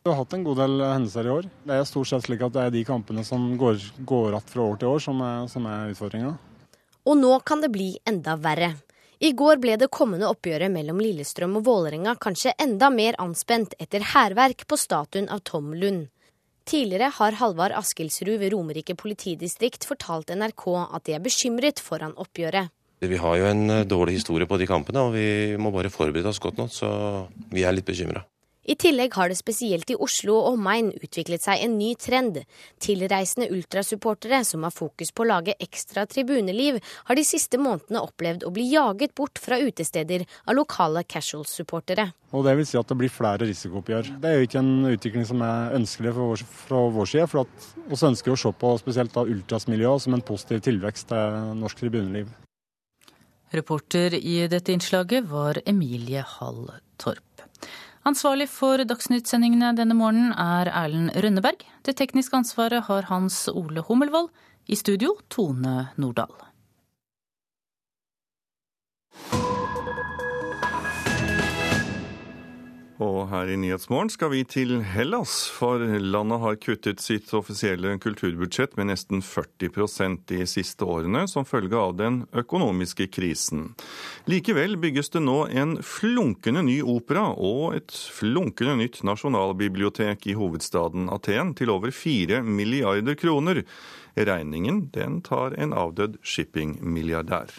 Vi 0.01 0.09
har 0.09 0.17
hatt 0.23 0.33
en 0.33 0.47
god 0.49 0.63
del 0.63 0.81
hendelser 0.81 1.29
i 1.29 1.33
år. 1.35 1.51
Det 1.69 1.77
er 1.77 1.85
stort 1.85 2.09
sett 2.09 2.25
slik 2.25 2.41
at 2.49 2.57
det 2.57 2.65
er 2.65 2.73
de 2.73 2.83
kampene 2.89 3.21
som 3.29 3.45
går, 3.61 3.77
går 4.09 4.39
att 4.41 4.49
fra 4.49 4.65
år 4.65 4.81
til 4.81 4.87
år, 4.87 5.05
som 5.05 5.21
er, 5.21 5.47
som 5.53 5.69
er 5.69 5.93
utfordringa. 5.93 6.33
Og 7.05 7.17
nå 7.21 7.37
kan 7.45 7.61
det 7.61 7.69
bli 7.69 7.91
enda 8.09 8.33
verre. 8.41 8.73
I 9.19 9.31
går 9.31 9.61
ble 9.63 9.77
det 9.79 9.87
kommende 9.95 10.27
oppgjøret 10.27 10.71
mellom 10.71 10.99
Lillestrøm 10.99 11.55
og 11.59 11.65
Vålerenga 11.69 12.17
kanskje 12.19 12.51
enda 12.59 12.89
mer 12.91 13.15
anspent 13.23 13.75
etter 13.79 14.03
hærverk 14.11 14.65
på 14.67 14.79
statuen 14.79 15.29
av 15.31 15.43
Tom 15.47 15.71
Lund. 15.73 16.09
Tidligere 16.65 17.11
har 17.15 17.37
Halvard 17.39 17.75
Askildsrud 17.77 18.39
ved 18.41 18.51
Romerike 18.51 18.95
politidistrikt 18.97 19.85
fortalt 19.87 20.33
NRK 20.35 20.65
at 20.83 21.05
de 21.07 21.15
er 21.15 21.23
bekymret 21.23 21.79
foran 21.79 22.15
oppgjøret. 22.19 22.73
Vi 23.05 23.19
har 23.21 23.37
jo 23.37 23.47
en 23.47 23.83
dårlig 23.87 24.17
historie 24.17 24.47
på 24.49 24.57
de 24.57 24.67
kampene, 24.67 25.03
og 25.03 25.13
vi 25.13 25.55
må 25.61 25.71
bare 25.71 25.91
forberede 25.93 26.31
oss 26.31 26.41
godt 26.41 26.57
nok, 26.57 26.71
så 26.73 26.89
vi 27.53 27.63
er 27.63 27.75
litt 27.75 27.85
bekymra. 27.87 28.23
I 28.65 28.75
tillegg 28.81 29.13
har 29.13 29.29
det 29.29 29.37
spesielt 29.37 29.91
i 29.93 29.97
Oslo 30.01 30.39
og 30.39 30.55
omegn 30.55 30.87
utviklet 30.97 31.43
seg 31.43 31.61
en 31.61 31.75
ny 31.77 31.91
trend. 32.01 32.39
Tilreisende 32.81 33.51
ultrasupportere 33.53 34.39
som 34.47 34.65
har 34.65 34.73
fokus 34.73 35.13
på 35.13 35.21
å 35.21 35.29
lage 35.29 35.53
ekstra 35.61 36.07
tribuneliv, 36.09 36.79
har 37.05 37.19
de 37.19 37.25
siste 37.27 37.59
månedene 37.61 38.01
opplevd 38.01 38.45
å 38.47 38.53
bli 38.55 38.65
jaget 38.71 39.13
bort 39.17 39.37
fra 39.41 39.59
utesteder 39.61 40.25
av 40.47 40.57
lokale 40.57 41.05
casual-supportere. 41.05 42.07
Og 42.33 42.43
Det 42.45 42.55
vil 42.57 42.65
si 42.67 42.77
at 42.77 42.89
det 42.89 42.97
blir 42.97 43.13
flere 43.13 43.45
risikooppgjør. 43.45 44.09
Det 44.21 44.31
er 44.31 44.39
jo 44.39 44.47
ikke 44.47 44.63
en 44.63 44.89
utvikling 44.89 45.27
som 45.29 45.43
er 45.45 45.77
ønskelig 45.77 46.15
vår, 46.17 46.43
fra 46.65 46.81
vår 46.97 47.11
side. 47.11 47.27
for 47.29 47.45
at 47.45 47.69
Vi 47.85 48.01
ønsker 48.09 48.33
å 48.33 48.39
se 48.39 48.51
på 48.51 48.73
spesielt 48.81 49.13
da 49.13 49.21
ultrasmiljøet 49.21 50.01
som 50.01 50.13
en 50.13 50.25
positiv 50.25 50.61
tilvekst 50.65 51.07
til 51.07 51.53
norsk 51.61 51.85
tribuneliv. 51.85 52.33
Reporter 53.53 54.17
i 54.17 54.47
dette 54.47 54.73
innslaget 54.73 55.29
var 55.29 55.61
Emilie 55.65 56.25
Hall 56.25 56.71
Torp. 56.97 57.34
Ansvarlig 58.05 58.45
for 58.53 58.77
Dagsnytt-sendingene 58.85 59.71
denne 59.73 59.95
morgenen 59.97 60.35
er 60.37 60.69
Erlend 60.69 61.15
Rønneberg. 61.17 61.63
Det 61.81 61.95
tekniske 61.97 62.37
ansvaret 62.37 62.85
har 62.85 63.07
Hans 63.09 63.47
Ole 63.49 63.81
Hummelvold. 63.87 64.29
I 64.69 64.77
studio 64.77 65.15
Tone 65.33 65.87
Nordahl. 65.97 66.29
Og 73.03 73.25
her 73.27 73.49
i 73.51 73.57
Nyhetsmorgen 73.59 74.07
skal 74.07 74.29
vi 74.31 74.45
til 74.47 74.77
Hellas, 74.87 75.49
for 75.51 75.81
landet 75.83 76.39
har 76.39 76.59
kuttet 76.63 77.01
sitt 77.03 77.33
offisielle 77.35 77.97
kulturbudsjett 77.99 78.77
med 78.79 78.87
nesten 78.87 79.19
40% 79.19 80.21
de 80.31 80.45
siste 80.47 80.87
årene 80.87 81.25
som 81.27 81.43
følge 81.43 81.75
av 81.75 81.97
den 81.99 82.21
økonomiske 82.31 83.09
krisen. 83.11 83.73
Likevel 84.31 84.77
bygges 84.79 85.11
det 85.11 85.25
nå 85.25 85.41
en 85.51 85.75
flunkende 85.83 86.63
ny 86.63 86.77
opera 86.81 87.25
og 87.35 87.75
et 87.75 87.91
flunkende 87.91 88.77
nytt 88.79 89.01
nasjonalbibliotek 89.03 90.29
i 90.31 90.37
hovedstaden 90.39 91.09
Aten 91.11 91.51
til 91.59 91.73
over 91.75 91.91
fire 91.91 92.39
milliarder 92.47 93.19
kroner. 93.19 93.65
Regningen 94.15 94.85
den 94.95 95.19
tar 95.19 95.57
en 95.59 95.75
avdød 95.75 96.15
shippingmilliardær. 96.23 97.51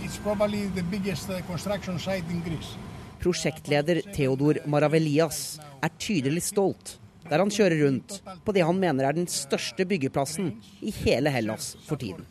It's 0.00 0.16
probably 0.16 0.66
the 0.74 0.82
biggest 0.82 1.28
uh, 1.28 1.42
construction 1.46 1.98
site 1.98 2.24
in 2.30 2.40
Greece. 2.40 2.74
Prosjektleder 3.22 4.02
Theodor 4.12 4.58
Maravelias 4.66 5.60
er 5.82 5.94
tydelig 6.02 6.42
stolt 6.50 6.96
der 7.28 7.40
han 7.40 7.52
kjører 7.52 7.78
rundt 7.86 8.18
på 8.44 8.52
det 8.52 8.64
han 8.66 8.78
mener 8.78 9.08
er 9.08 9.16
den 9.16 9.28
største 9.30 9.86
byggeplassen 9.88 10.50
i 10.84 10.92
hele 11.02 11.32
Hellas 11.32 11.72
for 11.86 12.00
tiden. 12.00 12.26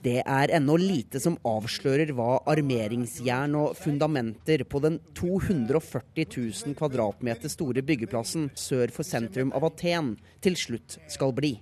Det 0.00 0.22
er 0.24 0.50
ennå 0.56 0.78
lite 0.80 1.20
som 1.20 1.36
avslører 1.44 2.08
hva 2.16 2.38
armeringsjern 2.48 3.52
og 3.60 3.74
fundamenter 3.76 4.64
på 4.64 4.80
den 4.80 4.96
240 5.18 6.24
000 6.24 6.76
kvadratmeter 6.78 7.52
store 7.52 7.84
byggeplassen 7.84 8.48
sør 8.56 8.88
for 8.94 9.04
sentrum 9.04 9.52
av 9.52 9.68
Aten 9.68 10.14
til 10.40 10.56
slutt 10.56 10.96
skal 11.12 11.36
bli. 11.36 11.58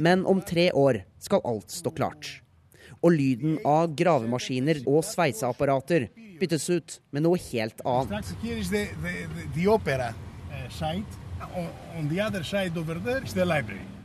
Men 0.00 0.24
om 0.24 0.40
tre 0.40 0.70
år 0.72 1.02
skal 1.20 1.44
alt 1.44 1.76
stå 1.76 1.92
klart. 1.92 2.38
Og 3.04 3.12
lyden 3.12 3.58
av 3.68 3.92
gravemaskiner 3.92 4.80
og 4.88 5.04
sveiseapparater 5.04 6.08
byttes 6.40 6.66
ut 6.70 6.98
med 7.14 7.24
noe 7.24 7.38
helt 7.50 7.80
annet. 7.88 8.32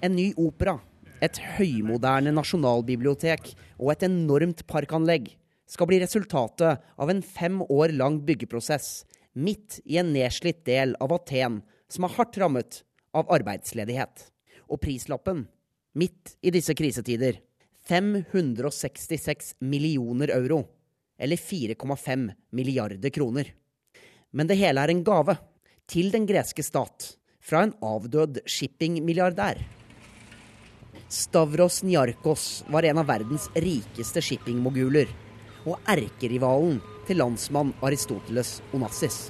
En 0.01 0.15
ny 0.15 0.27
opera, 0.37 0.77
et 1.19 1.41
høymoderne 1.57 2.33
nasjonalbibliotek 2.35 3.51
og 3.77 3.93
et 3.93 4.07
enormt 4.07 4.65
parkanlegg 4.71 5.33
skal 5.69 5.89
bli 5.89 5.99
resultatet 6.01 6.81
av 6.97 7.11
en 7.11 7.21
fem 7.21 7.61
år 7.67 7.93
lang 7.93 8.21
byggeprosess 8.25 9.03
midt 9.37 9.79
i 9.85 9.99
en 10.01 10.13
nedslitt 10.15 10.63
del 10.67 10.95
av 11.03 11.13
Aten 11.13 11.61
som 11.91 12.05
er 12.05 12.15
hardt 12.15 12.39
rammet 12.41 12.81
av 13.15 13.29
arbeidsledighet. 13.33 14.25
Og 14.69 14.81
prislappen, 14.81 15.45
midt 15.97 16.35
i 16.45 16.53
disse 16.53 16.75
krisetider, 16.77 17.39
566 17.89 19.55
millioner 19.65 20.33
euro 20.35 20.63
eller 21.19 21.37
4,5 21.37 22.29
milliarder 22.55 23.09
kroner. 23.09 23.51
Men 24.31 24.47
det 24.47 24.59
hele 24.59 24.81
er 24.81 24.93
en 24.93 25.03
gave 25.03 25.35
til 25.89 26.11
den 26.13 26.27
greske 26.29 26.63
stat 26.63 27.13
fra 27.41 27.65
en 27.65 27.73
avdød 27.83 28.41
shippingmilliardær. 28.45 29.59
Stavros 31.09 31.81
Niarkos 31.83 32.63
var 32.69 32.85
en 32.85 33.01
av 33.01 33.07
verdens 33.09 33.47
rikeste 33.57 34.21
shippingmoguler, 34.21 35.09
og 35.65 35.79
erkerivalen 35.89 36.77
til 37.07 37.17
landsmann 37.19 37.73
Aristoteles 37.83 38.59
Onassis. 38.77 39.29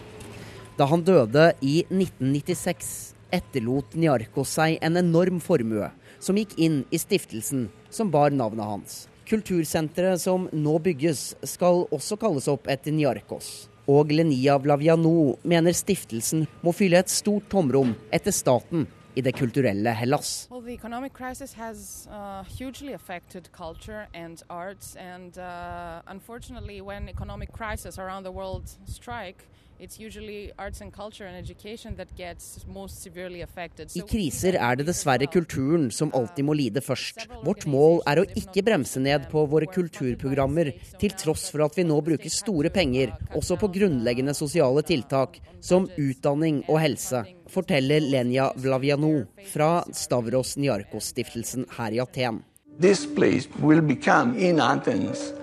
Da 0.77 0.87
han 0.91 1.05
døde 1.07 1.49
i 1.63 1.81
1996, 1.87 3.15
etterlot 3.35 3.95
Niarkos 3.95 4.57
seg 4.57 4.77
en 4.83 4.99
enorm 4.99 5.39
formue, 5.43 5.87
som 6.19 6.37
gikk 6.39 6.57
inn 6.59 6.81
i 6.91 6.99
stiftelsen 6.99 7.69
som 7.89 8.11
bar 8.11 8.35
navnet 8.35 8.67
hans. 8.67 8.99
Kultursenteret 9.29 10.21
som 10.23 10.47
nå 10.49 10.71
bygges, 10.81 11.35
skal 11.45 11.83
også 11.93 12.17
kalles 12.17 12.47
opp 12.49 12.65
etter 12.71 12.95
Niarkos. 12.95 13.67
Og 13.89 14.09
Lenia 14.09 14.55
Vlaviano 14.57 15.35
mener 15.45 15.73
stiftelsen 15.77 16.47
må 16.65 16.73
fylle 16.73 16.97
et 16.97 17.13
stort 17.13 17.45
tomrom 17.51 17.91
etter 18.13 18.33
staten 18.33 18.87
i 19.13 19.21
det 19.21 19.35
kulturelle 19.37 19.93
Hellas. 19.93 20.47
Well, 20.49 20.61
the 20.61 20.73
economic 20.73 21.13
crisis 21.13 21.53
has 21.53 22.07
uh, 22.09 22.43
hugely 22.57 22.93
affected 22.93 23.51
culture 23.51 24.07
and 24.13 24.41
arts, 24.49 24.95
and 24.95 25.37
uh, 25.37 26.01
unfortunately, 26.07 26.81
when 26.81 27.09
economic 27.09 27.51
strike, 28.85 29.45
I 29.79 29.87
kriser 34.09 34.57
er 34.59 34.75
det 34.75 34.85
dessverre 34.89 35.27
kulturen 35.31 35.85
som 35.95 36.11
alltid 36.17 36.43
må 36.43 36.53
lide 36.59 36.81
først. 36.83 37.23
Vårt 37.45 37.63
mål 37.63 38.01
er 38.11 38.19
å 38.19 38.25
ikke 38.41 38.65
bremse 38.67 38.99
ned 38.99 39.29
på 39.31 39.45
våre 39.47 39.69
kulturprogrammer, 39.71 40.73
til 40.99 41.15
tross 41.15 41.47
for 41.53 41.63
at 41.63 41.79
vi 41.79 41.87
nå 41.87 42.01
bruker 42.03 42.31
store 42.33 42.69
penger 42.75 43.15
også 43.39 43.55
på 43.61 43.71
grunnleggende 43.79 44.35
sosiale 44.35 44.83
tiltak 44.83 45.39
som 45.63 45.87
utdanning 45.95 46.63
og 46.67 46.81
helse, 46.83 47.23
forteller 47.47 48.03
Lenya 48.03 48.51
Vlavianou 48.59 49.25
fra 49.53 49.83
Stavros 49.95 50.57
Niarkos-stiftelsen 50.59 51.65
her 51.79 51.95
i 51.95 52.03
Aten. 52.03 52.43
This 52.79 53.05
place 53.07 53.47
will 53.63 53.81
become 53.81 54.35
in 54.37 54.59
Athens 54.59 55.33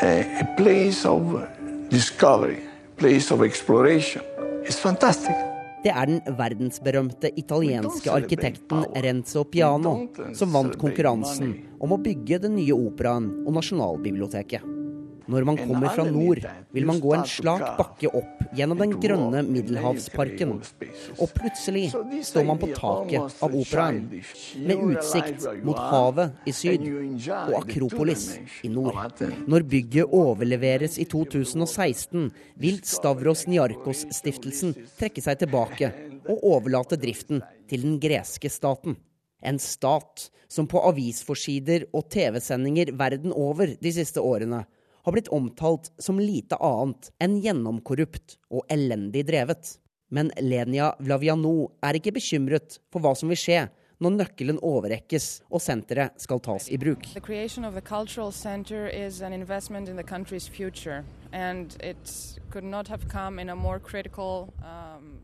a, 0.00 0.24
a 0.40 0.46
place 0.56 1.04
of 1.04 1.48
discovery, 1.90 2.60
place 3.02 3.34
of 3.34 3.42
exploration. 3.42 4.22
It's 4.64 4.78
fantastic. 4.78 5.34
Det 5.82 5.90
er 5.90 6.06
den 6.06 6.20
verdensberømte 6.38 7.32
italienske 7.40 8.12
arkitekten 8.14 8.84
Renzo 8.94 9.42
Piano 9.50 9.94
som 10.38 10.54
vant 10.54 10.76
konkurransen 10.78 11.56
om 11.82 11.96
å 11.96 11.98
bygge 11.98 12.38
den 12.44 12.54
nye 12.60 12.76
operaen 12.76 13.26
og 13.42 13.56
Nasjonalbiblioteket. 13.56 14.81
Når 15.30 15.44
man 15.46 15.58
kommer 15.58 15.92
fra 15.94 16.04
nord, 16.08 16.42
vil 16.74 16.86
man 16.88 17.00
gå 17.02 17.12
en 17.16 17.26
slak 17.28 17.64
bakke 17.78 18.10
opp 18.10 18.42
gjennom 18.56 18.80
den 18.82 18.94
grønne 19.02 19.42
Middelhavsparken. 19.46 20.54
Og 21.18 21.34
plutselig 21.36 21.84
står 22.26 22.46
man 22.48 22.60
på 22.62 22.70
taket 22.74 23.42
av 23.44 23.54
operaen, 23.56 24.08
med 24.66 24.82
utsikt 24.90 25.46
mot 25.66 25.78
havet 25.78 26.48
i 26.48 26.54
syd 26.56 26.86
og 27.46 27.56
Akropolis 27.62 28.26
i 28.66 28.72
nord. 28.72 28.98
Når 29.46 29.68
bygget 29.74 30.16
overleveres 30.22 30.98
i 31.02 31.06
2016, 31.08 32.30
vil 32.62 32.82
Stavros 32.86 33.46
Niarkos-stiftelsen 33.50 34.76
trekke 34.98 35.24
seg 35.24 35.40
tilbake 35.44 35.92
og 36.30 36.44
overlate 36.56 36.98
driften 37.00 37.42
til 37.70 37.86
den 37.86 37.98
greske 38.02 38.50
staten. 38.52 38.98
En 39.42 39.58
stat 39.58 40.28
som 40.52 40.68
på 40.70 40.78
avisforsider 40.86 41.88
og 41.96 42.06
TV-sendinger 42.12 42.92
verden 42.98 43.32
over 43.34 43.72
de 43.82 43.92
siste 43.94 44.22
årene 44.22 44.62
har 45.02 45.12
blitt 45.14 45.30
omtalt 45.34 45.90
som 45.98 46.20
lite 46.20 46.58
annet 46.62 47.10
enn 47.22 47.38
gjennomkorrupt 47.42 48.38
og 48.50 48.66
elendig 48.72 49.26
drevet. 49.30 49.76
Men 50.12 50.30
Lenia 50.40 50.92
Vlavianou 51.00 51.70
er 51.82 51.96
ikke 51.96 52.14
bekymret 52.18 52.78
for 52.92 53.02
hva 53.02 53.14
som 53.16 53.32
vil 53.32 53.40
skje 53.40 53.62
når 54.02 54.16
nøkkelen 54.18 54.58
overrekkes 54.66 55.26
og 55.48 55.62
senteret 55.62 56.18
skal 56.20 56.40
tas 56.42 56.66
i 56.68 56.78
bruk. 56.80 57.06
More 63.62 63.80
critical 63.80 64.48
um, 64.58 65.20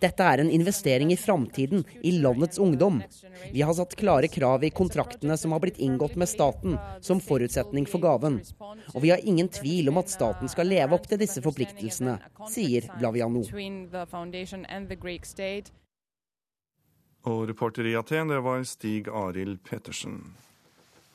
dette 0.00 0.26
er 0.26 0.42
en 0.42 0.50
investering 0.50 1.12
i 1.12 1.16
framtiden, 1.16 1.84
i 2.02 2.12
landets 2.20 2.58
ungdom. 2.58 3.02
Vi 3.52 3.62
har 3.62 3.74
satt 3.74 3.96
klare 3.96 4.28
krav 4.28 4.64
i 4.64 4.70
kontraktene 4.70 5.36
som 5.40 5.52
har 5.52 5.62
blitt 5.64 5.78
inngått 5.78 6.16
med 6.20 6.28
staten, 6.28 6.78
som 7.00 7.20
forutsetning 7.20 7.86
for 7.88 8.02
gaven. 8.02 8.40
Og 8.94 9.02
vi 9.02 9.10
har 9.10 9.24
ingen 9.24 9.48
tvil 9.48 9.88
om 9.92 10.00
at 10.02 10.12
staten 10.12 10.48
skal 10.52 10.68
leve 10.68 10.96
opp 10.96 11.08
til 11.08 11.20
disse 11.20 11.42
forpliktelsene, 11.44 12.18
sier 12.50 12.88
Blaviano. 12.98 13.44
Og 17.28 17.48
reporter 17.50 17.84
i 17.84 17.96
Aten, 18.00 18.30
det 18.32 18.40
var 18.40 18.62
Stig 18.64 19.08
Arild 19.12 19.60
Pettersen. 19.64 20.22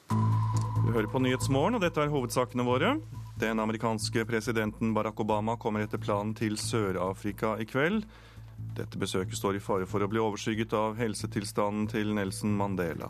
Du 0.09 0.91
hører 0.93 1.09
på 1.09 1.19
Nyhetsmorgen, 1.19 1.79
og 1.79 1.81
dette 1.81 2.01
er 2.01 2.13
hovedsakene 2.13 2.65
våre. 2.67 2.91
Den 3.39 3.59
amerikanske 3.59 4.25
presidenten 4.25 4.93
Barack 4.93 5.19
Obama 5.19 5.57
kommer 5.57 5.83
etter 5.83 5.99
planen 5.99 6.31
til 6.37 6.55
Sør-Afrika 6.55 7.57
i 7.59 7.65
kveld. 7.67 8.05
Dette 8.77 8.99
besøket 8.99 9.35
står 9.35 9.57
i 9.57 9.63
fare 9.63 9.87
for 9.91 9.99
å 9.99 10.07
bli 10.07 10.21
overskygget 10.23 10.71
av 10.79 10.93
helsetilstanden 10.95 11.89
til 11.91 12.13
Nelson 12.15 12.53
Mandela. 12.55 13.09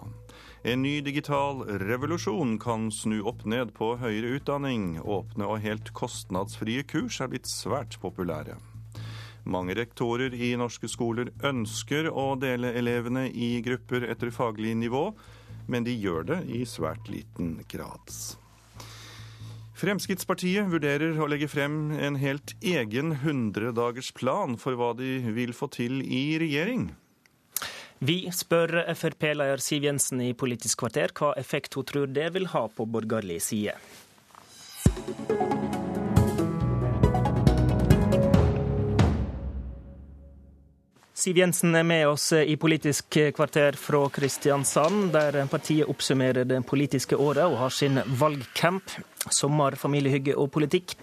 En 0.65 0.81
ny 0.81 0.95
digital 1.05 1.61
revolusjon 1.77 2.55
kan 2.57 2.87
snu 2.89 3.19
opp 3.29 3.43
ned 3.45 3.75
på 3.77 3.91
høyere 4.01 4.39
utdanning. 4.39 4.95
Åpne 4.97 5.45
og 5.45 5.61
helt 5.61 5.91
kostnadsfrie 5.93 6.87
kurs 6.89 7.19
er 7.21 7.29
blitt 7.29 7.45
svært 7.45 7.99
populære. 8.01 8.57
Mange 9.45 9.75
rektorer 9.77 10.33
i 10.33 10.55
norske 10.57 10.89
skoler 10.89 11.29
ønsker 11.45 12.09
å 12.09 12.31
dele 12.41 12.73
elevene 12.81 13.27
i 13.29 13.59
grupper 13.61 14.07
etter 14.09 14.33
faglig 14.33 14.73
nivå, 14.81 15.11
men 15.69 15.85
de 15.85 15.93
gjør 15.93 16.25
det 16.33 16.39
i 16.49 16.63
svært 16.65 17.13
liten 17.13 17.59
grad. 17.69 18.09
Fremskrittspartiet 19.75 20.69
vurderer 20.71 21.17
å 21.19 21.25
legge 21.27 21.49
frem 21.51 21.89
en 21.99 22.15
helt 22.15 22.53
egen 22.63 23.11
100-dagersplan 23.17 24.55
for 24.61 24.79
hva 24.79 24.93
de 24.95 25.17
vil 25.35 25.51
få 25.51 25.67
til 25.73 25.99
i 25.99 26.37
regjering. 26.39 26.93
Vi 27.99 28.21
spør 28.31 28.85
Frp-leder 28.95 29.59
Siv 29.63 29.83
Jensen 29.87 30.23
i 30.23 30.31
Politisk 30.35 30.79
kvarter 30.83 31.11
hva 31.15 31.33
effekt 31.39 31.75
hun 31.75 31.87
tror 31.91 32.07
det 32.07 32.29
vil 32.35 32.47
ha 32.55 32.65
på 32.71 32.87
borgerlig 32.87 33.41
side. 33.43 33.75
Siv 41.15 41.37
Jensen 41.37 41.75
er 41.79 41.83
med 41.87 42.09
oss 42.09 42.33
i 42.35 42.57
Politisk 42.59 43.15
kvarter 43.35 43.77
fra 43.79 44.01
Kristiansand, 44.11 45.13
der 45.13 45.37
partiet 45.47 45.87
oppsummerer 45.87 46.43
det 46.43 46.57
politiske 46.67 47.15
året 47.15 47.45
og 47.45 47.55
har 47.61 47.71
sin 47.71 48.01
valgcamp. 48.19 48.91
Sommer, 49.31 49.77
familiehygge 49.79 50.35
og 50.35 50.51
politikk. 50.51 50.97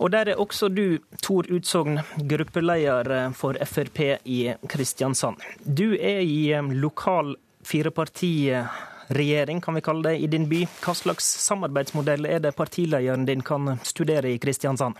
Og 0.00 0.14
der 0.16 0.32
er 0.32 0.40
også 0.40 0.70
du, 0.72 0.96
Tor 1.20 1.44
Utsogn, 1.52 2.00
gruppeleder 2.24 3.34
for 3.36 3.60
Frp 3.68 4.00
i 4.24 4.40
Kristiansand. 4.64 5.36
Du 5.60 5.92
er 5.92 6.24
i 6.24 6.56
lokal 6.72 7.36
firepartiregjering, 7.68 9.60
kan 9.60 9.76
vi 9.76 9.84
kalle 9.84 10.08
det, 10.08 10.22
i 10.24 10.32
din 10.32 10.48
by. 10.48 10.64
Hva 10.80 10.96
slags 10.96 11.28
samarbeidsmodell 11.44 12.32
er 12.32 12.40
det 12.40 12.56
partilederen 12.56 13.28
din 13.28 13.44
kan 13.44 13.76
studere 13.84 14.32
i 14.32 14.40
Kristiansand? 14.40 14.96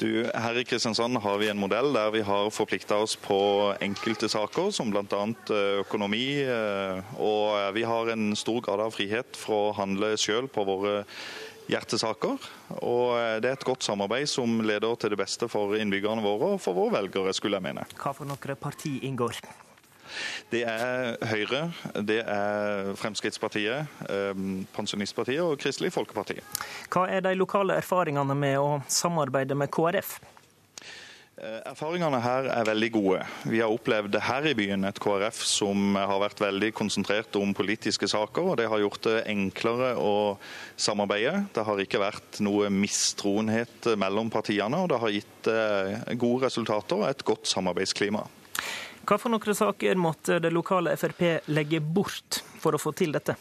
Du, 0.00 0.24
her 0.32 0.56
i 0.56 0.64
Kristiansand 0.64 1.18
har 1.20 1.36
vi 1.42 1.50
en 1.52 1.58
modell 1.60 1.92
der 1.92 2.08
vi 2.14 2.22
har 2.24 2.48
forplikta 2.54 2.96
oss 3.04 3.18
på 3.20 3.36
enkelte 3.84 4.30
saker, 4.32 4.70
som 4.72 4.88
bl.a. 4.88 5.04
Eh, 5.04 5.80
økonomi. 5.82 6.40
Eh, 6.40 7.12
og 7.20 7.76
vi 7.76 7.84
har 7.84 8.08
en 8.14 8.30
stor 8.38 8.62
grad 8.64 8.80
av 8.80 8.96
frihet 8.96 9.36
for 9.36 9.68
å 9.68 9.76
handle 9.76 10.14
sjøl 10.16 10.48
på 10.48 10.64
våre 10.64 11.02
hjertesaker. 11.68 12.40
Og 12.80 13.18
eh, 13.18 13.36
det 13.44 13.52
er 13.52 13.58
et 13.58 13.68
godt 13.68 13.84
samarbeid 13.84 14.30
som 14.32 14.62
leder 14.64 14.96
til 14.96 15.12
det 15.12 15.20
beste 15.20 15.52
for 15.52 15.76
innbyggerne 15.76 16.24
våre 16.24 16.54
og 16.54 16.62
for 16.64 16.80
våre 16.80 16.96
velgere, 17.02 17.36
skulle 17.36 17.60
jeg 17.60 17.68
mene. 17.68 17.84
Hva 18.00 18.16
for 18.16 18.30
noen 18.30 18.56
parti 18.56 19.02
inngår? 19.04 19.36
Det 20.50 20.64
er 20.66 21.16
Høyre, 21.30 21.62
det 22.06 22.20
er 22.24 22.92
Fremskrittspartiet, 22.98 23.86
ehm, 24.08 24.66
Pensjonistpartiet 24.74 25.42
og 25.44 25.58
Kristelig 25.62 25.92
Folkeparti. 25.94 26.40
Hva 26.90 27.06
er 27.10 27.24
de 27.24 27.36
lokale 27.38 27.78
erfaringene 27.80 28.36
med 28.36 28.58
å 28.58 28.82
samarbeide 28.90 29.58
med 29.58 29.70
KrF? 29.70 30.18
Eh, 31.40 31.60
erfaringene 31.70 32.18
her 32.20 32.50
er 32.52 32.66
veldig 32.68 32.88
gode. 32.92 33.20
Vi 33.48 33.62
har 33.62 33.72
opplevd 33.72 34.18
her 34.26 34.48
i 34.50 34.52
byen 34.58 34.84
et 34.84 34.98
KrF 35.00 35.38
som 35.48 35.94
har 35.96 36.18
vært 36.20 36.42
veldig 36.42 36.68
konsentrert 36.76 37.38
om 37.40 37.54
politiske 37.56 38.10
saker, 38.12 38.50
og 38.50 38.58
det 38.60 38.66
har 38.68 38.82
gjort 38.82 39.06
det 39.06 39.22
enklere 39.32 39.94
å 39.96 40.36
samarbeide. 40.76 41.46
Det 41.56 41.64
har 41.64 41.80
ikke 41.80 42.02
vært 42.02 42.42
noe 42.44 42.68
mistroenhet 42.74 43.88
mellom 43.96 44.28
partiene, 44.28 44.82
og 44.82 44.92
det 44.92 45.00
har 45.00 45.16
gitt 45.16 45.50
eh, 45.54 46.12
gode 46.20 46.44
resultater 46.44 47.00
og 47.00 47.08
et 47.08 47.24
godt 47.24 47.48
samarbeidsklima. 47.48 48.26
Hva 49.10 49.16
for 49.18 49.32
noen 49.34 49.56
saker 49.58 49.98
måtte 49.98 50.36
det 50.38 50.52
lokale 50.54 50.92
Frp 50.94 51.48
legge 51.50 51.80
bort 51.82 52.44
for 52.62 52.76
å 52.76 52.78
få 52.78 52.92
til 52.94 53.10
dette? 53.10 53.34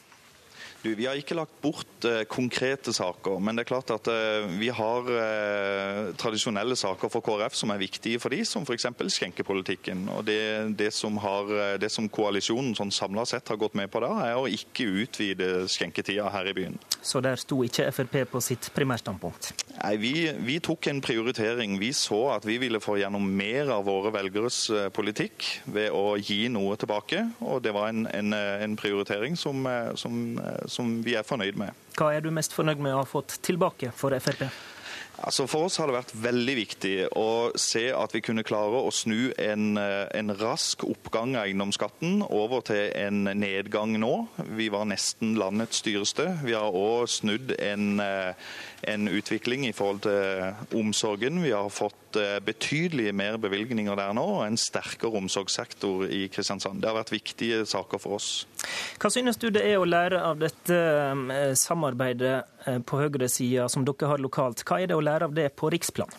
Du, 0.80 0.94
vi 0.96 1.10
har 1.10 1.18
ikke 1.20 1.36
lagt 1.36 1.58
bort 1.60 2.06
eh, 2.08 2.22
konkrete 2.32 2.94
saker, 2.96 3.42
men 3.44 3.58
det 3.58 3.66
er 3.66 3.68
klart 3.68 3.92
at 3.92 4.08
eh, 4.08 4.46
vi 4.62 4.70
har 4.72 5.10
eh, 5.12 6.12
tradisjonelle 6.16 6.78
saker 6.80 7.12
for 7.12 7.26
KrF 7.26 7.58
som 7.60 7.74
er 7.74 7.82
viktige 7.82 8.22
for 8.24 8.32
de, 8.32 8.46
som 8.48 8.64
f.eks. 8.64 8.88
skjenkepolitikken. 9.12 10.06
Og 10.16 10.24
det, 10.30 10.40
det, 10.80 10.94
som 10.96 11.18
har, 11.20 11.52
eh, 11.52 11.74
det, 11.84 11.90
som 11.92 12.08
koalisjonen 12.08 12.78
sånn 12.80 12.94
samla 12.96 13.26
sett 13.28 13.52
har 13.52 13.60
gått 13.60 13.76
med 13.76 13.92
på 13.92 14.00
da, 14.06 14.14
er 14.30 14.40
å 14.40 14.46
ikke 14.48 14.88
utvide 15.04 15.50
skjenketida 15.68 16.30
her 16.32 16.48
i 16.48 16.56
byen. 16.56 16.80
Så 17.02 17.20
der 17.24 17.36
sto 17.40 17.60
ikke 17.68 17.90
Frp 17.92 18.16
på 18.32 18.44
sitt 18.44 18.72
primærstandpunkt? 18.72 19.52
Nei, 19.82 19.94
vi, 20.00 20.14
vi, 20.48 20.62
tok 20.64 20.88
en 20.94 21.04
prioritering. 21.04 21.76
Vi 21.84 21.92
så 21.92 22.22
at 22.38 22.48
vi 22.48 22.56
ville 22.64 22.80
få 22.80 22.96
gjennom 23.02 23.28
mer 23.28 23.74
av 23.76 23.84
våre 23.90 24.14
velgeres 24.16 24.62
eh, 24.72 24.88
politikk 24.96 25.50
ved 25.68 25.92
å 25.92 26.16
gi 26.16 26.46
noe 26.48 26.80
tilbake, 26.80 27.26
og 27.44 27.60
det 27.68 27.76
var 27.76 27.92
en, 27.92 28.08
en, 28.16 28.32
en 28.32 28.80
prioritering 28.80 29.36
som, 29.36 29.68
som 30.00 30.24
som 30.72 31.00
vi 31.06 31.16
er 31.20 31.28
fornøyd 31.28 31.60
med. 31.60 31.86
Hva 32.00 32.14
er 32.16 32.24
du 32.24 32.32
mest 32.34 32.56
fornøyd 32.56 32.82
med 32.82 32.96
å 32.96 33.04
ha 33.04 33.08
fått 33.08 33.40
tilbake 33.46 33.94
for 33.96 34.16
Frp? 34.24 34.48
Altså 35.20 35.46
For 35.50 35.68
oss 35.68 35.76
har 35.80 35.90
det 35.90 35.98
vært 35.98 36.14
veldig 36.16 36.54
viktig 36.56 36.94
å 37.20 37.52
se 37.60 37.90
at 37.92 38.14
vi 38.16 38.22
kunne 38.24 38.46
klare 38.48 38.80
å 38.80 38.92
snu 38.94 39.34
en, 39.36 39.74
eh, 39.78 40.08
en, 40.16 40.32
rask 40.40 40.86
oppgang 40.88 41.36
av 41.36 41.48
eiendomsskatten 41.48 42.22
over 42.24 42.64
til 42.70 42.88
en 42.96 43.28
nedgang 43.36 43.98
nå. 44.00 44.14
Vi 44.56 44.70
var 44.72 44.88
nesten 44.88 45.36
landets 45.40 45.84
dyreste. 45.84 46.30
Vi 46.46 46.56
har 46.56 46.72
òg 46.72 47.10
snudd 47.12 47.52
en, 47.60 48.00
eh, 48.00 48.34
en, 48.88 49.08
utvikling 49.10 49.66
i 49.68 49.74
forhold 49.76 50.04
til 50.06 50.78
omsorgen. 50.80 51.42
Vi 51.44 51.52
har 51.52 51.70
fått 51.74 51.96
betydelige 52.46 52.70
betydelig 52.80 53.16
mer 53.16 53.38
bevilgninger 53.38 53.96
der 53.96 54.14
nå, 54.14 54.24
og 54.40 54.46
en 54.48 54.58
sterkere 54.58 55.18
omsorgssektor 55.18 56.06
i 56.06 56.28
Kristiansand. 56.32 56.82
Det 56.82 56.90
har 56.90 56.98
vært 56.98 57.12
viktige 57.14 57.66
saker 57.66 58.02
for 58.02 58.18
oss. 58.20 58.46
Hva 59.00 59.10
synes 59.14 59.38
du 59.38 59.50
det 59.50 59.66
er 59.66 59.80
å 59.80 59.88
lære 59.88 60.22
av 60.22 60.40
dette 60.40 60.80
samarbeidet 61.60 62.44
på 62.86 63.02
høyresida 63.02 63.70
som 63.70 63.86
dere 63.88 64.12
har 64.12 64.22
lokalt? 64.22 64.64
Hva 64.66 64.82
er 64.82 64.92
det 64.92 64.98
å 64.98 65.04
lære 65.04 65.30
av 65.30 65.38
det 65.38 65.50
på 65.56 65.72
riksplan? 65.74 66.12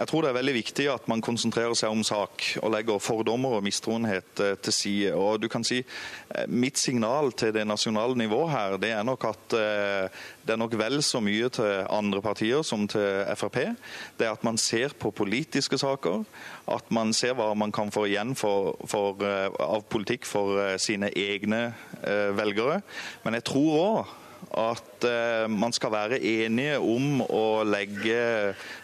Jeg 0.00 0.08
tror 0.08 0.24
det 0.24 0.30
er 0.30 0.36
veldig 0.38 0.52
viktig 0.56 0.84
at 0.88 1.08
man 1.12 1.20
konsentrerer 1.20 1.76
seg 1.76 1.92
om 1.92 2.00
sak 2.06 2.44
og 2.62 2.70
legger 2.72 3.02
fordommer 3.04 3.58
og 3.58 3.64
mistroenhet 3.66 4.40
eh, 4.40 4.54
til 4.64 4.72
side. 4.72 5.10
Og 5.12 5.42
du 5.42 5.44
kan 5.52 5.66
si 5.66 5.82
eh, 5.82 6.46
Mitt 6.48 6.80
signal 6.80 7.34
til 7.36 7.52
det 7.52 7.66
nasjonale 7.68 8.16
nivået 8.16 8.48
her, 8.54 8.76
det 8.80 8.94
er 8.96 9.04
nok 9.04 9.26
at 9.28 9.56
eh, 9.58 10.22
det 10.40 10.54
er 10.54 10.60
nok 10.62 10.78
vel 10.80 11.02
så 11.04 11.20
mye 11.20 11.50
til 11.52 11.84
andre 11.92 12.22
partier 12.24 12.64
som 12.64 12.86
til 12.88 13.28
Frp. 13.36 13.58
Det 14.16 14.24
er 14.24 14.32
at 14.32 14.46
man 14.46 14.56
ser 14.56 14.96
på 14.96 15.12
politiske 15.12 15.76
saker, 15.76 16.24
at 16.72 16.88
man 16.88 17.12
ser 17.12 17.36
hva 17.36 17.50
man 17.52 17.72
kan 17.72 17.92
få 17.92 18.06
igjen 18.08 18.32
for, 18.40 18.78
for, 18.88 19.20
av 19.20 19.84
politikk 19.92 20.24
for 20.24 20.78
sine 20.80 21.12
egne 21.12 21.74
velgere. 22.40 22.80
Men 23.26 23.36
jeg 23.36 23.46
tror 23.52 23.76
òg 23.84 24.16
at 24.64 24.89
man 25.50 25.72
skal 25.72 25.92
være 25.94 26.20
enige 26.20 26.78
om 26.82 27.22
å 27.24 27.62
legge 27.64 28.20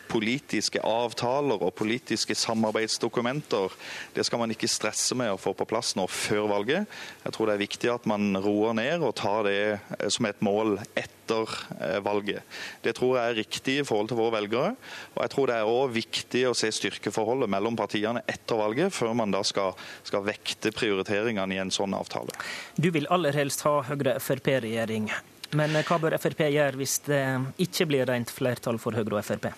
politiske 0.06 0.80
avtaler 0.82 1.60
og 1.60 1.74
politiske 1.76 2.34
samarbeidsdokumenter, 2.38 3.74
det 4.14 4.24
skal 4.26 4.40
man 4.42 4.52
ikke 4.54 4.70
stresse 4.70 5.16
med 5.18 5.32
å 5.32 5.40
få 5.40 5.52
på 5.56 5.66
plass 5.68 5.94
nå 5.98 6.06
før 6.10 6.48
valget. 6.50 6.86
Jeg 7.24 7.34
tror 7.34 7.50
det 7.50 7.56
er 7.56 7.64
viktig 7.64 7.92
at 7.92 8.08
man 8.08 8.38
roer 8.42 8.76
ned 8.78 9.04
og 9.04 9.16
tar 9.18 9.46
det 9.48 9.58
eh, 9.76 10.08
som 10.12 10.28
et 10.28 10.42
mål 10.44 10.78
etter 10.94 11.54
eh, 11.80 11.98
valget. 12.04 12.56
Det 12.84 12.96
tror 12.98 13.18
jeg 13.18 13.32
er 13.32 13.40
riktig 13.40 13.78
i 13.80 13.86
forhold 13.86 14.12
til 14.12 14.20
våre 14.20 14.36
velgere. 14.38 14.74
Og 15.14 15.22
jeg 15.24 15.34
tror 15.34 15.50
det 15.50 15.60
er 15.60 15.76
òg 15.76 15.94
viktig 15.96 16.44
å 16.50 16.56
se 16.56 16.72
styrkeforholdet 16.74 17.50
mellom 17.52 17.78
partiene 17.78 18.24
etter 18.30 18.60
valget, 18.60 18.94
før 18.94 19.16
man 19.18 19.34
da 19.34 19.42
skal, 19.46 19.74
skal 20.06 20.26
vekte 20.26 20.74
prioriteringene 20.76 21.56
i 21.56 21.62
en 21.62 21.74
sånn 21.74 21.96
avtale. 21.96 22.34
Du 22.78 22.92
vil 22.94 23.08
aller 23.12 23.36
helst 23.36 23.66
ha 23.66 23.80
Høyre-Frp-regjering. 23.90 25.10
Men 25.56 25.76
hva 25.86 25.98
bør 26.06 26.18
Frp 26.22 26.46
gjøre 26.46 26.80
hvis 26.80 26.98
det 27.08 27.22
ikke 27.66 27.90
blir 27.90 28.08
rent 28.08 28.32
flertall 28.32 28.78
for 28.82 28.96
Høyre 28.96 29.18
og 29.18 29.26
Frp? 29.26 29.50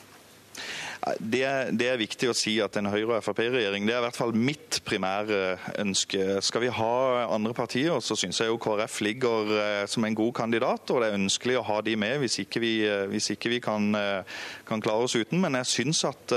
Det, 1.19 1.45
det, 1.79 1.87
er 1.89 2.01
viktig 2.01 2.29
å 2.29 2.37
si 2.37 2.57
at 2.61 2.75
en 2.79 2.89
Høyre- 2.91 3.19
og 3.19 3.25
Frp-regjering 3.25 3.87
det 3.87 3.95
er 3.95 4.01
i 4.01 4.05
hvert 4.09 4.19
fall 4.19 4.35
mitt 4.35 4.81
primære 4.87 5.39
ønske. 5.81 6.41
Skal 6.45 6.65
vi 6.65 6.73
ha 6.75 7.29
andre 7.31 7.55
partier, 7.57 7.95
så 8.05 8.17
syns 8.19 8.41
jeg 8.43 8.51
jo 8.51 8.59
KrF 8.61 8.99
ligger 9.07 9.53
eh, 9.55 9.85
som 9.91 10.05
en 10.05 10.19
god 10.19 10.35
kandidat. 10.41 10.91
Og 10.91 11.01
det 11.01 11.11
er 11.11 11.19
ønskelig 11.21 11.59
å 11.61 11.65
ha 11.71 11.79
de 11.87 11.95
med 12.01 12.19
hvis 12.25 12.41
ikke 12.43 12.63
vi, 12.65 12.73
eh, 12.89 13.07
hvis 13.13 13.31
ikke 13.37 13.55
vi 13.55 13.63
kan, 13.65 13.89
eh, 13.97 14.43
kan, 14.69 14.83
klare 14.85 15.07
oss 15.07 15.17
uten. 15.17 15.41
Men 15.43 15.61
jeg 15.61 15.71
syns 15.71 16.03
at 16.09 16.35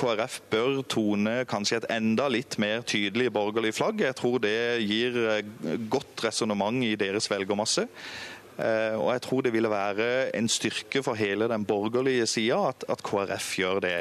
KrF 0.00 0.40
bør 0.52 0.82
tone 0.90 1.36
kanskje 1.48 1.82
et 1.82 1.90
enda 1.92 2.26
litt 2.32 2.58
mer 2.62 2.82
tydelig 2.88 3.30
borgerlig 3.32 3.76
flagg. 3.76 4.02
Jeg 4.04 4.16
tror 4.18 4.40
det 4.42 4.82
gir 4.84 5.16
godt 5.92 6.26
resonnement 6.26 6.84
i 6.84 6.96
deres 7.00 7.28
velgermasse. 7.30 7.86
Eh, 8.62 8.94
og 8.94 9.08
jeg 9.14 9.22
tror 9.24 9.42
det 9.42 9.52
ville 9.54 9.70
være 9.72 10.06
en 10.38 10.48
styrke 10.50 11.02
for 11.02 11.18
hele 11.18 11.48
den 11.50 11.64
borgerlige 11.66 12.28
sida 12.30 12.60
at, 12.70 12.86
at, 12.88 13.02
KrF 13.02 13.48
gjør 13.58 13.82
det. 13.82 13.96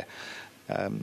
Um. 0.69 1.01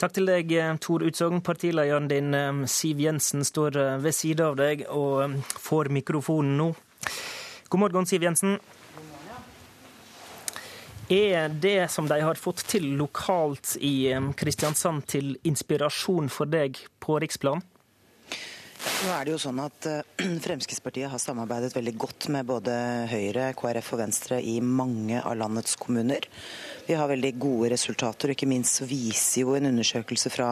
Takk 0.00 0.14
til 0.16 0.28
deg, 0.28 0.54
Tor 0.82 1.04
Utsogn. 1.06 1.42
Partilederen 1.44 2.08
din, 2.10 2.34
Siv 2.68 3.02
Jensen, 3.04 3.44
står 3.44 3.76
eh, 3.80 3.98
ved 4.04 4.16
sida 4.16 4.48
av 4.52 4.56
deg 4.60 4.86
og 4.88 5.36
får 5.60 5.92
mikrofonen 5.92 6.56
nå. 6.60 6.70
God 7.68 7.84
morgen, 7.84 8.08
Siv 8.08 8.24
Jensen. 8.24 8.56
Er 11.12 11.52
det 11.52 11.90
som 11.92 12.08
de 12.08 12.16
har 12.24 12.40
fått 12.40 12.62
til 12.70 12.94
lokalt 12.96 13.74
i 13.84 14.08
Kristiansand 14.40 15.04
til 15.12 15.34
inspirasjon 15.44 16.30
for 16.32 16.48
deg 16.48 16.80
på 17.04 17.18
riksplan? 17.20 17.60
Nå 19.04 19.10
er 19.12 19.26
det 19.26 19.34
jo 19.34 19.40
sånn 19.42 19.58
at 19.60 19.84
eh, 19.84 20.22
Fremskrittspartiet 20.46 21.10
har 21.12 21.20
samarbeidet 21.20 21.74
veldig 21.74 21.92
godt 22.00 22.26
med 22.32 22.46
både 22.48 22.72
Høyre, 23.10 23.50
KrF 23.52 23.90
og 23.92 24.00
Venstre 24.00 24.38
i 24.40 24.54
mange 24.64 25.18
av 25.20 25.34
landets 25.36 25.76
kommuner. 25.76 26.24
Vi 26.86 26.96
har 26.96 27.10
veldig 27.10 27.34
gode 27.40 27.68
resultater, 27.74 28.30
og 28.30 28.32
ikke 28.32 28.48
minst 28.48 28.80
viser 28.88 29.42
jo 29.42 29.52
en 29.58 29.68
undersøkelse 29.68 30.32
fra 30.32 30.48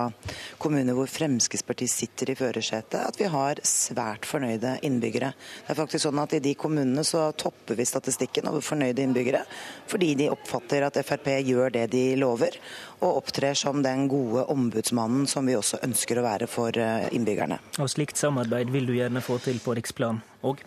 kommuner 0.61 0.97
hvor 0.97 1.09
Fremskrittspartiet 1.09 1.95
sitter 1.95 2.35
i 2.35 2.37
førersetet, 2.37 2.99
at 3.01 3.21
vi 3.21 3.31
har 3.33 3.63
svært 3.65 4.29
fornøyde 4.29 4.75
innbyggere. 4.85 5.33
Det 5.33 5.73
er 5.73 5.81
faktisk 5.81 6.05
sånn 6.05 6.21
at 6.21 6.37
I 6.37 6.43
de 6.45 6.53
kommunene 6.53 7.07
så 7.09 7.31
topper 7.33 7.81
vi 7.81 7.89
statistikken 7.89 8.53
over 8.53 8.65
fornøyde 8.65 9.01
innbyggere, 9.07 9.47
fordi 9.89 10.13
de 10.21 10.29
oppfatter 10.35 10.85
at 10.91 11.01
Frp 11.01 11.33
gjør 11.41 11.73
det 11.79 11.87
de 11.97 12.05
lover, 12.21 12.61
og 13.01 13.23
opptrer 13.23 13.57
som 13.59 13.81
den 13.83 14.05
gode 14.13 14.45
ombudsmannen 14.53 15.25
som 15.27 15.49
vi 15.49 15.57
også 15.57 15.81
ønsker 15.89 16.21
å 16.21 16.29
være 16.29 16.53
for 16.53 16.77
eh, 16.77 17.09
innbyggerne. 17.17 17.59
Og 17.81 17.89
Slikt 17.91 18.21
samarbeid 18.21 18.42
vil 18.49 18.87
du 18.87 18.95
gjerne 18.97 19.23
få 19.25 19.39
til 19.43 19.61
på 19.63 19.77
riksplan 19.79 20.23
òg? 20.43 20.63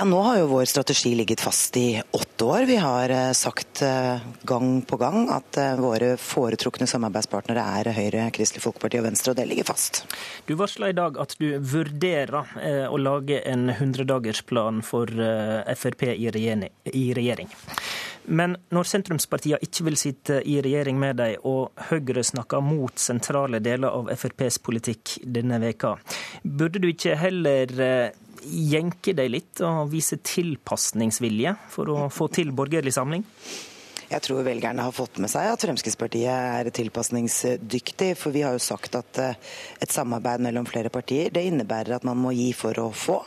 Ja, 0.00 0.06
Nå 0.08 0.16
har 0.24 0.38
jo 0.38 0.46
vår 0.48 0.64
strategi 0.64 1.10
ligget 1.14 1.42
fast 1.44 1.76
i 1.76 2.00
åtte 2.10 2.44
år. 2.44 2.62
Vi 2.64 2.76
har 2.80 3.12
eh, 3.12 3.32
sagt 3.36 3.82
eh, 3.84 4.22
gang 4.48 4.82
på 4.88 4.96
gang 4.96 5.26
at 5.28 5.58
eh, 5.60 5.74
våre 5.76 6.14
foretrukne 6.16 6.86
samarbeidspartnere 6.88 7.60
er 7.60 7.90
Høyre, 7.92 8.30
Kristelig 8.32 8.64
Folkeparti 8.64 8.96
og 8.96 9.04
Venstre, 9.10 9.34
og 9.34 9.36
det 9.36 9.44
ligger 9.50 9.68
fast. 9.68 10.06
Du 10.48 10.54
varsla 10.56 10.88
i 10.88 10.96
dag 10.96 11.20
at 11.20 11.36
du 11.36 11.50
vurderer 11.60 12.88
å 12.88 12.96
lage 12.96 13.42
en 13.44 13.68
100-dagersplan 13.74 14.80
for 14.86 15.12
Frp 15.76 16.06
i 16.16 16.30
regjering. 16.32 17.52
Men 18.24 18.56
når 18.74 18.88
sentrumspartiene 18.90 19.60
ikke 19.64 19.86
vil 19.88 19.98
sitte 19.98 20.40
i 20.46 20.58
regjering 20.62 20.98
med 21.00 21.20
dem, 21.20 21.46
og 21.48 21.72
Høyre 21.90 22.24
snakker 22.26 22.62
mot 22.64 23.00
sentrale 23.00 23.62
deler 23.64 23.90
av 23.90 24.10
FrPs 24.12 24.60
politikk 24.64 25.16
denne 25.24 25.60
veka, 25.62 25.96
burde 26.44 26.82
du 26.82 26.90
ikke 26.90 27.16
heller 27.18 27.72
jenke 28.44 29.14
deg 29.16 29.32
litt 29.32 29.60
og 29.66 29.90
vise 29.92 30.20
tilpasningsvilje 30.24 31.56
for 31.72 31.92
å 31.92 32.06
få 32.12 32.30
til 32.32 32.54
borgerlig 32.56 32.94
samling? 32.96 33.24
Jeg 34.10 34.24
tror 34.26 34.42
velgerne 34.42 34.82
har 34.82 34.94
fått 34.94 35.20
med 35.22 35.30
seg 35.30 35.52
at 35.52 35.62
Fremskrittspartiet 35.62 36.26
er 36.26 36.70
tilpasningsdyktig. 36.74 38.08
For 38.18 38.34
vi 38.34 38.42
har 38.42 38.56
jo 38.56 38.62
sagt 38.62 38.96
at 38.98 39.20
eh, 39.22 39.36
et 39.78 39.94
samarbeid 39.94 40.42
mellom 40.42 40.66
flere 40.66 40.90
partier 40.90 41.30
det 41.30 41.44
innebærer 41.46 41.94
at 42.00 42.06
man 42.08 42.18
må 42.18 42.32
gi 42.34 42.48
for 42.56 42.74
å 42.82 42.88
få. 42.90 43.20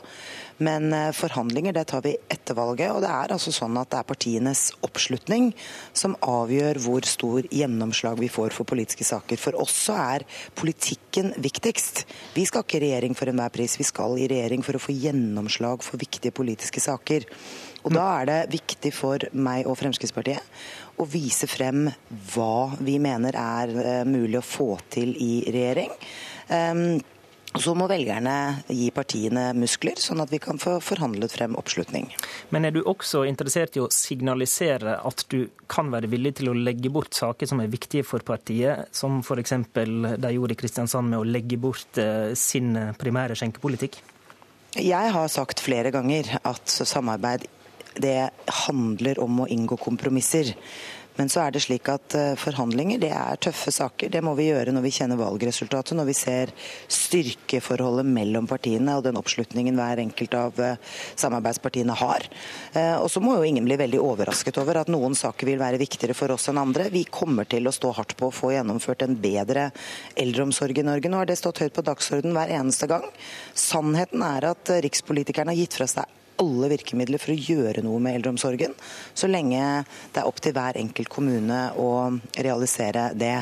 Men 0.59 0.91
eh, 0.91 1.13
forhandlinger 1.15 1.77
det 1.77 1.85
tar 1.93 2.03
vi 2.03 2.17
etter 2.27 2.59
valget. 2.59 2.91
Og 2.91 2.99
det 3.05 3.13
er 3.15 3.31
altså 3.31 3.55
sånn 3.55 3.79
at 3.79 3.93
det 3.93 4.01
er 4.01 4.09
partienes 4.11 4.65
oppslutning 4.83 5.53
som 5.95 6.17
avgjør 6.19 6.81
hvor 6.83 7.07
stor 7.07 7.47
gjennomslag 7.47 8.19
vi 8.19 8.33
får 8.35 8.51
for 8.51 8.67
politiske 8.67 9.07
saker. 9.07 9.39
For 9.39 9.55
oss 9.63 9.79
så 9.87 9.95
er 10.03 10.27
politikken 10.59 11.31
viktigst. 11.39 12.03
Vi 12.35 12.43
skal 12.49 12.67
ikke 12.67 12.81
i 12.81 12.87
regjering 12.89 13.15
for 13.15 13.31
enhver 13.31 13.55
pris. 13.55 13.79
Vi 13.79 13.87
skal 13.87 14.19
i 14.19 14.27
regjering 14.27 14.67
for 14.67 14.75
å 14.75 14.83
få 14.83 14.99
gjennomslag 14.99 15.87
for 15.87 16.03
viktige 16.03 16.35
politiske 16.35 16.83
saker. 16.83 17.31
Og 17.83 17.91
Da 17.95 18.03
er 18.21 18.29
det 18.29 18.39
viktig 18.53 18.93
for 18.95 19.23
meg 19.35 19.67
og 19.67 19.77
Fremskrittspartiet 19.79 20.99
å 21.01 21.07
vise 21.09 21.49
frem 21.49 21.87
hva 22.33 22.75
vi 22.79 22.99
mener 23.01 23.35
er 23.39 23.73
eh, 23.83 24.03
mulig 24.07 24.39
å 24.39 24.45
få 24.45 24.69
til 24.93 25.15
i 25.19 25.33
regjering. 25.51 25.91
Um, 26.47 27.01
så 27.53 27.75
må 27.77 27.85
velgerne 27.85 28.63
gi 28.73 28.87
partiene 28.93 29.51
muskler, 29.53 29.99
sånn 30.01 30.23
at 30.23 30.31
vi 30.33 30.39
kan 30.41 30.57
få 30.61 30.79
forhandlet 30.81 31.35
frem 31.35 31.57
oppslutning. 31.59 32.07
Men 32.49 32.65
er 32.65 32.73
du 32.73 32.79
også 32.81 33.23
interessert 33.29 33.77
i 33.77 33.83
å 33.83 33.91
signalisere 33.93 34.95
at 35.05 35.25
du 35.29 35.51
kan 35.69 35.91
være 35.93 36.09
villig 36.09 36.33
til 36.39 36.49
å 36.49 36.55
legge 36.57 36.89
bort 36.93 37.13
saker 37.13 37.49
som 37.49 37.61
er 37.61 37.69
viktige 37.69 38.07
for 38.07 38.25
partiet, 38.25 38.89
som 38.95 39.21
f.eks. 39.21 39.53
de 39.69 40.33
gjorde 40.33 40.57
i 40.57 40.61
Kristiansand 40.63 41.13
med 41.13 41.21
å 41.21 41.29
legge 41.29 41.59
bort 41.61 42.01
eh, 42.01 42.33
sin 42.37 42.73
primære 42.97 43.37
skjenkepolitikk? 43.37 44.01
Jeg 44.73 45.13
har 45.13 45.29
sagt 45.29 45.61
flere 45.61 45.93
ganger 45.93 46.31
at 46.41 46.73
samarbeid 46.73 47.45
det 48.01 48.29
handler 48.65 49.21
om 49.23 49.43
å 49.43 49.49
inngå 49.51 49.77
kompromisser. 49.81 50.53
Men 51.15 51.29
så 51.29 51.43
er 51.43 51.53
det 51.53 51.61
slik 51.61 51.89
at 51.93 52.15
eh, 52.17 52.33
forhandlinger 52.39 53.01
det 53.01 53.11
er 53.13 53.37
tøffe 53.41 53.71
saker. 53.73 54.09
Det 54.13 54.21
må 54.25 54.33
vi 54.37 54.47
gjøre 54.47 54.73
når 54.73 54.85
vi 54.87 54.93
kjenner 54.95 55.19
valgresultatet, 55.19 55.93
når 55.97 56.07
vi 56.09 56.15
ser 56.17 56.53
styrkeforholdet 56.91 58.07
mellom 58.09 58.47
partiene 58.49 58.95
og 58.97 59.05
den 59.05 59.19
oppslutningen 59.19 59.77
hver 59.77 60.01
enkelt 60.01 60.33
av 60.37 60.61
eh, 60.63 60.79
samarbeidspartiene 61.21 61.97
har. 61.99 62.25
Eh, 62.73 62.95
og 62.97 63.11
så 63.13 63.21
må 63.21 63.37
jo 63.37 63.45
ingen 63.45 63.67
bli 63.67 63.77
veldig 63.83 64.01
overrasket 64.01 64.57
over 64.61 64.81
at 64.81 64.89
noen 64.93 65.13
saker 65.17 65.51
vil 65.51 65.61
være 65.61 65.81
viktigere 65.81 66.17
for 66.17 66.33
oss 66.33 66.49
enn 66.49 66.61
andre. 66.61 66.89
Vi 66.93 67.05
kommer 67.05 67.45
til 67.49 67.69
å 67.69 67.75
stå 67.75 67.93
hardt 67.99 68.17
på 68.17 68.31
å 68.31 68.33
få 68.33 68.55
gjennomført 68.55 69.05
en 69.05 69.19
bedre 69.21 69.69
eldreomsorg 70.17 70.81
i 70.81 70.87
Norge. 70.89 71.13
Nå 71.13 71.21
har 71.21 71.29
det 71.29 71.37
stått 71.37 71.61
høyt 71.61 71.77
på 71.77 71.85
dagsordenen 71.85 72.33
hver 72.39 72.57
eneste 72.57 72.89
gang. 72.89 73.05
Sannheten 73.53 74.25
er 74.25 74.49
at 74.49 74.75
rikspolitikerne 74.81 75.53
har 75.53 75.61
gitt 75.61 75.77
fra 75.77 75.89
seg 75.99 76.22
alle 76.41 76.69
virkemidler 76.73 77.21
for 77.21 77.33
å 77.33 77.39
gjøre 77.39 77.83
noe 77.85 78.01
med 78.03 78.17
eldreomsorgen, 78.17 78.75
så 79.13 79.29
lenge 79.29 79.61
det 80.13 80.21
er 80.21 80.29
opp 80.29 80.41
til 80.43 80.55
hver 80.55 80.79
enkelt 80.81 81.11
kommune 81.11 81.65
å 81.79 81.89
realisere 82.37 83.11
det. 83.17 83.37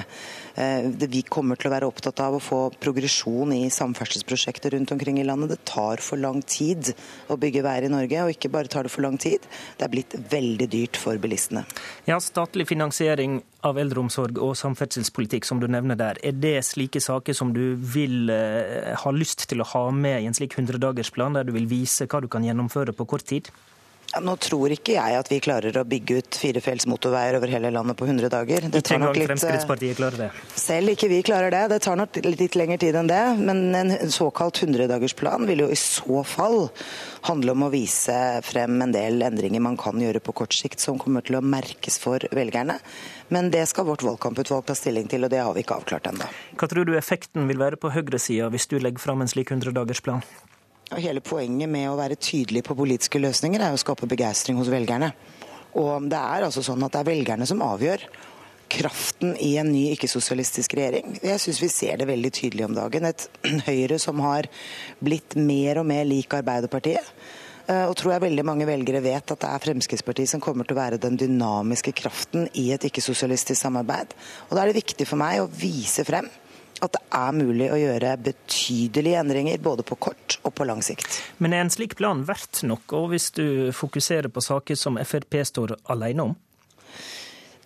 Eh, 0.56 0.88
vi 1.12 1.22
kommer 1.24 1.60
til 1.60 1.70
å 1.70 1.74
være 1.74 1.88
opptatt 1.88 2.20
av 2.24 2.36
å 2.36 2.42
få 2.44 2.62
progresjon 2.82 3.54
i 3.56 3.70
samferdselsprosjekter 3.72 4.76
rundt 4.76 4.92
omkring 4.96 5.22
i 5.22 5.26
landet. 5.28 5.54
Det 5.56 5.66
tar 5.72 6.04
for 6.04 6.20
lang 6.22 6.42
tid 6.42 6.94
å 7.32 7.38
bygge 7.40 7.64
veier 7.66 7.88
i 7.88 7.94
Norge, 7.94 8.26
og 8.26 8.34
ikke 8.36 8.52
bare 8.52 8.72
tar 8.72 8.88
det 8.88 8.94
for 8.94 9.06
lang 9.06 9.18
tid, 9.22 9.46
det 9.78 9.88
er 9.88 9.94
blitt 9.94 10.16
veldig 10.32 10.68
dyrt 10.72 11.00
for 11.00 11.20
bilistene. 11.22 11.66
Ja, 12.10 12.20
Statlig 12.22 12.68
finansiering 12.70 13.42
av 13.68 13.78
eldreomsorg 13.82 14.40
og 14.42 14.56
samferdselspolitikk, 14.60 15.46
som 15.48 15.62
du 15.62 15.68
nevner 15.72 16.00
der, 16.00 16.20
er 16.26 16.38
det 16.38 16.60
slike 16.66 17.02
saker 17.04 17.36
som 17.38 17.52
du 17.56 17.76
vil 17.76 18.32
eh, 18.34 18.94
ha 18.98 19.16
lyst 19.16 19.48
til 19.50 19.64
å 19.64 19.70
ha 19.74 19.88
med 19.96 20.22
i 20.22 20.30
en 20.30 20.38
slik 20.38 20.58
100-dagersplan, 20.58 21.38
der 21.38 21.48
du 21.48 21.56
vil 21.56 21.70
vise 21.70 22.10
hva 22.10 22.22
du 22.24 22.30
kan 22.32 22.46
gjennomføre 22.46 22.96
på 22.98 23.08
kort 23.10 23.28
tid? 23.30 23.52
Ja, 24.12 24.20
nå 24.20 24.34
tror 24.44 24.74
ikke 24.76 24.98
jeg 24.98 25.16
at 25.16 25.30
vi 25.32 25.38
klarer 25.40 25.78
å 25.80 25.86
bygge 25.88 26.18
ut 26.20 26.36
firefelts 26.36 26.84
motorveier 26.90 27.38
over 27.38 27.52
hele 27.54 27.70
landet 27.72 27.96
på 27.96 28.08
100 28.10 28.28
dager. 28.34 28.66
Det 28.68 28.82
engang 28.92 29.16
Fremskrittspartiet 29.16 29.96
klarer 30.02 30.26
det? 30.26 30.28
Selv 30.60 30.92
ikke 30.92 31.08
vi 31.08 31.22
klarer 31.24 31.54
det. 31.54 31.62
Det 31.72 31.80
tar 31.86 31.96
nok 31.96 32.20
litt 32.26 32.58
lengre 32.60 32.76
tid 32.82 32.98
enn 33.00 33.08
det. 33.08 33.22
Men 33.40 33.64
en 33.78 33.96
såkalt 34.12 34.60
100-dagersplan 34.66 35.48
vil 35.48 35.64
jo 35.64 35.70
i 35.72 35.80
så 35.80 36.26
fall 36.28 36.68
handle 37.30 37.56
om 37.56 37.66
å 37.70 37.72
vise 37.72 38.20
frem 38.44 38.84
en 38.84 38.92
del 38.92 39.24
endringer 39.24 39.64
man 39.64 39.80
kan 39.80 39.96
gjøre 40.04 40.20
på 40.20 40.36
kort 40.44 40.60
sikt, 40.60 40.84
som 40.84 41.00
kommer 41.00 41.24
til 41.24 41.40
å 41.40 41.46
merkes 41.46 42.02
for 42.04 42.28
velgerne. 42.36 42.82
Men 43.32 43.48
det 43.54 43.64
skal 43.72 43.88
vårt 43.88 44.04
valgkamputvalg 44.04 44.68
ta 44.68 44.76
stilling 44.76 45.08
til, 45.08 45.24
og 45.24 45.32
det 45.32 45.40
har 45.40 45.56
vi 45.56 45.64
ikke 45.64 45.80
avklart 45.80 46.12
ennå. 46.12 46.28
Hva 46.60 46.68
tror 46.68 46.84
du 46.90 46.98
effekten 47.00 47.48
vil 47.48 47.64
være 47.64 47.80
på 47.80 47.96
høyresida 47.96 48.52
hvis 48.52 48.68
du 48.68 48.82
legger 48.82 49.00
fram 49.00 49.24
en 49.24 49.32
slik 49.32 49.56
100-dagersplan? 49.56 50.26
Hele 51.00 51.22
poenget 51.24 51.70
med 51.72 51.88
å 51.88 51.96
være 51.96 52.18
tydelig 52.20 52.66
på 52.68 52.76
politiske 52.76 53.20
løsninger 53.22 53.62
er 53.64 53.72
å 53.72 53.80
skape 53.80 54.10
begeistring 54.12 54.58
hos 54.60 54.72
velgerne. 54.72 55.14
Og 55.80 56.10
det 56.12 56.20
er 56.20 56.44
altså 56.44 56.64
sånn 56.66 56.84
at 56.84 56.92
det 56.92 57.00
er 57.00 57.12
velgerne 57.14 57.48
som 57.48 57.64
avgjør 57.64 58.04
kraften 58.72 59.36
i 59.40 59.54
en 59.60 59.70
ny 59.72 59.86
ikke-sosialistisk 59.94 60.76
regjering. 60.80 61.16
Jeg 61.24 61.40
syns 61.44 61.62
vi 61.64 61.70
ser 61.72 62.00
det 62.00 62.08
veldig 62.10 62.32
tydelig 62.36 62.68
om 62.68 62.76
dagen. 62.76 63.08
Et 63.08 63.28
Høyre 63.70 64.00
som 64.04 64.20
har 64.24 64.48
blitt 65.00 65.38
mer 65.40 65.82
og 65.82 65.88
mer 65.88 66.04
lik 66.08 66.36
Arbeiderpartiet. 66.36 67.08
Eh, 67.68 67.86
og 67.86 67.96
tror 68.00 68.16
jeg 68.16 68.26
veldig 68.26 68.46
mange 68.48 68.68
velgere 68.68 69.04
vet 69.04 69.32
at 69.32 69.44
det 69.44 69.50
er 69.50 69.66
Fremskrittspartiet 69.66 70.32
som 70.32 70.44
kommer 70.44 70.68
til 70.68 70.76
å 70.76 70.82
være 70.82 71.02
den 71.04 71.20
dynamiske 71.20 71.96
kraften 72.04 72.48
i 72.60 72.70
et 72.76 72.88
ikke-sosialistisk 72.92 73.60
samarbeid. 73.60 74.16
Og 74.50 74.56
Da 74.56 74.64
er 74.64 74.72
det 74.72 74.82
viktig 74.82 75.08
for 75.08 75.20
meg 75.24 75.40
å 75.44 75.52
vise 75.52 76.08
frem 76.08 76.28
at 76.82 76.96
det 76.98 77.02
er 77.14 77.36
mulig 77.38 77.70
å 77.72 77.80
gjøre 77.80 78.16
betydelige 78.26 79.22
endringer 79.22 79.62
både 79.64 79.86
på 79.88 79.98
kort 80.02 80.38
og 80.42 80.56
på 80.58 80.68
lang 80.68 80.82
sikt. 80.86 81.20
Men 81.38 81.54
er 81.54 81.66
en 81.66 81.74
slik 81.74 81.98
plan 82.00 82.24
verdt 82.28 82.64
noe 82.68 83.04
hvis 83.12 83.32
du 83.38 83.46
fokuserer 83.76 84.32
på 84.34 84.44
saker 84.44 84.80
som 84.80 85.00
Frp 85.02 85.42
står 85.48 85.78
alene 85.94 86.32
om? 86.32 86.40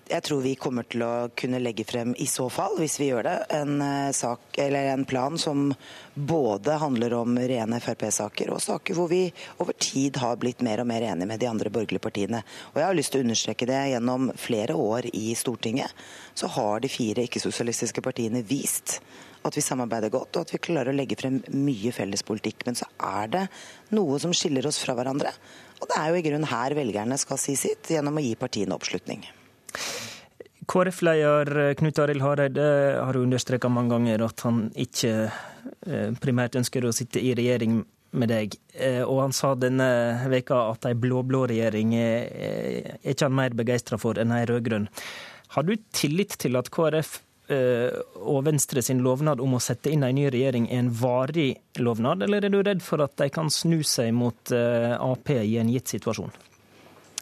Jeg 0.06 0.22
tror 0.22 0.44
vi 0.44 0.52
kommer 0.54 0.86
til 0.86 1.02
å 1.02 1.30
kunne 1.34 1.58
legge 1.58 1.82
frem, 1.90 2.12
i 2.22 2.28
så 2.30 2.46
fall, 2.54 2.76
hvis 2.78 3.00
vi 3.02 3.08
gjør 3.08 3.26
det, 3.26 3.36
en, 3.58 3.82
eh, 3.82 4.12
sak, 4.14 4.60
en 4.62 5.06
plan 5.06 5.38
som 5.38 5.74
både 6.14 6.76
handler 6.78 7.14
om 7.18 7.34
rene 7.36 7.80
Frp-saker 7.82 8.52
og 8.54 8.62
saker 8.62 8.94
hvor 8.94 9.10
vi 9.10 9.34
over 9.58 9.74
tid 9.74 10.18
har 10.22 10.38
blitt 10.38 10.62
mer 10.62 10.84
og 10.84 10.88
mer 10.88 11.02
enige 11.02 11.26
med 11.28 11.40
de 11.40 11.48
andre 11.50 11.72
borgerlige 11.72 12.06
partiene. 12.06 12.44
Og 12.74 12.76
Jeg 12.76 12.86
har 12.86 12.94
lyst 12.94 13.12
til 13.12 13.22
å 13.22 13.26
understreke 13.26 13.66
det. 13.66 13.82
Gjennom 13.96 14.30
flere 14.38 14.76
år 14.78 15.10
i 15.12 15.34
Stortinget 15.34 15.90
så 16.36 16.48
har 16.54 16.80
de 16.82 16.88
fire 16.88 17.26
ikke-sosialistiske 17.26 18.04
partiene 18.06 18.44
vist 18.46 19.00
at 19.46 19.58
vi 19.58 19.62
samarbeider 19.62 20.10
godt, 20.14 20.38
og 20.38 20.46
at 20.46 20.54
vi 20.54 20.62
klarer 20.62 20.94
å 20.94 20.96
legge 20.96 21.18
frem 21.18 21.42
mye 21.50 21.92
felles 21.94 22.22
politikk. 22.22 22.62
Men 22.66 22.78
så 22.78 22.86
er 23.02 23.28
det 23.28 23.48
noe 23.90 24.20
som 24.22 24.34
skiller 24.34 24.68
oss 24.70 24.84
fra 24.84 24.94
hverandre. 24.94 25.34
Og 25.82 25.90
det 25.90 25.98
er 25.98 26.12
jo 26.12 26.22
i 26.22 26.28
grunnen 26.30 26.50
her 26.50 26.78
velgerne 26.78 27.18
skal 27.18 27.42
si 27.42 27.58
sitt, 27.60 27.90
gjennom 27.90 28.22
å 28.22 28.24
gi 28.26 28.36
partiene 28.38 28.78
oppslutning. 28.78 29.26
KrF-leder 30.66 31.74
Knut 31.74 32.00
Arild 32.00 32.22
Hareide 32.22 32.70
har 33.04 33.18
understreka 33.18 33.70
mange 33.70 33.94
ganger 33.94 34.24
at 34.26 34.42
han 34.48 34.70
ikke 34.74 35.12
eh, 35.28 36.16
primært 36.22 36.58
ønsker 36.60 36.86
å 36.86 36.94
sitte 36.96 37.22
i 37.22 37.36
regjering 37.38 37.84
med 38.16 38.32
deg. 38.32 38.56
Eh, 38.74 39.04
og 39.04 39.22
han 39.26 39.36
sa 39.36 39.54
denne 39.60 39.88
veka 40.32 40.64
at 40.72 40.88
ei 40.90 40.96
blå-blå 40.98 41.46
regjering 41.52 41.94
er 42.00 42.98
ikke 43.04 43.28
han 43.28 43.38
mer 43.38 43.58
begeistra 43.58 44.00
for 44.02 44.22
enn 44.22 44.34
ei 44.34 44.46
rød-grønn. 44.50 44.90
Har 45.56 45.68
du 45.68 45.76
tillit 45.94 46.38
til 46.42 46.58
at 46.58 46.72
KrF 46.74 47.20
eh, 47.54 47.94
og 48.24 48.42
Venstre 48.48 48.82
sin 48.86 49.04
lovnad 49.06 49.44
om 49.44 49.58
å 49.58 49.62
sette 49.64 49.94
inn 49.94 50.08
ei 50.08 50.16
ny 50.18 50.32
regjering 50.34 50.66
er 50.72 50.82
en 50.82 50.92
varig 50.98 51.52
lovnad, 51.78 52.26
eller 52.26 52.48
er 52.48 52.54
du 52.54 52.64
redd 52.64 52.82
for 52.84 53.06
at 53.06 53.14
de 53.22 53.30
kan 53.30 53.54
snu 53.54 53.84
seg 53.86 54.16
mot 54.18 54.56
Ap 54.56 55.36
i 55.36 55.60
en 55.62 55.70
gitt 55.72 55.94
situasjon? 55.94 56.34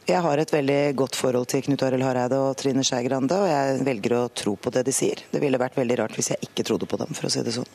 Jeg 0.03 0.19
har 0.19 0.39
et 0.41 0.51
veldig 0.51 0.95
godt 0.99 1.15
forhold 1.15 1.45
til 1.47 1.61
Knut 1.63 1.83
Arild 1.87 2.03
Hareide 2.03 2.35
og 2.35 2.57
Trine 2.59 2.83
Skei 2.83 3.05
Grande, 3.05 3.37
og 3.39 3.47
jeg 3.47 3.85
velger 3.87 4.15
å 4.17 4.23
tro 4.35 4.57
på 4.59 4.73
det 4.75 4.81
de 4.83 4.91
sier. 4.95 5.21
Det 5.31 5.39
ville 5.39 5.59
vært 5.61 5.77
veldig 5.79 5.95
rart 6.01 6.17
hvis 6.19 6.33
jeg 6.33 6.49
ikke 6.49 6.65
trodde 6.67 6.89
på 6.91 6.99
dem, 6.99 7.13
for 7.15 7.29
å 7.29 7.31
si 7.31 7.43
det 7.45 7.53
sånn. 7.55 7.69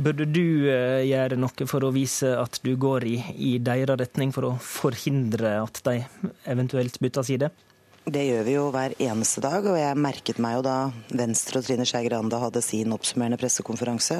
Burde 0.00 0.24
du 0.24 0.70
eh, 0.72 1.02
gjøre 1.10 1.36
noe 1.36 1.68
for 1.68 1.84
å 1.84 1.92
vise 1.92 2.30
at 2.40 2.56
du 2.64 2.72
går 2.80 3.04
i, 3.10 3.18
i 3.36 3.52
deres 3.60 4.00
retning, 4.00 4.32
for 4.32 4.48
å 4.48 4.54
forhindre 4.64 5.58
at 5.60 5.82
de 5.84 5.98
eventuelt 6.48 6.96
bytter 7.04 7.28
side? 7.28 7.52
Det 8.04 8.20
gjør 8.20 8.42
vi 8.44 8.52
jo 8.52 8.64
hver 8.68 8.92
eneste 9.00 9.40
dag, 9.40 9.64
og 9.64 9.78
jeg 9.80 9.96
merket 9.96 10.36
meg 10.42 10.58
jo 10.58 10.64
da 10.66 10.74
Venstre 11.16 11.62
og 11.62 11.64
Trine 11.64 11.86
Skei 11.88 12.02
Grande 12.04 12.36
hadde 12.36 12.60
sin 12.60 12.92
oppsummerende 12.92 13.38
pressekonferanse, 13.40 14.18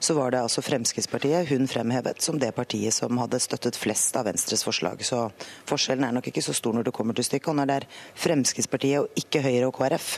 så 0.00 0.14
var 0.16 0.32
det 0.32 0.38
altså 0.40 0.64
Fremskrittspartiet 0.64 1.50
hun 1.50 1.68
fremhevet 1.68 2.24
som 2.24 2.38
det 2.40 2.48
partiet 2.56 2.96
som 2.96 3.20
hadde 3.20 3.42
støttet 3.44 3.76
flest 3.76 4.16
av 4.16 4.24
Venstres 4.24 4.64
forslag. 4.64 5.04
Så 5.04 5.26
forskjellen 5.68 6.06
er 6.08 6.14
nok 6.16 6.30
ikke 6.30 6.44
så 6.46 6.54
stor 6.56 6.72
når 6.78 6.88
det 6.88 6.94
kommer 6.96 7.18
til 7.18 7.28
stykket. 7.28 7.50
Og 7.52 7.58
når 7.58 7.68
det 7.68 7.76
er 7.82 7.88
Fremskrittspartiet 8.24 9.02
og 9.02 9.20
ikke 9.20 9.44
Høyre 9.44 9.68
og 9.68 9.76
KrF 9.76 10.08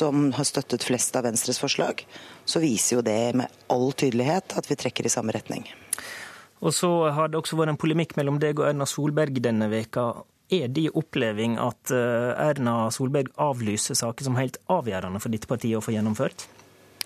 som 0.00 0.30
har 0.38 0.48
støttet 0.48 0.88
flest 0.88 1.20
av 1.20 1.28
Venstres 1.28 1.60
forslag, 1.60 2.00
så 2.48 2.64
viser 2.64 2.96
jo 2.96 3.04
det 3.04 3.18
med 3.42 3.60
all 3.68 3.92
tydelighet 3.92 4.56
at 4.56 4.72
vi 4.72 4.80
trekker 4.86 5.04
i 5.04 5.12
samme 5.12 5.36
retning. 5.36 5.68
Og 6.64 6.72
så 6.72 6.88
har 7.12 7.28
det 7.28 7.42
også 7.42 7.60
vært 7.60 7.76
en 7.76 7.82
polemikk 7.84 8.16
mellom 8.16 8.40
deg 8.40 8.56
og 8.56 8.70
Erna 8.72 8.88
Solberg 8.88 9.36
denne 9.44 9.68
veka 9.68 10.08
er 10.50 10.68
din 10.72 10.94
oppleving 10.96 11.58
at 11.60 11.92
eh, 11.94 12.48
Erna 12.48 12.88
Solberg 12.94 13.32
avlyser 13.40 13.98
saker 13.98 14.28
som 14.28 14.38
helt 14.40 14.60
avgjørende 14.72 15.20
for 15.22 15.34
ditt 15.34 15.48
parti 15.50 15.74
å 15.76 15.82
få 15.84 15.94
gjennomført? 15.96 16.46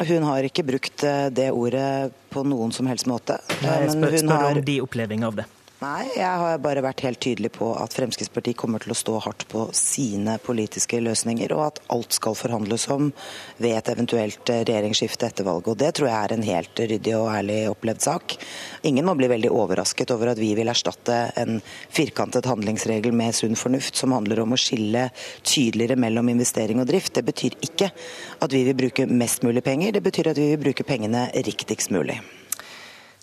Hun 0.03 0.26
har 0.26 0.47
ikke 0.47 0.64
brukt 0.66 1.05
eh, 1.07 1.28
det 1.34 1.51
ordet 1.55 2.12
på 2.32 2.45
noen 2.47 2.72
som 2.74 2.88
helst 2.90 3.09
måte. 3.11 3.38
Nei, 3.62 3.82
jeg 3.84 3.97
spør, 3.97 4.16
spør 4.24 4.47
har... 4.47 4.62
om 4.62 4.66
din 4.66 4.86
oppleving 4.86 5.26
av 5.28 5.43
det. 5.43 5.49
Nei, 5.83 6.05
jeg 6.14 6.39
har 6.39 6.61
bare 6.62 6.83
vært 6.85 7.01
helt 7.03 7.18
tydelig 7.24 7.49
på 7.57 7.72
at 7.74 7.95
Fremskrittspartiet 7.97 8.55
kommer 8.61 8.78
til 8.78 8.93
å 8.95 8.97
stå 8.97 9.16
hardt 9.24 9.49
på 9.51 9.64
sine 9.74 10.37
politiske 10.39 11.01
løsninger, 11.03 11.51
og 11.57 11.62
at 11.64 11.80
alt 11.91 12.14
skal 12.14 12.37
forhandles 12.39 12.85
om 12.95 13.09
ved 13.57 13.74
et 13.74 13.89
eventuelt 13.91 14.53
regjeringsskifte 14.53 15.26
etter 15.26 15.49
valget. 15.49 15.72
Og 15.72 15.80
Det 15.80 15.89
tror 15.99 16.07
jeg 16.07 16.18
er 16.20 16.35
en 16.37 16.47
helt 16.47 16.83
ryddig 16.93 17.14
og 17.18 17.33
ærlig 17.33 17.57
opplevd 17.72 18.05
sak. 18.05 18.37
Ingen 18.87 19.09
må 19.09 19.16
bli 19.18 19.30
veldig 19.33 19.51
overrasket 19.51 20.12
over 20.14 20.30
at 20.30 20.39
vi 20.39 20.53
vil 20.55 20.70
erstatte 20.70 21.16
en 21.43 21.59
firkantet 21.91 22.47
handlingsregel 22.47 23.11
med 23.18 23.35
sunn 23.35 23.59
fornuft, 23.59 23.99
som 23.99 24.14
handler 24.14 24.45
om 24.45 24.55
å 24.55 24.61
skille 24.61 25.09
tydeligere 25.43 25.97
mellom 25.99 26.30
investering 26.30 26.78
og 26.85 26.87
drift. 26.93 27.16
Det 27.18 27.26
betyr 27.26 27.59
ikke 27.59 27.91
at 28.39 28.55
vi 28.55 28.62
vil 28.70 28.78
bruke 28.85 29.09
mest 29.11 29.43
mulig 29.43 29.66
penger, 29.66 29.99
det 29.99 30.05
betyr 30.07 30.30
at 30.30 30.39
vi 30.39 30.53
vil 30.53 30.62
bruke 30.62 30.87
pengene 30.87 31.26
riktigst 31.43 31.91
mulig. 31.91 32.20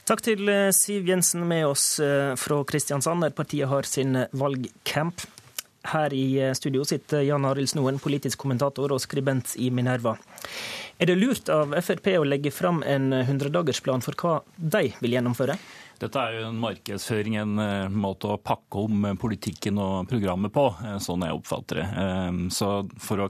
Takk 0.09 0.23
til 0.25 0.49
eh, 0.49 0.71
Siv 0.73 1.05
Jensen 1.05 1.43
med 1.45 1.67
oss 1.69 1.99
eh, 2.01 2.31
fra 2.39 2.63
Kristiansand, 2.65 3.21
der 3.21 3.35
partiet 3.37 3.69
har 3.69 3.85
sin 3.85 4.17
valgcamp. 4.33 5.21
Her 5.91 6.15
i 6.17 6.23
eh, 6.41 6.55
studio 6.57 6.81
sitter 6.87 7.21
Jan 7.27 7.45
Arild 7.45 7.69
Snoen, 7.69 7.99
politisk 8.01 8.41
kommentator 8.41 8.89
og 8.89 9.03
skribent 9.03 9.53
i 9.61 9.69
Minerva. 9.69 10.15
Er 10.97 11.11
det 11.11 11.17
lurt 11.19 11.51
av 11.53 11.77
Frp 11.85 12.09
å 12.17 12.25
legge 12.25 12.49
fram 12.49 12.81
en 12.81 13.13
100-dagersplan 13.19 14.01
for 14.01 14.17
hva 14.17 14.33
de 14.57 14.87
vil 14.97 15.13
gjennomføre? 15.13 15.59
Dette 16.01 16.25
er 16.25 16.39
jo 16.39 16.47
en 16.47 16.57
markedsføring, 16.63 17.37
en 17.37 17.93
måte 17.93 18.33
å 18.33 18.39
pakke 18.41 18.81
om 18.89 19.11
politikken 19.19 19.77
og 19.83 20.09
programmet 20.09 20.55
på, 20.55 20.65
sånn 21.03 21.27
jeg 21.27 21.37
oppfatter 21.37 21.83
det. 21.83 21.87
Så 22.55 22.71
for 23.03 23.27
å 23.27 23.29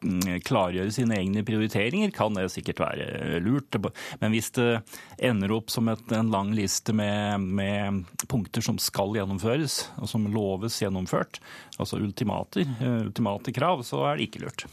klargjøre 0.00 0.92
sine 0.94 1.18
egne 1.20 1.42
prioriteringer, 1.46 2.12
kan 2.14 2.36
det 2.36 2.48
sikkert 2.52 2.80
være 2.80 3.40
lurt. 3.44 3.76
Men 4.22 4.34
hvis 4.34 4.50
det 4.56 4.68
ender 5.18 5.52
opp 5.56 5.72
som 5.72 5.90
et, 5.92 6.04
en 6.16 6.32
lang 6.32 6.54
liste 6.56 6.94
med, 6.96 7.40
med, 7.40 8.04
punkter 8.30 8.64
som 8.64 8.80
skal 8.80 9.16
gjennomføres, 9.18 9.82
og 10.00 10.10
som 10.10 10.28
loves 10.32 10.80
gjennomført, 10.82 11.42
altså 11.78 12.00
ultimater, 12.00 12.68
eh, 12.80 13.00
ultimate 13.06 13.52
krav, 13.56 13.84
så 13.86 14.06
er 14.08 14.16
det 14.18 14.30
ikke 14.30 14.46
lurt. 14.46 14.66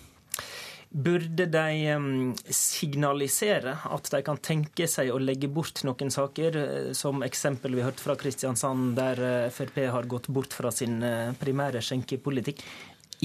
Burde 0.87 1.43
de 1.51 2.31
signalisere 2.55 3.73
at 3.91 4.07
de 4.13 4.21
kan 4.23 4.37
tenke 4.39 4.87
seg 4.87 5.11
å 5.11 5.19
legge 5.19 5.49
bort 5.51 5.83
noen 5.83 6.13
saker, 6.13 6.59
eh, 6.61 6.91
som 6.95 7.25
eksempel 7.27 7.75
vi 7.75 7.83
hørte 7.83 8.05
fra 8.05 8.15
Kristiansand, 8.19 8.93
der 8.95 9.23
eh, 9.27 9.49
Frp 9.51 9.81
har 9.91 10.07
gått 10.07 10.31
bort 10.31 10.55
fra 10.55 10.71
sin 10.71 11.01
primære 11.41 11.83
skjenkepolitikk? 11.83 12.63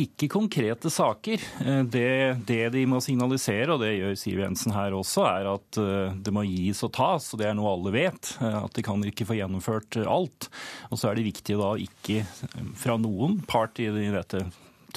Ikke 0.00 0.24
konkrete 0.32 0.88
saker. 0.88 1.42
Eh, 1.66 1.82
det, 1.84 2.36
det, 2.48 2.62
de 2.72 2.84
må 2.88 3.00
signalisere, 3.04 3.74
og 3.74 3.82
det 3.82 3.90
gjør 3.98 4.14
Siv 4.16 4.40
Jensen 4.40 4.72
her 4.72 4.96
også, 4.96 5.26
er 5.28 5.50
at 5.50 5.80
eh, 5.82 6.14
det 6.16 6.32
må 6.32 6.46
gis 6.48 6.80
og 6.86 6.94
tas. 6.96 7.26
og 7.34 7.42
Det 7.42 7.50
er 7.50 7.58
noe 7.58 7.74
alle 7.74 7.92
vet. 7.92 8.32
Eh, 8.40 8.58
at 8.62 8.72
de 8.78 8.84
kan 8.86 9.04
ikke 9.04 9.28
få 9.28 9.36
gjennomført 9.36 10.00
alt. 10.00 10.48
Og 10.88 10.96
så 10.96 11.10
er 11.10 11.20
det 11.20 11.28
viktig 11.28 11.58
da 11.60 11.74
ikke 11.76 12.22
fra 12.80 12.96
noen 13.00 13.42
part 13.48 13.82
i 13.84 13.90
dette 13.92 14.46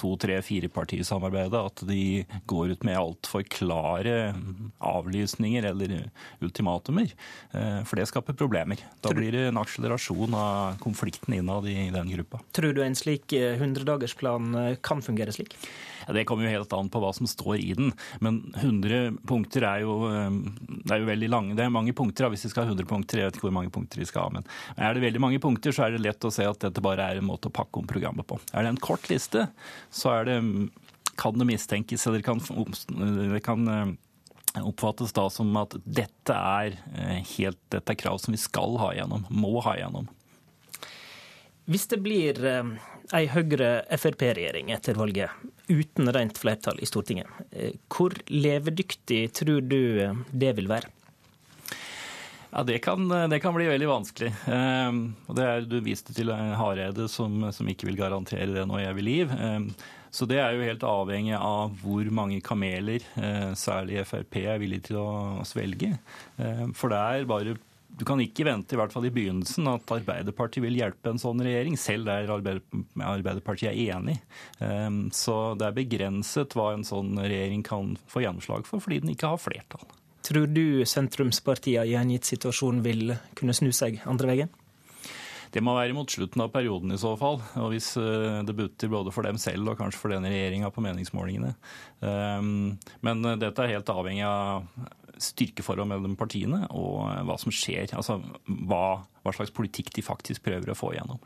to-, 0.00 0.16
tre-, 0.20 0.38
firepartisamarbeidet 0.44 1.62
at 1.70 1.82
de 1.88 2.24
går 2.48 2.74
ut 2.74 2.86
med 2.86 2.98
altfor 3.00 3.44
klare 3.50 4.34
avlysninger 4.78 5.66
eller 5.72 5.96
ultimatumer. 6.44 7.12
Eh, 7.52 7.80
for 7.88 8.00
det 8.00 8.08
skaper 8.10 8.38
problemer. 8.38 8.80
Da 9.04 9.14
blir 9.16 9.34
det 9.34 9.48
en 9.50 9.60
akselerasjon 9.60 10.36
av 10.36 10.78
konflikten 10.82 11.36
innad 11.38 11.68
i 11.70 11.90
den 11.94 12.12
gruppa. 12.14 12.40
Tror 12.56 12.76
du 12.76 12.82
en 12.84 12.98
slik 12.98 13.32
100-dagersplan 13.32 14.54
eh, 14.62 14.72
kan 14.84 15.02
fungere 15.04 15.34
slik? 15.34 15.56
Ja, 16.06 16.14
det 16.14 16.24
kommer 16.28 16.46
jo 16.46 16.54
helt 16.54 16.72
an 16.76 16.90
på 16.92 17.00
hva 17.02 17.12
som 17.16 17.26
står 17.26 17.58
i 17.58 17.72
den. 17.76 17.92
Men 18.22 18.40
100 18.54 19.18
punkter 19.26 19.66
er 19.66 19.82
jo, 19.82 19.98
eh, 20.08 20.38
det 20.86 20.94
er 20.94 21.02
jo 21.02 21.10
veldig 21.10 21.30
lange. 21.32 21.56
Det 21.58 21.66
er 21.66 21.74
mange 21.74 21.94
punkter 21.96 22.30
hvis 22.32 22.46
vi 22.46 22.52
skal 22.52 22.66
ha 22.66 22.72
100 22.72 22.88
punkter. 22.90 23.20
Jeg 23.20 23.30
vet 23.30 23.40
ikke 23.40 23.48
hvor 23.48 23.58
mange 23.58 23.74
punkter 23.74 24.02
vi 24.02 24.08
skal 24.08 24.28
ha. 24.28 24.38
Men 24.38 24.48
er 24.76 24.94
det 24.94 25.04
veldig 25.04 25.22
mange 25.22 25.42
punkter, 25.42 25.74
så 25.74 25.86
er 25.86 25.96
det 25.96 26.04
lett 26.04 26.26
å 26.26 26.32
se 26.34 26.46
at 26.46 26.62
dette 26.62 26.84
bare 26.84 27.10
er 27.10 27.20
en 27.20 27.28
måte 27.28 27.50
å 27.50 27.54
pakke 27.54 27.82
om 27.82 27.90
programmet 27.90 28.26
på. 28.28 28.38
Er 28.52 28.64
det 28.64 28.74
en 28.74 28.82
kort 28.82 29.10
liste, 29.10 29.48
så 29.90 30.14
det, 30.26 30.38
kan 31.18 31.38
det 31.38 31.48
mistenkes, 31.48 32.06
eller 32.06 32.22
kan, 32.22 32.42
det 33.34 33.42
kan 33.44 33.68
eh, 33.72 33.94
oppfattes 34.62 35.14
da 35.16 35.26
som 35.32 35.50
at 35.58 35.74
dette 35.84 36.36
er, 36.36 36.78
eh, 36.94 37.22
helt, 37.36 37.60
dette 37.72 37.92
er 37.92 37.98
krav 37.98 38.20
som 38.22 38.36
vi 38.36 38.40
skal 38.40 38.78
ha 38.82 38.92
igjennom, 38.94 39.26
må 39.30 39.58
ha 39.66 39.76
igjennom. 39.78 40.08
Hvis 41.66 41.88
det 41.90 41.98
blir 41.98 42.38
ei 43.14 43.28
Høyre-Frp-regjering 43.30 44.72
etter 44.74 44.98
valget, 44.98 45.30
uten 45.68 46.10
rent 46.14 46.38
flertall 46.38 46.80
i 46.82 46.88
Stortinget. 46.88 47.30
Eh, 47.50 47.74
hvor 47.92 48.14
levedyktig 48.30 49.26
tror 49.36 49.64
du 49.66 49.80
eh, 50.02 50.22
det 50.32 50.54
vil 50.58 50.70
være? 50.70 50.92
Ja, 52.50 52.62
det 52.64 52.78
kan, 52.84 53.04
det 53.30 53.40
kan, 53.44 53.52
bli 53.54 53.66
veldig 53.68 53.90
vanskelig. 53.90 54.32
Eh, 54.48 54.98
er, 55.36 55.66
du 55.68 55.76
viste 55.84 56.14
til 56.16 56.32
Hareide 56.32 57.08
som, 57.12 57.50
som, 57.52 57.68
ikke 57.68 57.90
vil 57.90 58.00
garantere 58.00 58.54
det 58.54 58.66
nå 58.66 58.80
i 58.80 58.88
evig 58.88 59.06
liv. 59.06 59.36
Så 60.14 60.24
det 60.24 60.38
er 60.40 60.54
jo 60.56 60.64
helt 60.64 60.84
avhengig 60.86 61.36
av 61.36 61.74
hvor 61.82 62.06
mange 62.14 62.38
kameler 62.40 63.04
særlig 63.58 64.00
Frp 64.08 64.38
er 64.46 64.62
villig 64.62 64.78
til 64.86 64.96
å 65.02 65.08
svelge. 65.44 65.90
For 66.78 66.88
det 66.88 67.00
er 67.02 67.28
bare 67.28 67.58
du 67.96 68.04
kan 68.04 68.20
ikke 68.20 68.44
vente, 68.44 68.76
i 68.76 68.78
hvert 68.78 68.92
fall 68.92 69.06
i 69.08 69.12
begynnelsen, 69.12 69.68
at 69.72 69.92
Arbeiderpartiet 69.94 70.64
vil 70.66 70.76
hjelpe 70.76 71.12
en 71.12 71.20
sånn 71.20 71.40
regjering, 71.44 71.78
selv 71.80 72.10
der 72.10 72.28
Arbeiderpartiet 72.34 73.70
er 73.70 73.96
enig. 73.96 74.18
Ehm, 74.60 75.06
så 75.16 75.54
det 75.56 75.70
er 75.70 75.78
begrenset 75.78 76.56
hva 76.56 76.74
en 76.74 76.84
sånn 76.84 77.16
regjering 77.16 77.64
kan 77.64 77.94
få 78.10 78.26
gjennomslag 78.26 78.68
for, 78.68 78.84
fordi 78.84 79.00
den 79.04 79.14
ikke 79.14 79.32
har 79.32 79.40
flertall. 79.40 79.88
Tror 80.26 80.50
du 80.50 80.84
sentrumspartiene 80.84 81.86
i 81.88 81.96
en 81.96 82.12
gitt 82.12 82.28
situasjon 82.28 82.82
vil 82.84 83.14
kunne 83.38 83.54
snu 83.56 83.70
seg 83.72 84.02
andre 84.10 84.32
veien? 84.32 84.54
Det 85.56 85.62
må 85.64 85.72
være 85.72 85.96
mot 85.96 86.10
slutten 86.12 86.42
av 86.44 86.52
perioden 86.52 86.92
i 86.92 87.00
så 87.00 87.14
fall. 87.16 87.40
Og 87.62 87.70
hvis 87.72 87.94
eh, 88.00 88.42
det 88.44 88.56
butter 88.58 88.92
både 88.92 89.14
for 89.14 89.24
dem 89.24 89.40
selv 89.40 89.72
og 89.72 89.80
kanskje 89.80 90.02
for 90.02 90.12
denne 90.12 90.28
regjeringa 90.28 90.68
på 90.68 90.84
meningsmålingene. 90.84 91.54
Ehm, 92.04 92.76
men 93.06 93.28
dette 93.40 93.64
er 93.64 93.78
helt 93.78 93.92
avhengig 93.94 94.26
av 94.28 94.68
styrkeforhold 95.16 95.88
mellom 95.88 96.16
partiene 96.18 96.66
og 96.76 97.06
eh, 97.08 97.22
hva 97.26 97.38
som 97.40 97.54
skjer. 97.54 97.94
Altså 97.96 98.18
hva, 98.20 99.00
hva, 99.24 99.34
slags 99.34 99.54
politikk 99.56 99.92
de 99.96 100.04
faktisk 100.04 100.44
prøver 100.46 100.72
å 100.72 100.76
få 100.76 100.92
igjennom. 100.94 101.20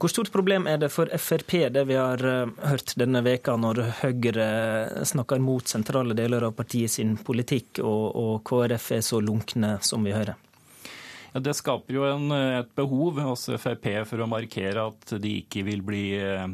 Hvor 0.00 0.12
stort 0.12 0.32
problem 0.34 0.66
er 0.70 0.80
det 0.82 0.90
for 0.94 1.10
Frp, 1.14 1.56
det 1.74 1.86
vi 1.88 1.98
har 1.98 2.26
eh, 2.26 2.52
hørt 2.72 2.96
denne 3.00 3.22
veka 3.26 3.56
når 3.60 3.84
Høyre 4.02 4.50
snakker 5.06 5.42
mot 5.42 5.70
sentrale 5.70 6.16
deler 6.18 6.48
av 6.48 6.56
partiet 6.58 6.98
sin 6.98 7.16
politikk, 7.22 7.82
og, 7.84 8.06
og 8.18 8.38
KrF 8.50 8.94
er 8.98 9.04
så 9.06 9.22
lunkne 9.22 9.76
som 9.86 10.06
vi 10.06 10.16
hører? 10.16 10.38
Ja, 11.32 11.40
Det 11.40 11.56
skaper 11.58 11.94
jo 11.94 12.06
en, 12.08 12.30
et 12.32 12.70
behov 12.78 13.20
hos 13.22 13.48
Frp 13.60 13.90
for 14.08 14.24
å 14.24 14.30
markere 14.30 14.88
at 14.90 15.16
de 15.22 15.36
ikke 15.44 15.64
vil 15.68 15.84
bli 15.86 16.04
eh, 16.18 16.46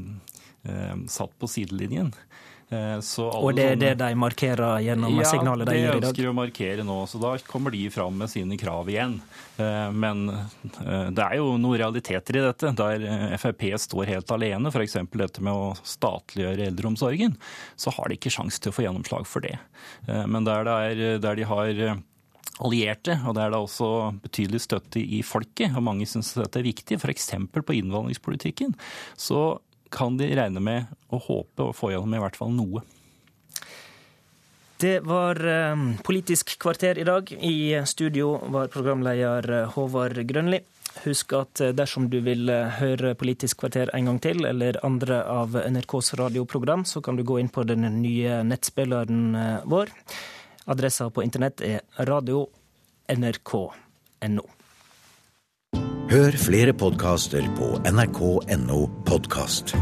eh 0.66 0.94
satt 1.12 1.32
på 1.38 1.48
sidelinjen. 1.50 2.12
Eh, 2.66 2.98
og 3.22 3.52
det 3.54 3.64
er 3.76 3.76
det 3.78 3.92
de 4.00 4.06
markerer 4.18 4.80
gjennom 4.82 5.20
ja, 5.20 5.26
signalet 5.30 5.68
de 5.68 5.74
gir 5.76 5.84
i 5.84 5.86
dag? 5.86 5.92
Ja, 5.92 6.00
det 6.00 6.08
ønsker 6.08 6.24
de 6.24 6.30
å 6.32 6.34
markere 6.34 6.86
nå. 6.86 6.96
Så 7.06 7.20
da 7.22 7.36
kommer 7.46 7.70
de 7.70 7.84
fram 7.94 8.16
med 8.18 8.32
sine 8.32 8.58
krav 8.58 8.90
igjen. 8.90 9.20
Eh, 9.62 9.92
men 9.94 10.24
eh, 10.32 11.06
det 11.14 11.22
er 11.22 11.36
jo 11.38 11.52
noen 11.62 11.78
realiteter 11.78 12.40
i 12.40 12.42
dette, 12.48 12.72
der 12.80 13.06
Frp 13.38 13.68
står 13.86 14.10
helt 14.10 14.34
alene. 14.34 14.72
F.eks. 14.74 14.98
dette 15.14 15.46
med 15.46 15.54
å 15.54 15.70
statliggjøre 15.86 16.66
eldreomsorgen. 16.72 17.38
Så 17.78 17.94
har 17.94 18.10
de 18.10 18.18
ikke 18.18 18.34
sjanse 18.34 18.58
til 18.58 18.74
å 18.74 18.78
få 18.80 18.88
gjennomslag 18.88 19.30
for 19.30 19.46
det. 19.46 19.54
Men 20.06 20.46
der, 20.46 20.66
det 20.66 20.76
er, 20.90 21.22
der 21.22 21.38
de 21.38 21.46
har 21.46 21.86
allierte, 22.62 23.18
og 23.26 23.36
det 23.36 23.44
er 23.44 23.52
da 23.52 23.60
også 23.62 23.90
betydelig 24.24 24.62
støtte 24.64 25.00
i 25.00 25.22
folket, 25.26 25.74
og 25.76 25.84
mange 25.86 26.08
syns 26.08 26.34
dette 26.38 26.60
er 26.60 26.66
viktig, 26.66 27.00
f.eks. 27.00 27.32
på 27.52 27.78
innvandringspolitikken, 27.80 28.76
så 29.16 29.58
kan 29.92 30.16
de 30.18 30.32
regne 30.34 30.62
med 30.62 30.92
å 31.14 31.20
håpe 31.22 31.68
å 31.68 31.74
få 31.76 31.92
gjennom 31.92 32.16
i 32.16 32.22
hvert 32.22 32.38
fall 32.38 32.54
noe. 32.54 32.82
Det 34.76 35.00
var 35.00 35.40
eh, 35.48 35.76
Politisk 36.04 36.58
kvarter 36.60 36.98
i 36.98 37.04
dag. 37.04 37.32
I 37.32 37.82
studio 37.88 38.34
var 38.52 38.68
programleder 38.68 39.50
eh, 39.50 39.70
Håvard 39.72 40.20
Grønli. 40.28 40.60
Husk 41.06 41.32
at 41.36 41.62
eh, 41.64 41.72
dersom 41.72 42.10
du 42.12 42.18
vil 42.24 42.50
høre 42.80 43.14
Politisk 43.16 43.62
kvarter 43.62 43.92
en 43.96 44.10
gang 44.10 44.20
til, 44.20 44.44
eller 44.44 44.76
andre 44.84 45.22
av 45.32 45.56
NRKs 45.56 46.12
radioprogram, 46.20 46.84
så 46.84 47.00
kan 47.00 47.16
du 47.16 47.24
gå 47.24 47.40
inn 47.40 47.48
på 47.48 47.64
den 47.64 47.88
nye 48.02 48.42
nettspilleren 48.44 49.64
vår. 49.64 49.94
Adressa 50.66 51.10
på 51.10 51.22
internett 51.22 51.60
er 51.62 51.80
radio.nrk.no. 52.08 54.46
Hør 56.10 56.32
flere 56.38 56.72
podkaster 56.78 57.42
på 57.58 57.80
nrk.no 57.90 58.86
podkast. 59.06 59.74